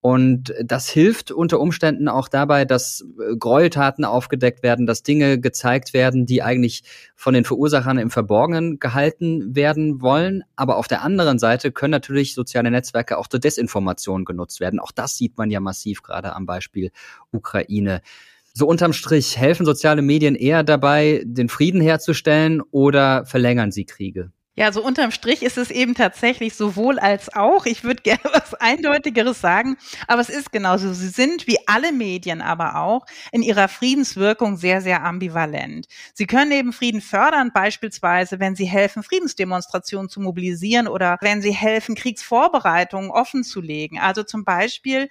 Und 0.06 0.52
das 0.62 0.90
hilft 0.90 1.30
unter 1.30 1.58
Umständen 1.58 2.08
auch 2.08 2.28
dabei, 2.28 2.66
dass 2.66 3.06
äh, 3.18 3.36
Gräueltaten 3.36 4.04
aufgedeckt 4.04 4.62
werden, 4.62 4.84
dass 4.84 5.02
Dinge 5.02 5.40
gezeigt 5.40 5.94
werden, 5.94 6.26
die 6.26 6.42
eigentlich 6.42 6.82
von 7.16 7.32
den 7.32 7.46
Verursachern 7.46 7.96
im 7.96 8.10
Verborgenen 8.10 8.78
gehalten 8.78 9.56
werden 9.56 10.02
wollen. 10.02 10.44
Aber 10.56 10.76
auf 10.76 10.88
der 10.88 11.00
anderen 11.00 11.38
Seite 11.38 11.72
können 11.72 11.92
natürlich 11.92 12.34
soziale 12.34 12.70
Netzwerke 12.70 13.16
auch 13.16 13.28
zur 13.28 13.40
Desinformation 13.40 14.26
genutzt 14.26 14.60
werden. 14.60 14.78
Auch 14.78 14.92
das 14.92 15.16
sieht 15.16 15.38
man 15.38 15.50
ja 15.50 15.60
massiv 15.60 16.02
gerade 16.02 16.36
am 16.36 16.44
Beispiel 16.44 16.90
Ukraine. 17.32 18.02
So 18.56 18.68
unterm 18.68 18.92
Strich, 18.92 19.36
helfen 19.36 19.66
soziale 19.66 20.00
Medien 20.00 20.36
eher 20.36 20.62
dabei, 20.62 21.22
den 21.24 21.48
Frieden 21.48 21.80
herzustellen 21.80 22.62
oder 22.70 23.26
verlängern 23.26 23.72
sie 23.72 23.84
Kriege? 23.84 24.30
Ja, 24.56 24.70
so 24.70 24.84
unterm 24.84 25.10
Strich 25.10 25.42
ist 25.42 25.58
es 25.58 25.72
eben 25.72 25.96
tatsächlich 25.96 26.54
sowohl 26.54 27.00
als 27.00 27.34
auch. 27.34 27.66
Ich 27.66 27.82
würde 27.82 28.02
gerne 28.04 28.22
was 28.32 28.54
Eindeutigeres 28.54 29.40
sagen, 29.40 29.76
aber 30.06 30.20
es 30.20 30.28
ist 30.28 30.52
genauso. 30.52 30.92
Sie 30.92 31.08
sind 31.08 31.48
wie 31.48 31.58
alle 31.66 31.90
Medien 31.90 32.40
aber 32.40 32.76
auch 32.76 33.04
in 33.32 33.42
ihrer 33.42 33.66
Friedenswirkung 33.66 34.56
sehr, 34.56 34.80
sehr 34.80 35.02
ambivalent. 35.02 35.88
Sie 36.12 36.26
können 36.26 36.52
eben 36.52 36.72
Frieden 36.72 37.00
fördern, 37.00 37.50
beispielsweise, 37.52 38.38
wenn 38.38 38.54
sie 38.54 38.66
helfen, 38.66 39.02
Friedensdemonstrationen 39.02 40.08
zu 40.08 40.20
mobilisieren 40.20 40.86
oder 40.86 41.18
wenn 41.20 41.42
sie 41.42 41.52
helfen, 41.52 41.96
Kriegsvorbereitungen 41.96 43.10
offenzulegen. 43.10 43.98
Also 43.98 44.22
zum 44.22 44.44
Beispiel 44.44 45.08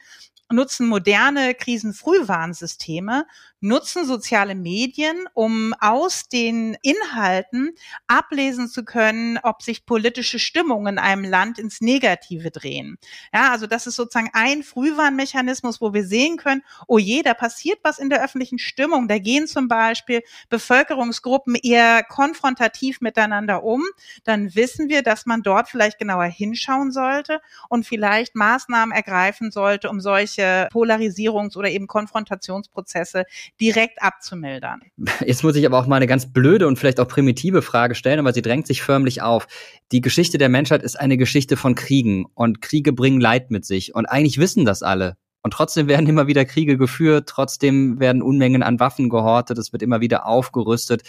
nutzen 0.52 0.88
moderne 0.88 1.54
Krisenfrühwarnsysteme 1.56 3.26
nutzen 3.64 4.06
soziale 4.06 4.56
Medien, 4.56 5.26
um 5.34 5.74
aus 5.80 6.28
den 6.28 6.78
Inhalten 6.82 7.72
ablesen 8.08 8.68
zu 8.68 8.84
können, 8.84 9.40
ob 9.42 9.62
sich 9.62 9.86
politische 9.86 10.38
Stimmungen 10.38 10.96
in 10.96 11.00
einem 11.00 11.24
Land 11.24 11.60
ins 11.60 11.80
Negative 11.80 12.52
drehen. 12.52 12.98
Ja, 13.34 13.52
also 13.52 13.66
das 13.66 13.88
ist 13.88 13.96
sozusagen 13.96 14.30
ein 14.34 14.64
Frühwarnmechanismus, 14.64 15.80
wo 15.80 15.94
wir 15.94 16.06
sehen 16.06 16.36
können, 16.36 16.62
oh 16.88 16.98
je, 16.98 17.22
da 17.22 17.34
passiert 17.34 17.80
was 17.84 18.00
in 18.00 18.10
der 18.10 18.24
öffentlichen 18.24 18.60
Stimmung. 18.60 19.08
Da 19.08 19.18
gehen 19.18 19.48
zum 19.48 19.70
Beispiel 19.70 20.22
Bevölkerungsgruppen 20.50 21.56
eher 21.56 22.04
konfrontativ 22.04 23.00
miteinander 23.00 23.64
um. 23.64 23.82
Dann 24.26 24.54
wissen 24.56 24.90
wir, 24.90 25.04
dass 25.04 25.26
man 25.26 25.42
dort 25.42 25.70
vielleicht 25.70 26.00
genauer 26.00 26.26
hinschauen 26.26 26.92
sollte 26.92 27.40
und 27.70 27.86
vielleicht 27.86 28.36
Maßnahmen 28.36 28.94
ergreifen 28.94 29.52
sollte, 29.52 29.90
um 29.90 30.02
solche 30.02 30.68
Polarisierungs- 30.74 31.56
oder 31.56 31.70
eben 31.70 31.88
Konfrontationsprozesse 31.88 33.24
direkt 33.60 34.02
abzumildern. 34.02 34.82
Jetzt 35.26 35.44
muss 35.44 35.56
ich 35.56 35.66
aber 35.66 35.80
auch 35.80 35.88
mal 35.88 35.98
eine 35.98 36.08
ganz 36.08 36.32
blöde 36.32 36.68
und 36.68 36.78
vielleicht 36.78 37.00
auch 37.00 37.08
primitive 37.08 37.62
Frage 37.62 37.96
stellen, 37.96 38.20
aber 38.20 38.34
sie 38.34 38.42
drängt 38.42 38.68
sich 38.68 38.82
förmlich 38.82 39.22
auf. 39.22 39.48
Die 39.92 40.02
Geschichte 40.02 40.38
der 40.38 40.50
Menschheit 40.50 40.84
ist 40.84 41.00
eine 41.00 41.18
Geschichte 41.18 41.58
von 41.58 41.76
Kriegen 41.76 42.26
und 42.34 42.62
Kriege 42.62 42.94
bringen 42.94 43.22
Leid 43.22 43.52
mit 43.52 43.66
sich 43.66 43.96
und 43.96 44.06
eigentlich 44.06 44.38
wissen 44.38 44.66
das 44.66 44.84
alle. 44.84 45.18
Und 45.44 45.52
trotzdem 45.52 45.88
werden 45.88 46.08
immer 46.08 46.28
wieder 46.28 46.46
Kriege 46.46 46.78
geführt, 46.78 47.28
trotzdem 47.28 48.00
werden 48.00 48.22
Unmengen 48.22 48.64
an 48.64 48.80
Waffen 48.80 49.10
gehortet, 49.10 49.58
es 49.58 49.74
wird 49.74 49.84
immer 49.84 50.00
wieder 50.00 50.26
aufgerüstet 50.26 51.04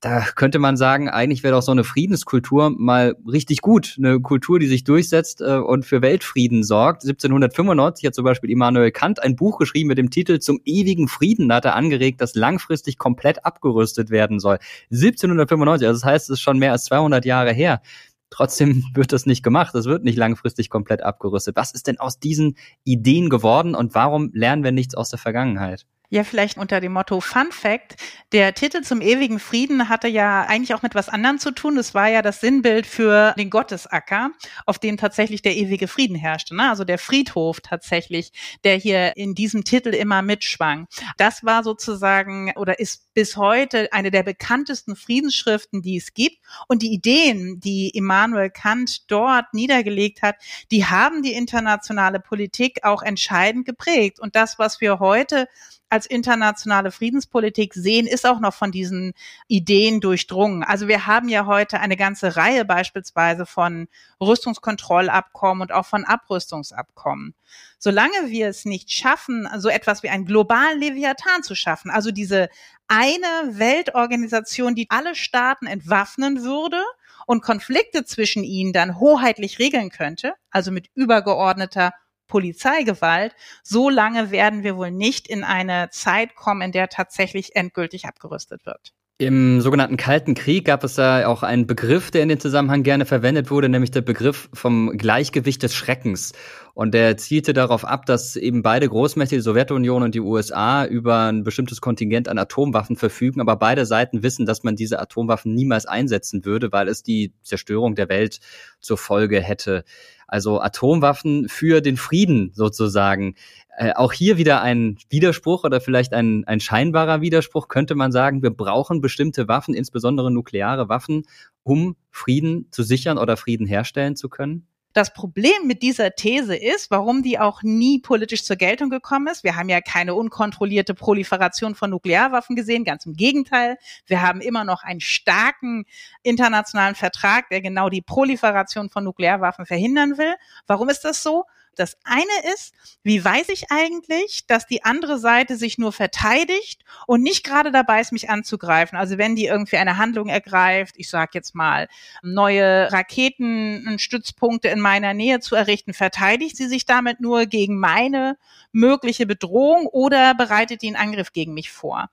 da 0.00 0.20
könnte 0.36 0.60
man 0.60 0.76
sagen, 0.76 1.08
eigentlich 1.08 1.42
wäre 1.42 1.54
doch 1.54 1.62
so 1.62 1.72
eine 1.72 1.82
Friedenskultur 1.82 2.70
mal 2.70 3.16
richtig 3.26 3.62
gut. 3.62 3.96
Eine 3.98 4.20
Kultur, 4.20 4.60
die 4.60 4.68
sich 4.68 4.84
durchsetzt 4.84 5.40
äh, 5.40 5.56
und 5.56 5.84
für 5.84 6.02
Weltfrieden 6.02 6.62
sorgt. 6.62 7.02
1795 7.02 8.06
hat 8.06 8.14
zum 8.14 8.24
Beispiel 8.24 8.50
Immanuel 8.50 8.92
Kant 8.92 9.20
ein 9.20 9.34
Buch 9.34 9.58
geschrieben 9.58 9.88
mit 9.88 9.98
dem 9.98 10.10
Titel 10.10 10.38
Zum 10.38 10.60
ewigen 10.64 11.08
Frieden. 11.08 11.48
Da 11.48 11.56
hat 11.56 11.64
er 11.64 11.74
angeregt, 11.74 12.20
dass 12.20 12.36
langfristig 12.36 12.96
komplett 12.96 13.44
abgerüstet 13.44 14.10
werden 14.10 14.38
soll. 14.38 14.58
1795, 14.92 15.88
also 15.88 16.00
das 16.00 16.08
heißt, 16.08 16.30
es 16.30 16.34
ist 16.34 16.42
schon 16.42 16.58
mehr 16.58 16.72
als 16.72 16.84
200 16.84 17.24
Jahre 17.24 17.52
her. 17.52 17.82
Trotzdem 18.30 18.84
wird 18.94 19.12
das 19.12 19.26
nicht 19.26 19.42
gemacht. 19.42 19.74
Es 19.74 19.86
wird 19.86 20.04
nicht 20.04 20.16
langfristig 20.16 20.70
komplett 20.70 21.02
abgerüstet. 21.02 21.56
Was 21.56 21.72
ist 21.72 21.88
denn 21.88 21.98
aus 21.98 22.20
diesen 22.20 22.56
Ideen 22.84 23.30
geworden 23.30 23.74
und 23.74 23.96
warum 23.96 24.30
lernen 24.32 24.62
wir 24.62 24.70
nichts 24.70 24.94
aus 24.94 25.10
der 25.10 25.18
Vergangenheit? 25.18 25.86
Ja, 26.10 26.24
vielleicht 26.24 26.56
unter 26.56 26.80
dem 26.80 26.92
Motto 26.92 27.20
Fun 27.20 27.52
Fact. 27.52 27.96
Der 28.32 28.54
Titel 28.54 28.80
zum 28.80 29.02
ewigen 29.02 29.38
Frieden 29.38 29.90
hatte 29.90 30.08
ja 30.08 30.42
eigentlich 30.44 30.72
auch 30.72 30.80
mit 30.80 30.94
was 30.94 31.10
anderem 31.10 31.38
zu 31.38 31.50
tun. 31.50 31.76
Das 31.76 31.92
war 31.92 32.08
ja 32.08 32.22
das 32.22 32.40
Sinnbild 32.40 32.86
für 32.86 33.34
den 33.36 33.50
Gottesacker, 33.50 34.30
auf 34.64 34.78
dem 34.78 34.96
tatsächlich 34.96 35.42
der 35.42 35.54
ewige 35.56 35.86
Frieden 35.86 36.16
herrschte. 36.16 36.56
Ne? 36.56 36.70
Also 36.70 36.84
der 36.84 36.96
Friedhof 36.96 37.60
tatsächlich, 37.60 38.32
der 38.64 38.76
hier 38.76 39.18
in 39.18 39.34
diesem 39.34 39.64
Titel 39.64 39.90
immer 39.90 40.22
mitschwang. 40.22 40.86
Das 41.18 41.44
war 41.44 41.62
sozusagen 41.62 42.52
oder 42.56 42.78
ist 42.78 43.12
bis 43.12 43.36
heute 43.36 43.92
eine 43.92 44.10
der 44.10 44.22
bekanntesten 44.22 44.96
Friedensschriften, 44.96 45.82
die 45.82 45.98
es 45.98 46.14
gibt. 46.14 46.38
Und 46.68 46.80
die 46.80 46.94
Ideen, 46.94 47.60
die 47.60 47.90
Immanuel 47.90 48.48
Kant 48.48 49.10
dort 49.10 49.52
niedergelegt 49.52 50.22
hat, 50.22 50.36
die 50.70 50.86
haben 50.86 51.20
die 51.22 51.34
internationale 51.34 52.18
Politik 52.18 52.78
auch 52.84 53.02
entscheidend 53.02 53.66
geprägt. 53.66 54.20
Und 54.20 54.36
das, 54.36 54.58
was 54.58 54.80
wir 54.80 55.00
heute 55.00 55.48
als 55.90 56.06
internationale 56.06 56.90
Friedenspolitik 56.90 57.74
sehen, 57.74 58.06
ist 58.06 58.26
auch 58.26 58.40
noch 58.40 58.54
von 58.54 58.70
diesen 58.70 59.14
Ideen 59.46 60.00
durchdrungen. 60.00 60.62
Also 60.62 60.88
wir 60.88 61.06
haben 61.06 61.28
ja 61.28 61.46
heute 61.46 61.80
eine 61.80 61.96
ganze 61.96 62.36
Reihe 62.36 62.64
beispielsweise 62.64 63.46
von 63.46 63.88
Rüstungskontrollabkommen 64.20 65.62
und 65.62 65.72
auch 65.72 65.86
von 65.86 66.04
Abrüstungsabkommen. 66.04 67.34
Solange 67.78 68.28
wir 68.28 68.48
es 68.48 68.64
nicht 68.64 68.90
schaffen, 68.90 69.48
so 69.56 69.68
etwas 69.68 70.02
wie 70.02 70.08
einen 70.08 70.26
globalen 70.26 70.80
Leviathan 70.80 71.42
zu 71.42 71.54
schaffen, 71.54 71.90
also 71.90 72.10
diese 72.10 72.48
eine 72.88 73.58
Weltorganisation, 73.58 74.74
die 74.74 74.90
alle 74.90 75.14
Staaten 75.14 75.66
entwaffnen 75.66 76.42
würde 76.42 76.82
und 77.26 77.42
Konflikte 77.42 78.04
zwischen 78.04 78.42
ihnen 78.42 78.72
dann 78.72 78.98
hoheitlich 78.98 79.58
regeln 79.58 79.90
könnte, 79.90 80.34
also 80.50 80.70
mit 80.70 80.88
übergeordneter 80.94 81.92
Polizeigewalt, 82.28 83.34
so 83.62 83.90
lange 83.90 84.30
werden 84.30 84.62
wir 84.62 84.76
wohl 84.76 84.90
nicht 84.90 85.26
in 85.26 85.42
eine 85.42 85.88
Zeit 85.90 86.34
kommen, 86.36 86.62
in 86.62 86.72
der 86.72 86.88
tatsächlich 86.88 87.56
endgültig 87.56 88.04
abgerüstet 88.04 88.64
wird. 88.66 88.92
Im 89.20 89.60
sogenannten 89.60 89.96
Kalten 89.96 90.34
Krieg 90.36 90.64
gab 90.64 90.84
es 90.84 90.94
da 90.94 91.26
auch 91.26 91.42
einen 91.42 91.66
Begriff, 91.66 92.12
der 92.12 92.22
in 92.22 92.28
dem 92.28 92.38
Zusammenhang 92.38 92.84
gerne 92.84 93.04
verwendet 93.04 93.50
wurde, 93.50 93.68
nämlich 93.68 93.90
der 93.90 94.00
Begriff 94.00 94.48
vom 94.54 94.96
Gleichgewicht 94.96 95.60
des 95.64 95.74
Schreckens. 95.74 96.34
Und 96.72 96.94
der 96.94 97.16
zielte 97.16 97.52
darauf 97.52 97.84
ab, 97.84 98.06
dass 98.06 98.36
eben 98.36 98.62
beide 98.62 98.88
Großmächte, 98.88 99.34
die 99.34 99.40
Sowjetunion 99.40 100.04
und 100.04 100.14
die 100.14 100.20
USA, 100.20 100.84
über 100.84 101.32
ein 101.32 101.42
bestimmtes 101.42 101.80
Kontingent 101.80 102.28
an 102.28 102.38
Atomwaffen 102.38 102.94
verfügen, 102.94 103.40
aber 103.40 103.56
beide 103.56 103.86
Seiten 103.86 104.22
wissen, 104.22 104.46
dass 104.46 104.62
man 104.62 104.76
diese 104.76 105.00
Atomwaffen 105.00 105.52
niemals 105.52 105.86
einsetzen 105.86 106.44
würde, 106.44 106.70
weil 106.70 106.86
es 106.86 107.02
die 107.02 107.32
Zerstörung 107.42 107.96
der 107.96 108.08
Welt 108.08 108.38
zur 108.78 108.98
Folge 108.98 109.40
hätte. 109.40 109.82
Also 110.28 110.60
Atomwaffen 110.60 111.48
für 111.48 111.80
den 111.80 111.96
Frieden 111.96 112.52
sozusagen. 112.54 113.34
Äh, 113.76 113.94
auch 113.94 114.12
hier 114.12 114.36
wieder 114.36 114.62
ein 114.62 114.98
Widerspruch 115.08 115.64
oder 115.64 115.80
vielleicht 115.80 116.12
ein, 116.12 116.44
ein 116.46 116.60
scheinbarer 116.60 117.20
Widerspruch, 117.20 117.68
könnte 117.68 117.94
man 117.94 118.12
sagen, 118.12 118.42
wir 118.42 118.50
brauchen 118.50 119.00
bestimmte 119.00 119.48
Waffen, 119.48 119.74
insbesondere 119.74 120.30
nukleare 120.30 120.88
Waffen, 120.88 121.24
um 121.62 121.96
Frieden 122.10 122.68
zu 122.70 122.82
sichern 122.82 123.18
oder 123.18 123.36
Frieden 123.36 123.66
herstellen 123.66 124.14
zu 124.14 124.28
können? 124.28 124.66
Das 124.94 125.12
Problem 125.12 125.66
mit 125.66 125.82
dieser 125.82 126.12
These 126.12 126.56
ist, 126.56 126.90
warum 126.90 127.22
die 127.22 127.38
auch 127.38 127.62
nie 127.62 128.00
politisch 128.00 128.44
zur 128.44 128.56
Geltung 128.56 128.88
gekommen 128.88 129.26
ist. 129.26 129.44
Wir 129.44 129.54
haben 129.54 129.68
ja 129.68 129.80
keine 129.80 130.14
unkontrollierte 130.14 130.94
Proliferation 130.94 131.74
von 131.74 131.90
Nuklearwaffen 131.90 132.56
gesehen, 132.56 132.84
ganz 132.84 133.04
im 133.04 133.14
Gegenteil. 133.14 133.76
Wir 134.06 134.22
haben 134.22 134.40
immer 134.40 134.64
noch 134.64 134.82
einen 134.82 135.00
starken 135.00 135.84
internationalen 136.22 136.94
Vertrag, 136.94 137.50
der 137.50 137.60
genau 137.60 137.90
die 137.90 138.02
Proliferation 138.02 138.88
von 138.88 139.04
Nuklearwaffen 139.04 139.66
verhindern 139.66 140.16
will. 140.16 140.34
Warum 140.66 140.88
ist 140.88 141.04
das 141.04 141.22
so? 141.22 141.44
Das 141.78 141.96
eine 142.04 142.52
ist, 142.54 142.74
wie 143.02 143.24
weiß 143.24 143.48
ich 143.50 143.70
eigentlich, 143.70 144.46
dass 144.46 144.66
die 144.66 144.84
andere 144.84 145.18
Seite 145.18 145.56
sich 145.56 145.78
nur 145.78 145.92
verteidigt 145.92 146.84
und 147.06 147.22
nicht 147.22 147.44
gerade 147.44 147.70
dabei 147.70 148.00
ist, 148.00 148.12
mich 148.12 148.30
anzugreifen. 148.30 148.98
Also 148.98 149.16
wenn 149.16 149.36
die 149.36 149.46
irgendwie 149.46 149.76
eine 149.76 149.96
Handlung 149.96 150.28
ergreift, 150.28 150.94
ich 150.96 151.08
sage 151.08 151.30
jetzt 151.34 151.54
mal, 151.54 151.88
neue 152.22 152.92
Raketenstützpunkte 152.92 154.68
in 154.68 154.80
meiner 154.80 155.14
Nähe 155.14 155.40
zu 155.40 155.54
errichten, 155.54 155.94
verteidigt 155.94 156.56
sie 156.56 156.66
sich 156.66 156.84
damit 156.84 157.20
nur 157.20 157.46
gegen 157.46 157.78
meine 157.78 158.36
mögliche 158.72 159.26
Bedrohung 159.26 159.86
oder 159.86 160.34
bereitet 160.34 160.82
die 160.82 160.88
einen 160.88 160.96
Angriff 160.96 161.32
gegen 161.32 161.54
mich 161.54 161.70
vor. 161.70 162.10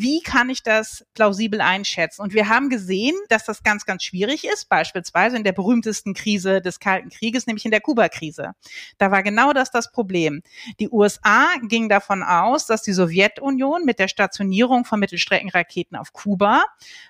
Wie 0.00 0.20
kann 0.20 0.48
ich 0.48 0.62
das 0.62 1.04
plausibel 1.14 1.60
einschätzen? 1.60 2.22
Und 2.22 2.32
wir 2.32 2.48
haben 2.48 2.68
gesehen, 2.68 3.16
dass 3.30 3.44
das 3.44 3.64
ganz, 3.64 3.84
ganz 3.84 4.04
schwierig 4.04 4.44
ist, 4.44 4.68
beispielsweise 4.68 5.36
in 5.36 5.42
der 5.42 5.50
berühmtesten 5.50 6.14
Krise 6.14 6.60
des 6.60 6.78
Kalten 6.78 7.10
Krieges, 7.10 7.48
nämlich 7.48 7.64
in 7.64 7.72
der 7.72 7.80
Kuba-Krise. 7.80 8.52
Da 8.98 9.10
war 9.10 9.24
genau 9.24 9.52
das 9.52 9.72
das 9.72 9.90
Problem. 9.90 10.42
Die 10.78 10.88
USA 10.88 11.48
gingen 11.64 11.88
davon 11.88 12.22
aus, 12.22 12.66
dass 12.66 12.82
die 12.82 12.92
Sowjetunion 12.92 13.84
mit 13.84 13.98
der 13.98 14.06
Stationierung 14.06 14.84
von 14.84 15.00
Mittelstreckenraketen 15.00 15.98
auf 15.98 16.12
Kuba 16.12 16.62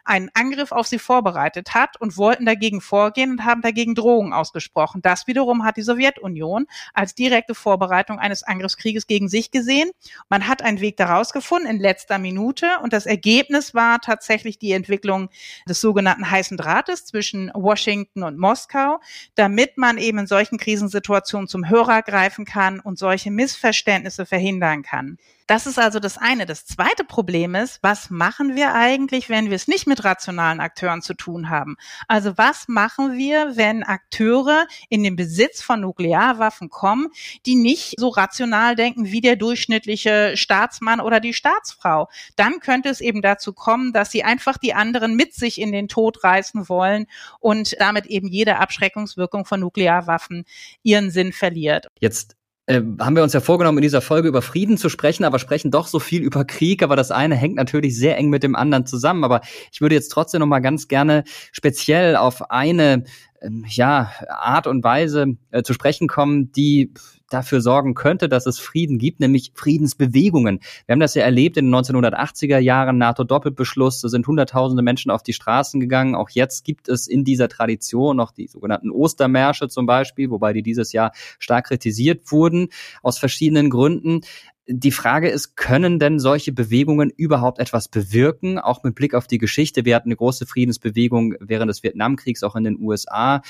einen 0.07 0.30
Angriff 0.32 0.72
auf 0.72 0.86
sie 0.86 0.99
vorbereitet 0.99 1.74
hat 1.74 2.01
und 2.01 2.16
wollten 2.16 2.47
dagegen 2.47 2.80
vorgehen 2.80 3.32
und 3.32 3.45
haben 3.45 3.61
dagegen 3.61 3.97
Drohungen 3.97 4.32
ausgesprochen. 4.32 5.03
Das 5.03 5.26
wiederum 5.26 5.62
hat 5.62 5.76
die 5.76 5.82
Sowjetunion 5.82 6.64
als 6.95 7.14
direkte 7.14 7.55
Vorbereitung 7.55 8.18
eines 8.18 8.45
Angriffskrieges 8.45 9.07
gegen 9.07 9.28
sich 9.28 9.51
gesehen. 9.51 9.91
Man 10.30 10.49
hat 10.49 10.62
einen 10.62 10.80
Weg 10.80 10.97
daraus 10.97 11.34
gefunden 11.34 11.66
in 11.66 11.78
letzter 11.78 12.18
Minute 12.18 12.78
und 12.83 12.93
das 12.93 13.07
Ergebnis 13.07 13.74
war 13.74 14.01
tatsächlich 14.01 14.59
die 14.59 14.72
Entwicklung 14.72 15.29
des 15.68 15.81
sogenannten 15.81 16.31
heißen 16.31 16.57
Drahtes 16.57 17.05
zwischen 17.05 17.51
Washington 17.55 18.22
und 18.22 18.39
Moskau, 18.39 19.01
damit 19.35 19.76
man 19.76 19.99
eben 19.99 20.18
in 20.18 20.26
solchen 20.26 20.59
Krisensituationen 20.59 21.49
zum 21.49 21.68
Hörer 21.68 22.03
greifen 22.03 22.45
kann 22.45 22.81
und 22.81 22.99
solche 22.99 23.31
Missverständnisse 23.31 24.26
verhindern 24.26 24.83
kann. 24.83 25.18
Das 25.49 25.67
ist 25.67 25.79
also 25.79 25.99
das 25.99 26.19
eine. 26.19 26.45
Das 26.45 26.67
zweite 26.67 27.05
Problem 27.05 27.55
ist, 27.55 27.83
was 27.83 28.11
machen 28.11 28.55
wir 28.55 28.75
eigentlich, 28.75 29.31
wenn 29.31 29.49
wir 29.49 29.57
es 29.57 29.67
nicht 29.67 29.87
mit 29.87 30.05
rationalen 30.05 30.61
Akteuren 30.61 31.01
zu 31.01 31.15
tun 31.15 31.49
haben? 31.49 31.77
Also 32.07 32.37
was 32.37 32.69
machen 32.69 33.17
wir, 33.17 33.57
wenn 33.57 33.83
Akteure 33.83 34.67
in 34.91 35.03
den 35.03 35.17
Besitz 35.17 35.63
von 35.63 35.81
Nuklearwaffen 35.81 36.69
kommen, 36.69 37.09
die 37.47 37.55
nicht 37.55 37.95
so 37.99 38.09
rational 38.09 38.77
denken 38.77 39.07
wie 39.07 39.23
der 39.23 39.37
durchschnittliche 39.37 40.37
Staatsmann 40.37 41.01
oder 41.01 41.19
die 41.19 41.33
Staatsfrau? 41.33 42.11
Dann 42.37 42.61
könnte 42.61 42.91
es 42.91 43.01
eben 43.01 43.23
dazu 43.23 43.55
kommen, 43.55 43.95
dass 43.95 44.11
sie 44.11 44.25
einfach 44.25 44.59
die 44.59 44.75
anderen 44.75 45.17
mit 45.17 45.33
sich 45.33 45.59
in 45.59 45.73
den 45.73 45.89
Tod 45.89 46.25
reißen 46.25 46.69
wollen 46.69 47.07
und 47.41 47.75
damit 47.81 48.05
eben 48.05 48.29
jede 48.29 48.59
Abschreckungswirkung 48.59 49.47
von 49.47 49.61
Nuklearwaffen 49.61 50.45
ihren 50.83 51.11
Sinn 51.11 51.33
verliert. 51.33 51.87
Jetzt 52.01 52.38
äh, 52.69 52.83
haben 53.01 53.16
wir 53.16 53.23
uns 53.23 53.33
ja 53.33 53.41
vorgenommen, 53.41 53.79
in 53.79 53.83
dieser 53.83 54.03
Folge 54.03 54.29
über 54.29 54.43
Frieden 54.43 54.77
zu 54.77 54.91
sprechen, 54.91 55.25
aber 55.25 55.39
sprechen 55.39 55.71
doch 55.71 55.87
so 55.87 55.99
viel 55.99 56.23
über 56.23 56.45
Krieg. 56.45 56.83
Aber 56.83 56.97
das 56.97 57.11
eine 57.11 57.35
hängt 57.35 57.57
natürlich 57.57 57.97
sehr 57.97 58.19
eng 58.19 58.29
mit 58.29 58.43
dem 58.43 58.55
anderen 58.55 58.85
zusammen. 58.85 59.25
Aber 59.25 59.41
ich 59.73 59.81
würde 59.81 59.95
jetzt 59.95 60.11
trotzdem 60.11 60.41
noch 60.41 60.47
mal 60.47 60.61
ganz 60.61 60.87
gerne 60.87 61.25
speziell 61.51 62.14
auf 62.14 62.51
eine 62.51 63.05
ähm, 63.41 63.64
ja, 63.66 64.12
Art 64.29 64.66
und 64.66 64.85
Weise 64.85 65.39
äh, 65.51 65.62
zu 65.62 65.73
sprechen 65.73 66.09
kommen, 66.09 66.53
die 66.53 66.93
dafür 67.31 67.61
sorgen 67.61 67.95
könnte, 67.95 68.29
dass 68.29 68.47
es 68.47 68.59
Frieden 68.59 68.99
gibt, 68.99 69.20
nämlich 69.20 69.53
Friedensbewegungen. 69.55 70.61
Wir 70.87 70.93
haben 70.93 71.01
das 71.01 71.14
ja 71.14 71.22
erlebt 71.22 71.57
in 71.57 71.66
den 71.66 71.74
1980er 71.74 72.59
Jahren, 72.59 72.99
NATO-Doppelbeschluss, 72.99 74.01
da 74.01 74.09
sind 74.09 74.26
Hunderttausende 74.26 74.83
Menschen 74.83 75.11
auf 75.11 75.22
die 75.22 75.33
Straßen 75.33 75.81
gegangen. 75.81 76.14
Auch 76.14 76.31
jetzt 76.31 76.64
gibt 76.64 76.89
es 76.89 77.07
in 77.07 77.24
dieser 77.24 77.49
Tradition 77.49 78.16
noch 78.16 78.33
die 78.33 78.49
sogenannten 78.49 78.91
Ostermärsche 78.91 79.68
zum 79.68 79.87
Beispiel, 79.87 80.31
wobei 80.31 80.53
die 80.53 80.62
dieses 80.62 80.93
Jahr 80.93 81.12
stark 81.39 81.66
kritisiert 81.66 82.31
wurden, 82.33 82.68
aus 83.03 83.18
verschiedenen 83.18 83.70
Gründen. 83.70 84.22
Die 84.70 84.91
Frage 84.91 85.31
ist, 85.31 85.57
können 85.57 85.99
denn 85.99 86.18
solche 86.18 86.53
Bewegungen 86.53 87.09
überhaupt 87.09 87.59
etwas 87.59 87.89
bewirken? 87.89 88.59
Auch 88.59 88.83
mit 88.83 88.95
Blick 88.95 89.14
auf 89.14 89.26
die 89.26 89.39
Geschichte. 89.39 89.87
Wir 89.87 89.97
hatten 89.97 90.09
eine 90.09 90.16
große 90.16 90.45
Friedensbewegung 90.45 91.37
während 91.41 91.70
des 91.70 91.83
Vietnamkriegs 91.83 92.43
auch 92.43 92.55
in 92.55 92.64
den 92.64 92.79
USA. 92.79 93.41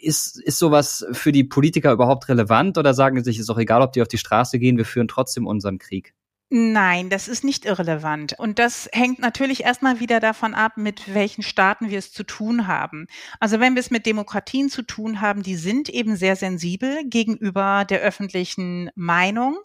Ist, 0.00 0.40
ist 0.40 0.58
sowas 0.58 1.06
für 1.12 1.32
die 1.32 1.44
Politiker 1.44 1.92
überhaupt 1.92 2.28
relevant 2.28 2.78
oder 2.78 2.94
sagen 2.94 3.16
sie 3.18 3.24
sich, 3.24 3.38
ist 3.38 3.50
auch 3.50 3.58
egal, 3.58 3.82
ob 3.82 3.92
die 3.92 4.02
auf 4.02 4.08
die 4.08 4.18
Straße 4.18 4.58
gehen, 4.58 4.76
wir 4.76 4.84
führen 4.84 5.08
trotzdem 5.08 5.46
unseren 5.46 5.78
Krieg? 5.78 6.14
Nein, 6.52 7.10
das 7.10 7.28
ist 7.28 7.44
nicht 7.44 7.64
irrelevant. 7.64 8.34
Und 8.36 8.58
das 8.58 8.88
hängt 8.90 9.20
natürlich 9.20 9.62
erstmal 9.62 10.00
wieder 10.00 10.18
davon 10.18 10.52
ab, 10.52 10.72
mit 10.76 11.14
welchen 11.14 11.42
Staaten 11.42 11.90
wir 11.90 11.98
es 12.00 12.12
zu 12.12 12.24
tun 12.24 12.66
haben. 12.66 13.06
Also 13.38 13.60
wenn 13.60 13.74
wir 13.74 13.80
es 13.80 13.92
mit 13.92 14.04
Demokratien 14.04 14.68
zu 14.68 14.82
tun 14.82 15.20
haben, 15.20 15.44
die 15.44 15.54
sind 15.54 15.88
eben 15.88 16.16
sehr 16.16 16.34
sensibel 16.34 17.04
gegenüber 17.04 17.84
der 17.88 18.00
öffentlichen 18.00 18.90
Meinung. 18.96 19.58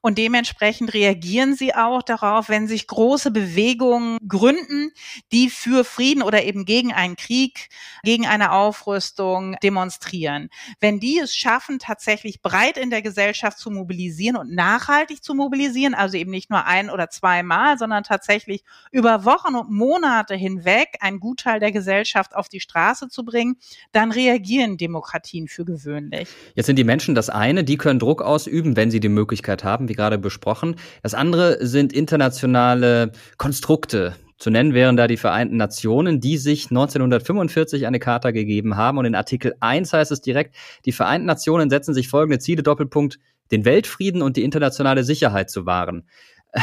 Und 0.00 0.18
dementsprechend 0.18 0.94
reagieren 0.94 1.54
sie 1.54 1.74
auch 1.74 2.02
darauf, 2.02 2.48
wenn 2.48 2.66
sich 2.68 2.86
große 2.86 3.30
Bewegungen 3.30 4.18
gründen, 4.26 4.92
die 5.32 5.50
für 5.50 5.84
Frieden 5.84 6.22
oder 6.22 6.44
eben 6.44 6.64
gegen 6.64 6.92
einen 6.92 7.16
Krieg, 7.16 7.68
gegen 8.02 8.26
eine 8.26 8.52
Aufrüstung 8.52 9.56
demonstrieren. 9.62 10.48
Wenn 10.80 11.00
die 11.00 11.18
es 11.18 11.34
schaffen, 11.34 11.78
tatsächlich 11.78 12.42
breit 12.42 12.76
in 12.76 12.90
der 12.90 13.02
Gesellschaft 13.02 13.58
zu 13.58 13.70
mobilisieren 13.70 14.36
und 14.36 14.54
nachhaltig 14.54 15.22
zu 15.22 15.34
mobilisieren, 15.34 15.94
also 15.94 16.16
eben 16.16 16.30
nicht 16.30 16.50
nur 16.50 16.64
ein 16.66 16.90
oder 16.90 17.10
zweimal, 17.10 17.78
sondern 17.78 18.04
tatsächlich 18.04 18.62
über 18.90 19.24
Wochen 19.24 19.54
und 19.54 19.70
Monate 19.70 20.34
hinweg 20.34 20.96
einen 21.00 21.20
Gutteil 21.20 21.60
der 21.60 21.72
Gesellschaft 21.72 22.34
auf 22.34 22.48
die 22.48 22.60
Straße 22.60 23.08
zu 23.08 23.24
bringen, 23.24 23.56
dann 23.92 24.12
reagieren 24.12 24.76
Demokratien 24.76 25.48
für 25.48 25.64
gewöhnlich. 25.64 26.28
Jetzt 26.54 26.66
sind 26.66 26.76
die 26.76 26.84
Menschen 26.84 27.14
das 27.14 27.30
eine, 27.30 27.64
die 27.64 27.76
können 27.76 27.98
Druck 27.98 28.22
ausüben, 28.22 28.76
wenn 28.76 28.90
sie 28.90 29.00
die 29.00 29.08
Möglichkeit 29.08 29.64
haben, 29.64 29.88
wie 29.88 29.94
gerade 29.96 30.18
besprochen. 30.18 30.76
Das 31.02 31.14
andere 31.14 31.64
sind 31.66 31.92
internationale 31.92 33.12
Konstrukte. 33.38 34.14
Zu 34.38 34.50
nennen 34.50 34.74
wären 34.74 34.96
da 34.96 35.06
die 35.06 35.16
Vereinten 35.16 35.56
Nationen, 35.56 36.20
die 36.20 36.36
sich 36.36 36.66
1945 36.70 37.86
eine 37.86 37.98
Charta 37.98 38.32
gegeben 38.32 38.76
haben. 38.76 38.98
Und 38.98 39.06
in 39.06 39.14
Artikel 39.14 39.54
1 39.60 39.92
heißt 39.92 40.12
es 40.12 40.20
direkt, 40.20 40.54
die 40.84 40.92
Vereinten 40.92 41.26
Nationen 41.26 41.70
setzen 41.70 41.94
sich 41.94 42.08
folgende 42.08 42.38
Ziele, 42.38 42.62
Doppelpunkt, 42.62 43.18
den 43.50 43.64
Weltfrieden 43.64 44.22
und 44.22 44.36
die 44.36 44.44
internationale 44.44 45.04
Sicherheit 45.04 45.50
zu 45.50 45.66
wahren. 45.66 46.06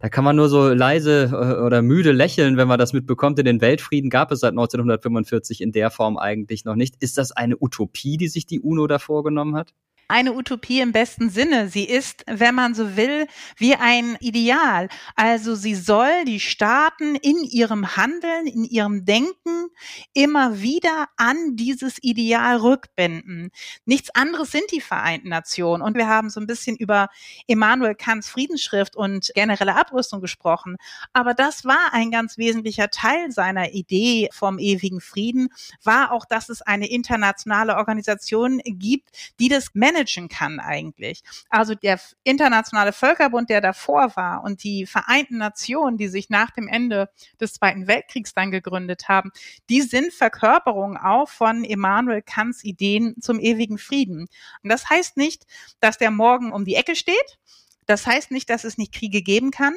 Da 0.00 0.08
kann 0.08 0.24
man 0.24 0.36
nur 0.36 0.48
so 0.48 0.68
leise 0.68 1.30
äh, 1.32 1.62
oder 1.62 1.82
müde 1.82 2.12
lächeln, 2.12 2.56
wenn 2.56 2.68
man 2.68 2.78
das 2.78 2.92
mitbekommt. 2.92 3.38
Denn 3.38 3.44
den 3.44 3.60
Weltfrieden 3.60 4.10
gab 4.10 4.32
es 4.32 4.40
seit 4.40 4.52
1945 4.52 5.60
in 5.60 5.72
der 5.72 5.90
Form 5.90 6.16
eigentlich 6.16 6.64
noch 6.64 6.74
nicht. 6.74 6.96
Ist 7.00 7.18
das 7.18 7.32
eine 7.32 7.56
Utopie, 7.58 8.16
die 8.16 8.28
sich 8.28 8.46
die 8.46 8.60
UNO 8.60 8.86
da 8.86 8.98
vorgenommen 8.98 9.56
hat? 9.56 9.72
Eine 10.10 10.34
Utopie 10.34 10.80
im 10.80 10.92
besten 10.92 11.30
Sinne. 11.30 11.68
Sie 11.68 11.84
ist, 11.84 12.24
wenn 12.26 12.54
man 12.54 12.74
so 12.74 12.96
will, 12.96 13.26
wie 13.56 13.76
ein 13.76 14.16
Ideal. 14.20 14.88
Also 15.14 15.54
sie 15.54 15.74
soll 15.74 16.24
die 16.26 16.40
Staaten 16.40 17.14
in 17.14 17.44
ihrem 17.44 17.96
Handeln, 17.96 18.46
in 18.46 18.64
ihrem 18.64 19.04
Denken 19.04 19.68
immer 20.12 20.60
wieder 20.60 21.06
an 21.16 21.56
dieses 21.56 22.02
Ideal 22.02 22.56
rückbinden. 22.56 23.50
Nichts 23.84 24.10
anderes 24.14 24.50
sind 24.50 24.64
die 24.72 24.80
Vereinten 24.80 25.28
Nationen. 25.28 25.82
Und 25.82 25.96
wir 25.96 26.08
haben 26.08 26.28
so 26.28 26.40
ein 26.40 26.46
bisschen 26.46 26.76
über 26.76 27.08
Immanuel 27.46 27.94
Kants 27.94 28.28
Friedensschrift 28.28 28.96
und 28.96 29.30
generelle 29.34 29.76
Abrüstung 29.76 30.20
gesprochen. 30.20 30.76
Aber 31.12 31.34
das 31.34 31.64
war 31.64 31.92
ein 31.92 32.10
ganz 32.10 32.36
wesentlicher 32.36 32.90
Teil 32.90 33.30
seiner 33.30 33.72
Idee 33.72 34.28
vom 34.32 34.58
ewigen 34.58 35.00
Frieden, 35.00 35.50
war 35.84 36.10
auch, 36.10 36.24
dass 36.24 36.48
es 36.48 36.62
eine 36.62 36.90
internationale 36.90 37.76
Organisation 37.76 38.60
gibt, 38.64 39.10
die 39.38 39.48
das 39.48 39.68
managen 39.74 39.99
managen 40.00 40.28
kann 40.28 40.60
eigentlich. 40.60 41.22
Also 41.48 41.74
der 41.74 42.00
internationale 42.24 42.92
Völkerbund, 42.92 43.50
der 43.50 43.60
davor 43.60 44.16
war 44.16 44.42
und 44.42 44.64
die 44.64 44.86
Vereinten 44.86 45.38
Nationen, 45.38 45.96
die 45.96 46.08
sich 46.08 46.30
nach 46.30 46.50
dem 46.50 46.68
Ende 46.68 47.10
des 47.40 47.54
Zweiten 47.54 47.86
Weltkriegs 47.86 48.34
dann 48.34 48.50
gegründet 48.50 49.08
haben, 49.08 49.30
die 49.68 49.82
sind 49.82 50.12
Verkörperungen 50.12 50.96
auch 50.96 51.28
von 51.28 51.64
Immanuel 51.64 52.22
Kants 52.22 52.64
Ideen 52.64 53.16
zum 53.20 53.40
ewigen 53.40 53.78
Frieden. 53.78 54.28
Und 54.62 54.70
das 54.70 54.88
heißt 54.88 55.16
nicht, 55.16 55.46
dass 55.80 55.98
der 55.98 56.10
morgen 56.10 56.52
um 56.52 56.64
die 56.64 56.74
Ecke 56.74 56.96
steht. 56.96 57.38
Das 57.86 58.06
heißt 58.06 58.30
nicht, 58.30 58.48
dass 58.50 58.64
es 58.64 58.78
nicht 58.78 58.94
Kriege 58.94 59.22
geben 59.22 59.50
kann. 59.50 59.74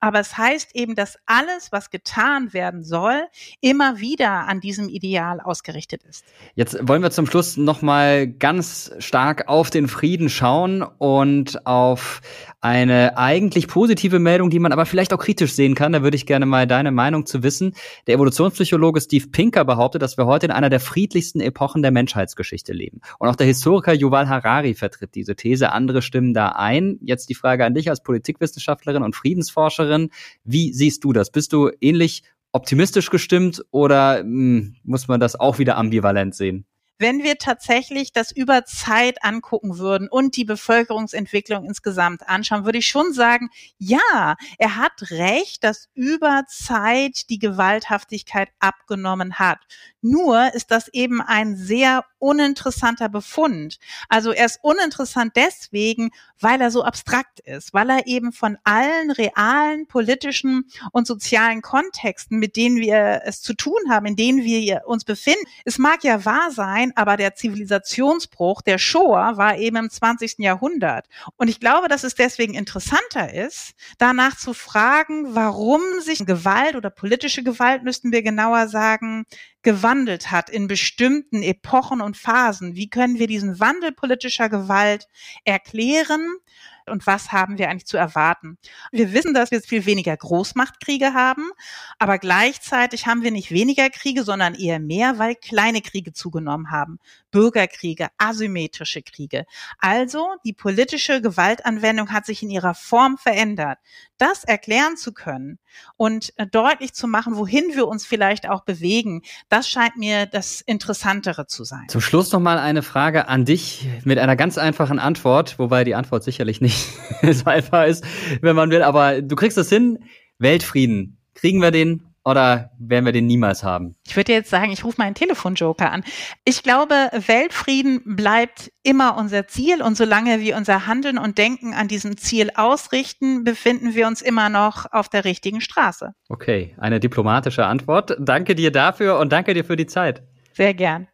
Aber 0.00 0.20
es 0.20 0.36
heißt 0.36 0.74
eben, 0.74 0.94
dass 0.94 1.18
alles, 1.26 1.72
was 1.72 1.90
getan 1.90 2.52
werden 2.52 2.84
soll, 2.84 3.24
immer 3.60 4.00
wieder 4.00 4.46
an 4.48 4.60
diesem 4.60 4.88
Ideal 4.88 5.40
ausgerichtet 5.40 6.02
ist. 6.04 6.24
Jetzt 6.54 6.76
wollen 6.86 7.02
wir 7.02 7.10
zum 7.10 7.26
Schluss 7.26 7.56
nochmal 7.56 8.26
ganz 8.26 8.92
stark 8.98 9.48
auf 9.48 9.70
den 9.70 9.88
Frieden 9.88 10.28
schauen 10.28 10.82
und 10.82 11.66
auf 11.66 12.20
eine 12.60 13.18
eigentlich 13.18 13.68
positive 13.68 14.18
Meldung, 14.18 14.48
die 14.48 14.58
man 14.58 14.72
aber 14.72 14.86
vielleicht 14.86 15.12
auch 15.12 15.18
kritisch 15.18 15.52
sehen 15.52 15.74
kann. 15.74 15.92
Da 15.92 16.02
würde 16.02 16.16
ich 16.16 16.24
gerne 16.24 16.46
mal 16.46 16.66
deine 16.66 16.92
Meinung 16.92 17.26
zu 17.26 17.42
wissen. 17.42 17.74
Der 18.06 18.14
Evolutionspsychologe 18.14 19.02
Steve 19.02 19.26
Pinker 19.28 19.66
behauptet, 19.66 20.00
dass 20.00 20.16
wir 20.16 20.24
heute 20.24 20.46
in 20.46 20.52
einer 20.52 20.70
der 20.70 20.80
friedlichsten 20.80 21.40
Epochen 21.40 21.82
der 21.82 21.90
Menschheitsgeschichte 21.90 22.72
leben. 22.72 23.02
Und 23.18 23.28
auch 23.28 23.36
der 23.36 23.46
Historiker 23.46 23.92
Yuval 23.92 24.28
Harari 24.30 24.74
vertritt 24.74 25.14
diese 25.14 25.36
These. 25.36 25.72
Andere 25.72 26.00
stimmen 26.00 26.32
da 26.32 26.48
ein. 26.48 26.98
Jetzt 27.02 27.28
die 27.28 27.34
Frage 27.34 27.66
an 27.66 27.74
dich 27.74 27.90
als 27.90 28.02
Politikwissenschaftlerin 28.02 29.02
und 29.02 29.14
Friedensforscherin. 29.54 30.10
Wie 30.44 30.72
siehst 30.72 31.04
du 31.04 31.12
das? 31.12 31.30
Bist 31.30 31.52
du 31.52 31.70
ähnlich 31.80 32.22
optimistisch 32.52 33.10
gestimmt 33.10 33.64
oder 33.70 34.22
mh, 34.22 34.24
hm, 34.24 34.76
muss 34.84 35.08
man 35.08 35.20
das 35.20 35.38
auch 35.38 35.58
wieder 35.58 35.76
ambivalent 35.76 36.34
sehen? 36.34 36.66
wenn 36.98 37.22
wir 37.22 37.38
tatsächlich 37.38 38.12
das 38.12 38.30
über 38.30 38.64
Zeit 38.64 39.24
angucken 39.24 39.78
würden 39.78 40.08
und 40.08 40.36
die 40.36 40.44
Bevölkerungsentwicklung 40.44 41.64
insgesamt 41.64 42.28
anschauen, 42.28 42.64
würde 42.64 42.78
ich 42.78 42.86
schon 42.86 43.12
sagen, 43.12 43.50
ja, 43.78 44.36
er 44.58 44.76
hat 44.76 45.10
recht, 45.10 45.64
dass 45.64 45.88
über 45.94 46.44
Zeit 46.48 47.28
die 47.30 47.38
Gewalthaftigkeit 47.38 48.48
abgenommen 48.60 49.38
hat. 49.38 49.58
Nur 50.06 50.52
ist 50.52 50.70
das 50.70 50.88
eben 50.88 51.22
ein 51.22 51.56
sehr 51.56 52.04
uninteressanter 52.18 53.08
Befund. 53.08 53.78
Also 54.10 54.32
er 54.32 54.44
ist 54.44 54.58
uninteressant 54.60 55.32
deswegen, 55.34 56.10
weil 56.38 56.60
er 56.60 56.70
so 56.70 56.84
abstrakt 56.84 57.40
ist, 57.40 57.72
weil 57.72 57.88
er 57.88 58.06
eben 58.06 58.32
von 58.32 58.58
allen 58.64 59.10
realen 59.10 59.86
politischen 59.86 60.66
und 60.92 61.06
sozialen 61.06 61.62
Kontexten, 61.62 62.38
mit 62.38 62.56
denen 62.56 62.76
wir 62.76 63.22
es 63.24 63.40
zu 63.40 63.54
tun 63.54 63.78
haben, 63.88 64.04
in 64.04 64.14
denen 64.16 64.44
wir 64.44 64.82
uns 64.84 65.04
befinden, 65.04 65.46
es 65.64 65.78
mag 65.78 66.04
ja 66.04 66.22
wahr 66.26 66.50
sein, 66.50 66.92
aber 66.96 67.16
der 67.16 67.34
Zivilisationsbruch, 67.34 68.60
der 68.60 68.76
Shoah, 68.76 69.38
war 69.38 69.56
eben 69.56 69.76
im 69.76 69.88
20. 69.88 70.34
Jahrhundert. 70.40 71.08
Und 71.36 71.48
ich 71.48 71.60
glaube, 71.60 71.88
dass 71.88 72.04
es 72.04 72.14
deswegen 72.14 72.52
interessanter 72.52 73.32
ist, 73.32 73.72
danach 73.96 74.36
zu 74.36 74.52
fragen, 74.52 75.34
warum 75.34 75.80
sich 76.00 76.26
Gewalt 76.26 76.76
oder 76.76 76.90
politische 76.90 77.42
Gewalt, 77.42 77.84
müssten 77.84 78.12
wir 78.12 78.22
genauer 78.22 78.68
sagen, 78.68 79.24
gewandelt 79.64 80.30
hat 80.30 80.48
in 80.48 80.68
bestimmten 80.68 81.42
Epochen 81.42 82.00
und 82.00 82.16
Phasen. 82.16 82.76
Wie 82.76 82.88
können 82.88 83.18
wir 83.18 83.26
diesen 83.26 83.58
Wandel 83.58 83.92
politischer 83.92 84.48
Gewalt 84.48 85.08
erklären? 85.44 86.38
und 86.86 87.06
was 87.06 87.32
haben 87.32 87.58
wir 87.58 87.68
eigentlich 87.68 87.86
zu 87.86 87.96
erwarten. 87.96 88.58
Wir 88.92 89.12
wissen, 89.12 89.34
dass 89.34 89.50
wir 89.50 89.62
viel 89.62 89.86
weniger 89.86 90.16
Großmachtkriege 90.16 91.14
haben, 91.14 91.50
aber 91.98 92.18
gleichzeitig 92.18 93.06
haben 93.06 93.22
wir 93.22 93.30
nicht 93.30 93.50
weniger 93.50 93.88
Kriege, 93.90 94.22
sondern 94.22 94.54
eher 94.54 94.80
mehr, 94.80 95.18
weil 95.18 95.34
kleine 95.34 95.80
Kriege 95.80 96.12
zugenommen 96.12 96.70
haben. 96.70 96.98
Bürgerkriege, 97.34 98.06
asymmetrische 98.16 99.02
Kriege. 99.02 99.44
Also 99.80 100.28
die 100.44 100.52
politische 100.52 101.20
Gewaltanwendung 101.20 102.12
hat 102.12 102.26
sich 102.26 102.44
in 102.44 102.50
ihrer 102.50 102.74
Form 102.74 103.18
verändert. 103.18 103.78
Das 104.18 104.44
erklären 104.44 104.96
zu 104.96 105.12
können 105.12 105.58
und 105.96 106.32
äh, 106.36 106.46
deutlich 106.46 106.94
zu 106.94 107.08
machen, 107.08 107.36
wohin 107.36 107.74
wir 107.74 107.88
uns 107.88 108.06
vielleicht 108.06 108.48
auch 108.48 108.62
bewegen, 108.62 109.22
das 109.48 109.68
scheint 109.68 109.96
mir 109.96 110.26
das 110.26 110.60
Interessantere 110.60 111.48
zu 111.48 111.64
sein. 111.64 111.88
Zum 111.88 112.00
Schluss 112.00 112.30
noch 112.30 112.38
mal 112.38 112.60
eine 112.60 112.84
Frage 112.84 113.26
an 113.26 113.44
dich 113.44 113.88
mit 114.04 114.20
einer 114.20 114.36
ganz 114.36 114.56
einfachen 114.56 115.00
Antwort, 115.00 115.58
wobei 115.58 115.82
die 115.82 115.96
Antwort 115.96 116.22
sicherlich 116.22 116.60
nicht 116.60 116.86
so 117.32 117.46
einfach 117.46 117.86
ist, 117.86 118.04
wenn 118.42 118.54
man 118.54 118.70
will. 118.70 118.84
Aber 118.84 119.22
du 119.22 119.34
kriegst 119.34 119.58
das 119.58 119.68
hin. 119.68 119.98
Weltfrieden. 120.38 121.18
Kriegen 121.34 121.60
wir 121.60 121.72
den 121.72 122.13
oder 122.24 122.70
werden 122.78 123.04
wir 123.04 123.12
den 123.12 123.26
niemals 123.26 123.62
haben? 123.62 123.96
Ich 124.06 124.16
würde 124.16 124.32
jetzt 124.32 124.50
sagen, 124.50 124.72
ich 124.72 124.84
rufe 124.84 124.96
meinen 124.98 125.14
Telefonjoker 125.14 125.90
an. 125.90 126.04
Ich 126.44 126.62
glaube, 126.62 126.94
Weltfrieden 127.26 128.16
bleibt 128.16 128.72
immer 128.82 129.16
unser 129.16 129.46
Ziel 129.46 129.82
und 129.82 129.96
solange 129.96 130.40
wir 130.40 130.56
unser 130.56 130.86
Handeln 130.86 131.18
und 131.18 131.38
Denken 131.38 131.74
an 131.74 131.88
diesem 131.88 132.16
Ziel 132.16 132.50
ausrichten, 132.54 133.44
befinden 133.44 133.94
wir 133.94 134.06
uns 134.06 134.22
immer 134.22 134.48
noch 134.48 134.86
auf 134.90 135.08
der 135.08 135.24
richtigen 135.24 135.60
Straße. 135.60 136.12
Okay, 136.28 136.74
eine 136.78 137.00
diplomatische 137.00 137.66
Antwort. 137.66 138.16
Danke 138.18 138.54
dir 138.54 138.72
dafür 138.72 139.18
und 139.18 139.32
danke 139.32 139.54
dir 139.54 139.64
für 139.64 139.76
die 139.76 139.86
Zeit. 139.86 140.22
Sehr 140.54 140.74
gern. 140.74 141.08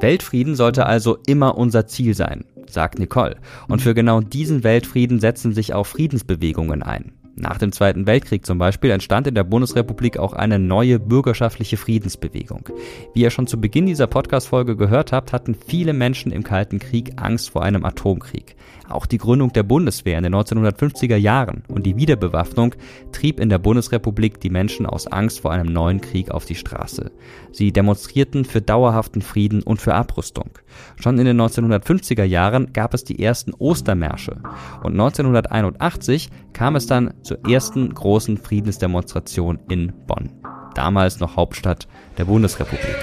Weltfrieden 0.00 0.54
sollte 0.54 0.86
also 0.86 1.18
immer 1.26 1.58
unser 1.58 1.86
Ziel 1.86 2.14
sein, 2.14 2.44
sagt 2.68 2.98
Nicole. 2.98 3.36
Und 3.68 3.82
für 3.82 3.94
genau 3.94 4.20
diesen 4.20 4.64
Weltfrieden 4.64 5.20
setzen 5.20 5.52
sich 5.52 5.74
auch 5.74 5.86
Friedensbewegungen 5.86 6.82
ein. 6.82 7.17
Nach 7.40 7.56
dem 7.56 7.70
Zweiten 7.70 8.06
Weltkrieg 8.06 8.44
zum 8.44 8.58
Beispiel 8.58 8.90
entstand 8.90 9.28
in 9.28 9.34
der 9.36 9.44
Bundesrepublik 9.44 10.18
auch 10.18 10.32
eine 10.32 10.58
neue 10.58 10.98
bürgerschaftliche 10.98 11.76
Friedensbewegung. 11.76 12.68
Wie 13.14 13.20
ihr 13.20 13.30
schon 13.30 13.46
zu 13.46 13.60
Beginn 13.60 13.86
dieser 13.86 14.08
Podcast-Folge 14.08 14.76
gehört 14.76 15.12
habt, 15.12 15.32
hatten 15.32 15.54
viele 15.54 15.92
Menschen 15.92 16.32
im 16.32 16.42
Kalten 16.42 16.80
Krieg 16.80 17.12
Angst 17.14 17.50
vor 17.50 17.62
einem 17.62 17.84
Atomkrieg. 17.84 18.56
Auch 18.88 19.06
die 19.06 19.18
Gründung 19.18 19.52
der 19.52 19.62
Bundeswehr 19.62 20.16
in 20.16 20.24
den 20.24 20.34
1950er 20.34 21.16
Jahren 21.16 21.62
und 21.68 21.84
die 21.84 21.96
Wiederbewaffnung 21.96 22.74
trieb 23.12 23.38
in 23.38 23.50
der 23.50 23.58
Bundesrepublik 23.58 24.40
die 24.40 24.50
Menschen 24.50 24.86
aus 24.86 25.06
Angst 25.06 25.40
vor 25.40 25.52
einem 25.52 25.72
neuen 25.72 26.00
Krieg 26.00 26.30
auf 26.30 26.46
die 26.46 26.54
Straße. 26.54 27.10
Sie 27.52 27.72
demonstrierten 27.72 28.44
für 28.44 28.62
dauerhaften 28.62 29.20
Frieden 29.20 29.62
und 29.62 29.80
für 29.80 29.94
Abrüstung. 29.94 30.50
Schon 30.96 31.18
in 31.18 31.26
den 31.26 31.40
1950er 31.40 32.24
Jahren 32.24 32.72
gab 32.72 32.94
es 32.94 33.04
die 33.04 33.22
ersten 33.22 33.52
Ostermärsche 33.54 34.40
und 34.82 34.92
1981 34.92 36.30
kam 36.52 36.76
es 36.76 36.86
dann 36.86 37.14
zur 37.22 37.46
ersten 37.46 37.92
großen 37.92 38.38
Friedensdemonstration 38.38 39.58
in 39.68 39.92
Bonn, 40.06 40.30
damals 40.74 41.20
noch 41.20 41.36
Hauptstadt 41.36 41.88
der 42.16 42.24
Bundesrepublik. 42.24 42.96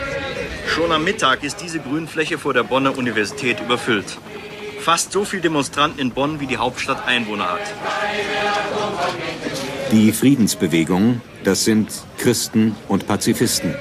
Schon 0.68 0.92
am 0.92 1.04
Mittag 1.04 1.44
ist 1.44 1.62
diese 1.62 1.80
Grünfläche 1.80 2.38
vor 2.38 2.54
der 2.54 2.64
Bonner 2.64 2.98
Universität 2.98 3.62
überfüllt. 3.62 4.18
Fast 4.86 5.14
so 5.14 5.26
viele 5.26 5.42
Demonstranten 5.42 6.00
in 6.00 6.12
Bonn, 6.12 6.40
wie 6.40 6.46
die 6.46 6.58
Hauptstadt 6.58 7.08
Einwohner 7.08 7.54
hat. 7.54 7.74
Die 9.92 10.12
Friedensbewegung, 10.12 11.22
das 11.44 11.66
sind 11.66 11.90
Christen 12.20 12.76
und 12.88 13.08
Pazifisten. 13.08 13.74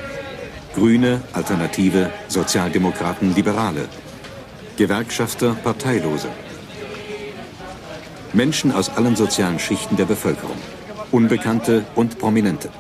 Grüne, 0.74 1.20
Alternative, 1.34 2.10
Sozialdemokraten, 2.28 3.34
Liberale. 3.34 3.86
Gewerkschafter, 4.78 5.54
Parteilose. 5.62 6.28
Menschen 8.32 8.72
aus 8.72 8.88
allen 8.88 9.14
sozialen 9.14 9.58
Schichten 9.58 9.98
der 9.98 10.06
Bevölkerung. 10.06 10.56
Unbekannte 11.10 11.84
und 11.94 12.18
Prominente. 12.18 12.70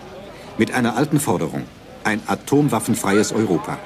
Mit 0.56 0.72
einer 0.72 0.96
alten 0.96 1.20
Forderung. 1.20 1.64
Ein 2.04 2.22
atomwaffenfreies 2.26 3.32
Europa. 3.32 3.78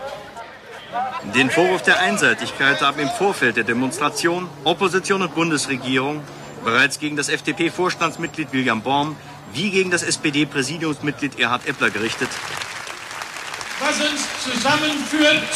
Den 1.35 1.51
Vorwurf 1.51 1.83
der 1.83 2.01
Einseitigkeit 2.01 2.81
haben 2.81 2.99
im 3.01 3.11
Vorfeld 3.11 3.57
der 3.57 3.65
Demonstration 3.65 4.49
Opposition 4.65 5.23
und 5.23 5.35
Bundesregierung 5.35 6.23
bereits 6.65 6.99
gegen 6.99 7.17
das 7.17 7.29
FDP-Vorstandsmitglied 7.29 8.53
William 8.53 8.83
Borm 8.83 9.17
wie 9.53 9.71
gegen 9.71 9.91
das 9.91 10.03
SPD-Präsidiumsmitglied 10.03 11.39
Erhard 11.39 11.67
Eppler 11.67 11.91
gerichtet. 11.91 12.29
Was 13.81 14.01
uns 14.01 14.27
zusammenführt, 14.43 15.49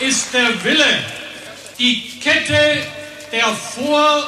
ist 0.00 0.34
der 0.34 0.64
Wille, 0.64 0.84
die 1.78 2.18
Kette 2.20 2.82
der 3.32 3.46
Vor- 3.46 4.24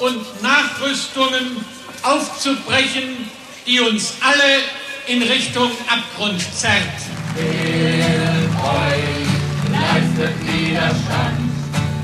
und 0.00 0.42
Nachrüstungen 0.42 1.64
aufzubrechen, 2.02 3.28
die 3.66 3.80
uns 3.80 4.14
alle 4.20 4.62
in 5.06 5.22
Richtung 5.22 5.70
Abgrund 5.88 6.42
zerrt. 6.54 8.29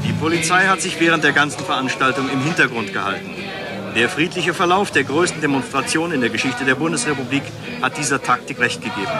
Die 0.04 0.12
Polizei 0.20 0.64
hat 0.66 0.80
sich 0.80 0.98
während 1.00 1.24
der 1.24 1.32
ganzen 1.32 1.60
Veranstaltung 1.60 2.28
im 2.30 2.40
Hintergrund 2.42 2.92
gehalten. 2.92 3.30
Der 3.94 4.08
friedliche 4.08 4.54
Verlauf 4.54 4.90
der 4.90 5.04
größten 5.04 5.40
Demonstration 5.40 6.12
in 6.12 6.20
der 6.20 6.30
Geschichte 6.30 6.64
der 6.64 6.74
Bundesrepublik 6.74 7.42
hat 7.82 7.96
dieser 7.98 8.22
Taktik 8.22 8.58
recht 8.60 8.82
gegeben. 8.82 9.10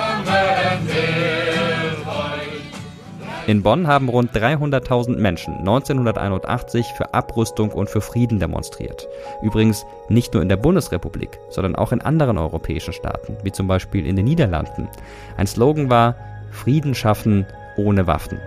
In 3.46 3.62
Bonn 3.62 3.86
haben 3.86 4.08
rund 4.08 4.34
300.000 4.34 5.18
Menschen 5.18 5.54
1981 5.58 6.86
für 6.96 7.14
Abrüstung 7.14 7.70
und 7.70 7.88
für 7.88 8.00
Frieden 8.00 8.40
demonstriert. 8.40 9.06
Übrigens 9.40 9.86
nicht 10.08 10.34
nur 10.34 10.42
in 10.42 10.48
der 10.48 10.56
Bundesrepublik, 10.56 11.38
sondern 11.48 11.76
auch 11.76 11.92
in 11.92 12.00
anderen 12.00 12.38
europäischen 12.38 12.92
Staaten, 12.92 13.36
wie 13.44 13.52
zum 13.52 13.68
Beispiel 13.68 14.04
in 14.04 14.16
den 14.16 14.24
Niederlanden. 14.24 14.88
Ein 15.36 15.46
Slogan 15.46 15.88
war 15.90 16.16
Frieden 16.50 16.94
schaffen 16.94 17.46
ohne 17.76 18.06
Waffen. 18.06 18.40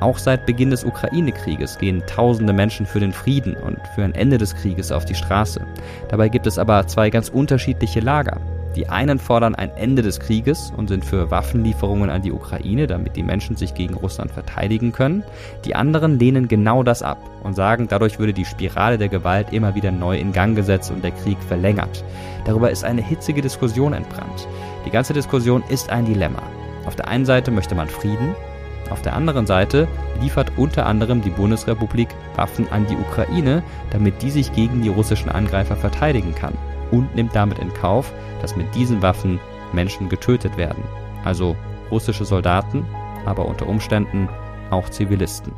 Auch 0.00 0.18
seit 0.18 0.46
Beginn 0.46 0.70
des 0.70 0.84
Ukraine-Krieges 0.84 1.78
gehen 1.78 2.02
tausende 2.06 2.52
Menschen 2.52 2.86
für 2.86 3.00
den 3.00 3.12
Frieden 3.12 3.54
und 3.54 3.78
für 3.94 4.02
ein 4.02 4.14
Ende 4.14 4.38
des 4.38 4.54
Krieges 4.54 4.92
auf 4.92 5.04
die 5.04 5.14
Straße. 5.14 5.60
Dabei 6.08 6.28
gibt 6.28 6.46
es 6.46 6.58
aber 6.58 6.86
zwei 6.86 7.10
ganz 7.10 7.28
unterschiedliche 7.28 8.00
Lager. 8.00 8.40
Die 8.76 8.88
einen 8.88 9.20
fordern 9.20 9.54
ein 9.54 9.70
Ende 9.76 10.02
des 10.02 10.18
Krieges 10.18 10.72
und 10.76 10.88
sind 10.88 11.04
für 11.04 11.30
Waffenlieferungen 11.30 12.10
an 12.10 12.22
die 12.22 12.32
Ukraine, 12.32 12.88
damit 12.88 13.14
die 13.14 13.22
Menschen 13.22 13.56
sich 13.56 13.74
gegen 13.74 13.94
Russland 13.94 14.32
verteidigen 14.32 14.90
können. 14.90 15.22
Die 15.64 15.76
anderen 15.76 16.18
lehnen 16.18 16.48
genau 16.48 16.82
das 16.82 17.02
ab 17.02 17.18
und 17.44 17.54
sagen, 17.54 17.86
dadurch 17.88 18.18
würde 18.18 18.32
die 18.32 18.44
Spirale 18.44 18.98
der 18.98 19.08
Gewalt 19.08 19.52
immer 19.52 19.76
wieder 19.76 19.92
neu 19.92 20.18
in 20.18 20.32
Gang 20.32 20.56
gesetzt 20.56 20.90
und 20.90 21.04
der 21.04 21.12
Krieg 21.12 21.38
verlängert. 21.46 22.02
Darüber 22.46 22.70
ist 22.70 22.84
eine 22.84 23.02
hitzige 23.02 23.42
Diskussion 23.42 23.92
entbrannt. 23.92 24.48
Die 24.84 24.90
ganze 24.90 25.12
Diskussion 25.12 25.62
ist 25.68 25.90
ein 25.90 26.04
Dilemma. 26.04 26.42
Auf 26.84 26.96
der 26.96 27.06
einen 27.06 27.26
Seite 27.26 27.52
möchte 27.52 27.76
man 27.76 27.88
Frieden, 27.88 28.34
auf 28.90 29.02
der 29.02 29.14
anderen 29.14 29.46
Seite 29.46 29.88
liefert 30.20 30.52
unter 30.56 30.86
anderem 30.86 31.22
die 31.22 31.30
Bundesrepublik 31.30 32.08
Waffen 32.36 32.70
an 32.70 32.86
die 32.86 32.96
Ukraine, 32.96 33.62
damit 33.90 34.22
die 34.22 34.30
sich 34.30 34.52
gegen 34.52 34.82
die 34.82 34.88
russischen 34.88 35.30
Angreifer 35.30 35.76
verteidigen 35.76 36.34
kann 36.34 36.54
und 36.90 37.14
nimmt 37.14 37.34
damit 37.34 37.58
in 37.58 37.72
Kauf, 37.74 38.12
dass 38.40 38.56
mit 38.56 38.74
diesen 38.74 39.02
Waffen 39.02 39.40
Menschen 39.72 40.08
getötet 40.08 40.56
werden. 40.56 40.82
Also 41.24 41.56
russische 41.90 42.24
Soldaten, 42.24 42.84
aber 43.24 43.46
unter 43.46 43.66
Umständen 43.66 44.28
auch 44.70 44.88
Zivilisten. 44.88 45.52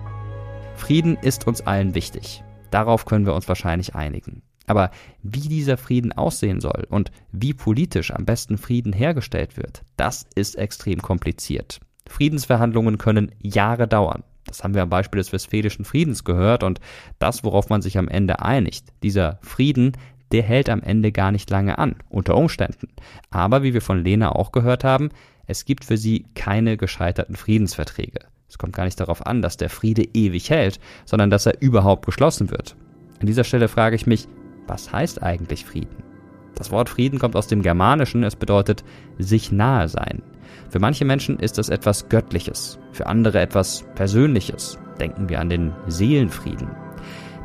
Frieden 0.76 1.16
ist 1.20 1.46
uns 1.46 1.62
allen 1.62 1.94
wichtig. 1.94 2.44
Darauf 2.70 3.04
können 3.04 3.26
wir 3.26 3.34
uns 3.34 3.48
wahrscheinlich 3.48 3.94
einigen. 3.94 4.42
Aber 4.66 4.90
wie 5.22 5.48
dieser 5.48 5.76
Frieden 5.76 6.12
aussehen 6.12 6.60
soll 6.60 6.86
und 6.90 7.10
wie 7.30 7.54
politisch 7.54 8.12
am 8.12 8.24
besten 8.24 8.58
Frieden 8.58 8.92
hergestellt 8.92 9.56
wird, 9.56 9.82
das 9.96 10.26
ist 10.34 10.56
extrem 10.56 11.00
kompliziert. 11.00 11.80
Friedensverhandlungen 12.08 12.98
können 12.98 13.32
Jahre 13.40 13.88
dauern. 13.88 14.22
Das 14.46 14.62
haben 14.62 14.74
wir 14.74 14.82
am 14.82 14.90
Beispiel 14.90 15.18
des 15.18 15.32
Westfälischen 15.32 15.84
Friedens 15.84 16.24
gehört 16.24 16.62
und 16.62 16.80
das, 17.18 17.44
worauf 17.44 17.68
man 17.68 17.82
sich 17.82 17.98
am 17.98 18.08
Ende 18.08 18.40
einigt, 18.40 18.86
dieser 19.02 19.38
Frieden, 19.42 19.92
der 20.32 20.42
hält 20.42 20.68
am 20.68 20.82
Ende 20.82 21.12
gar 21.12 21.32
nicht 21.32 21.50
lange 21.50 21.78
an, 21.78 21.96
unter 22.08 22.36
Umständen. 22.36 22.88
Aber 23.30 23.62
wie 23.62 23.74
wir 23.74 23.82
von 23.82 24.02
Lena 24.02 24.32
auch 24.32 24.52
gehört 24.52 24.84
haben, 24.84 25.10
es 25.46 25.64
gibt 25.64 25.84
für 25.84 25.96
sie 25.96 26.26
keine 26.34 26.76
gescheiterten 26.76 27.36
Friedensverträge. 27.36 28.20
Es 28.48 28.58
kommt 28.58 28.74
gar 28.74 28.84
nicht 28.84 28.98
darauf 28.98 29.26
an, 29.26 29.42
dass 29.42 29.56
der 29.56 29.70
Friede 29.70 30.04
ewig 30.14 30.50
hält, 30.50 30.80
sondern 31.04 31.30
dass 31.30 31.46
er 31.46 31.60
überhaupt 31.60 32.06
geschlossen 32.06 32.50
wird. 32.50 32.76
An 33.20 33.26
dieser 33.26 33.44
Stelle 33.44 33.68
frage 33.68 33.96
ich 33.96 34.06
mich, 34.06 34.28
was 34.66 34.92
heißt 34.92 35.22
eigentlich 35.22 35.64
Frieden? 35.64 36.02
Das 36.54 36.70
Wort 36.70 36.88
Frieden 36.88 37.18
kommt 37.18 37.36
aus 37.36 37.46
dem 37.46 37.62
Germanischen, 37.62 38.24
es 38.24 38.34
bedeutet 38.34 38.82
sich 39.18 39.52
nahe 39.52 39.88
sein. 39.88 40.22
Für 40.68 40.78
manche 40.78 41.04
Menschen 41.04 41.38
ist 41.38 41.58
das 41.58 41.68
etwas 41.68 42.08
Göttliches, 42.08 42.78
für 42.92 43.06
andere 43.06 43.40
etwas 43.40 43.84
Persönliches. 43.94 44.78
Denken 45.00 45.28
wir 45.28 45.40
an 45.40 45.50
den 45.50 45.72
Seelenfrieden. 45.86 46.68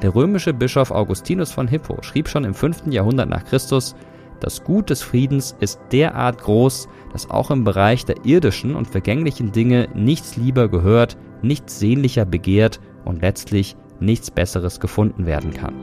Der 0.01 0.15
römische 0.15 0.53
Bischof 0.53 0.91
Augustinus 0.91 1.51
von 1.51 1.67
Hippo 1.67 2.01
schrieb 2.01 2.27
schon 2.27 2.43
im 2.43 2.53
5. 2.53 2.87
Jahrhundert 2.87 3.29
nach 3.29 3.45
Christus, 3.45 3.95
das 4.39 4.63
Gut 4.63 4.89
des 4.89 5.03
Friedens 5.03 5.55
ist 5.59 5.79
derart 5.91 6.41
groß, 6.41 6.89
dass 7.11 7.29
auch 7.29 7.51
im 7.51 7.63
Bereich 7.63 8.05
der 8.05 8.25
irdischen 8.25 8.75
und 8.75 8.87
vergänglichen 8.87 9.51
Dinge 9.51 9.87
nichts 9.93 10.35
lieber 10.35 10.67
gehört, 10.67 11.15
nichts 11.43 11.77
sehnlicher 11.77 12.25
begehrt 12.25 12.79
und 13.05 13.21
letztlich 13.21 13.75
nichts 13.99 14.31
Besseres 14.31 14.79
gefunden 14.79 15.27
werden 15.27 15.53
kann. 15.53 15.75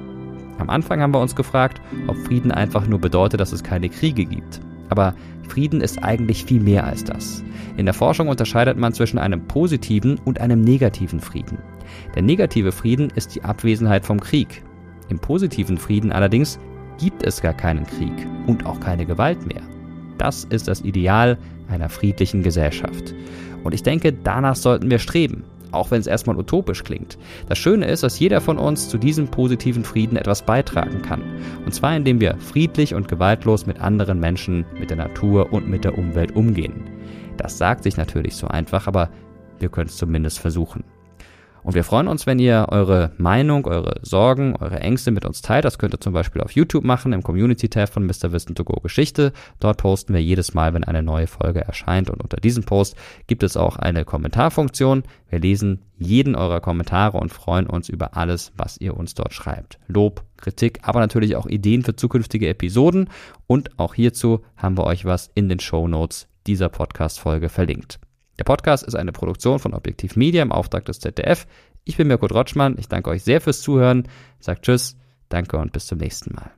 Am 0.58 0.70
Anfang 0.70 1.00
haben 1.00 1.14
wir 1.14 1.20
uns 1.20 1.36
gefragt, 1.36 1.80
ob 2.08 2.16
Frieden 2.16 2.50
einfach 2.50 2.88
nur 2.88 3.00
bedeutet, 3.00 3.38
dass 3.38 3.52
es 3.52 3.62
keine 3.62 3.88
Kriege 3.88 4.24
gibt. 4.24 4.60
Aber 4.88 5.14
Frieden 5.48 5.80
ist 5.80 6.02
eigentlich 6.02 6.44
viel 6.44 6.60
mehr 6.60 6.84
als 6.84 7.04
das. 7.04 7.42
In 7.76 7.86
der 7.86 7.94
Forschung 7.94 8.28
unterscheidet 8.28 8.76
man 8.76 8.92
zwischen 8.92 9.18
einem 9.18 9.46
positiven 9.46 10.18
und 10.24 10.40
einem 10.40 10.60
negativen 10.60 11.20
Frieden. 11.20 11.58
Der 12.14 12.22
negative 12.22 12.72
Frieden 12.72 13.10
ist 13.14 13.34
die 13.34 13.44
Abwesenheit 13.44 14.04
vom 14.04 14.20
Krieg. 14.20 14.62
Im 15.08 15.18
positiven 15.18 15.78
Frieden 15.78 16.12
allerdings 16.12 16.58
gibt 16.98 17.22
es 17.22 17.40
gar 17.40 17.54
keinen 17.54 17.86
Krieg 17.86 18.26
und 18.46 18.66
auch 18.66 18.80
keine 18.80 19.06
Gewalt 19.06 19.46
mehr. 19.46 19.62
Das 20.18 20.44
ist 20.44 20.68
das 20.68 20.82
Ideal 20.82 21.38
einer 21.68 21.88
friedlichen 21.88 22.42
Gesellschaft. 22.42 23.14
Und 23.62 23.74
ich 23.74 23.82
denke, 23.82 24.12
danach 24.12 24.56
sollten 24.56 24.90
wir 24.90 24.98
streben, 24.98 25.44
auch 25.72 25.90
wenn 25.90 26.00
es 26.00 26.06
erstmal 26.06 26.36
utopisch 26.36 26.84
klingt. 26.84 27.18
Das 27.48 27.58
Schöne 27.58 27.86
ist, 27.86 28.02
dass 28.02 28.18
jeder 28.18 28.40
von 28.40 28.58
uns 28.58 28.88
zu 28.88 28.98
diesem 28.98 29.28
positiven 29.28 29.84
Frieden 29.84 30.16
etwas 30.16 30.42
beitragen 30.42 31.02
kann. 31.02 31.22
Und 31.64 31.72
zwar 31.72 31.96
indem 31.96 32.20
wir 32.20 32.36
friedlich 32.38 32.94
und 32.94 33.08
gewaltlos 33.08 33.66
mit 33.66 33.80
anderen 33.80 34.20
Menschen, 34.20 34.64
mit 34.78 34.90
der 34.90 34.96
Natur 34.96 35.52
und 35.52 35.68
mit 35.68 35.84
der 35.84 35.96
Umwelt 35.96 36.34
umgehen. 36.34 36.84
Das 37.36 37.58
sagt 37.58 37.84
sich 37.84 37.96
natürlich 37.96 38.34
so 38.34 38.48
einfach, 38.48 38.86
aber 38.86 39.10
wir 39.58 39.68
können 39.68 39.88
es 39.88 39.96
zumindest 39.96 40.38
versuchen. 40.38 40.84
Und 41.62 41.74
wir 41.74 41.84
freuen 41.84 42.08
uns, 42.08 42.26
wenn 42.26 42.38
ihr 42.38 42.66
eure 42.70 43.12
Meinung, 43.18 43.66
eure 43.66 44.00
Sorgen, 44.02 44.56
eure 44.56 44.80
Ängste 44.80 45.10
mit 45.10 45.24
uns 45.24 45.42
teilt. 45.42 45.64
Das 45.64 45.78
könnt 45.78 45.94
ihr 45.94 46.00
zum 46.00 46.12
Beispiel 46.12 46.40
auf 46.42 46.52
YouTube 46.52 46.84
machen, 46.84 47.12
im 47.12 47.22
Community-Tab 47.22 47.88
von 47.88 48.06
Mr. 48.06 48.32
Wissen 48.32 48.54
to 48.54 48.64
Go 48.64 48.80
Geschichte. 48.80 49.32
Dort 49.60 49.78
posten 49.78 50.14
wir 50.14 50.22
jedes 50.22 50.54
Mal, 50.54 50.74
wenn 50.74 50.84
eine 50.84 51.02
neue 51.02 51.26
Folge 51.26 51.60
erscheint. 51.60 52.10
Und 52.10 52.22
unter 52.22 52.38
diesem 52.38 52.64
Post 52.64 52.96
gibt 53.26 53.42
es 53.42 53.56
auch 53.56 53.76
eine 53.76 54.04
Kommentarfunktion. 54.04 55.02
Wir 55.28 55.40
lesen 55.40 55.82
jeden 55.98 56.36
eurer 56.36 56.60
Kommentare 56.60 57.18
und 57.18 57.32
freuen 57.32 57.66
uns 57.66 57.88
über 57.88 58.16
alles, 58.16 58.52
was 58.56 58.78
ihr 58.78 58.96
uns 58.96 59.14
dort 59.14 59.34
schreibt. 59.34 59.78
Lob, 59.88 60.24
Kritik, 60.36 60.80
aber 60.82 61.00
natürlich 61.00 61.36
auch 61.36 61.46
Ideen 61.46 61.82
für 61.82 61.96
zukünftige 61.96 62.48
Episoden. 62.48 63.10
Und 63.46 63.78
auch 63.78 63.94
hierzu 63.94 64.42
haben 64.56 64.78
wir 64.78 64.84
euch 64.84 65.04
was 65.04 65.30
in 65.34 65.48
den 65.48 65.60
Show 65.60 65.88
Notes 65.88 66.28
dieser 66.46 66.68
Podcast-Folge 66.68 67.48
verlinkt. 67.48 67.98
Der 68.38 68.44
Podcast 68.44 68.84
ist 68.84 68.94
eine 68.94 69.12
Produktion 69.12 69.58
von 69.58 69.74
Objektiv 69.74 70.16
Media 70.16 70.42
im 70.42 70.52
Auftrag 70.52 70.84
des 70.84 71.00
ZDF. 71.00 71.46
Ich 71.84 71.96
bin 71.96 72.08
Mirko 72.08 72.26
Drotschmann. 72.28 72.76
Ich 72.78 72.88
danke 72.88 73.10
euch 73.10 73.24
sehr 73.24 73.40
fürs 73.40 73.60
Zuhören. 73.60 74.08
Sagt 74.38 74.64
Tschüss, 74.64 74.96
danke 75.28 75.58
und 75.58 75.72
bis 75.72 75.86
zum 75.86 75.98
nächsten 75.98 76.34
Mal. 76.34 76.57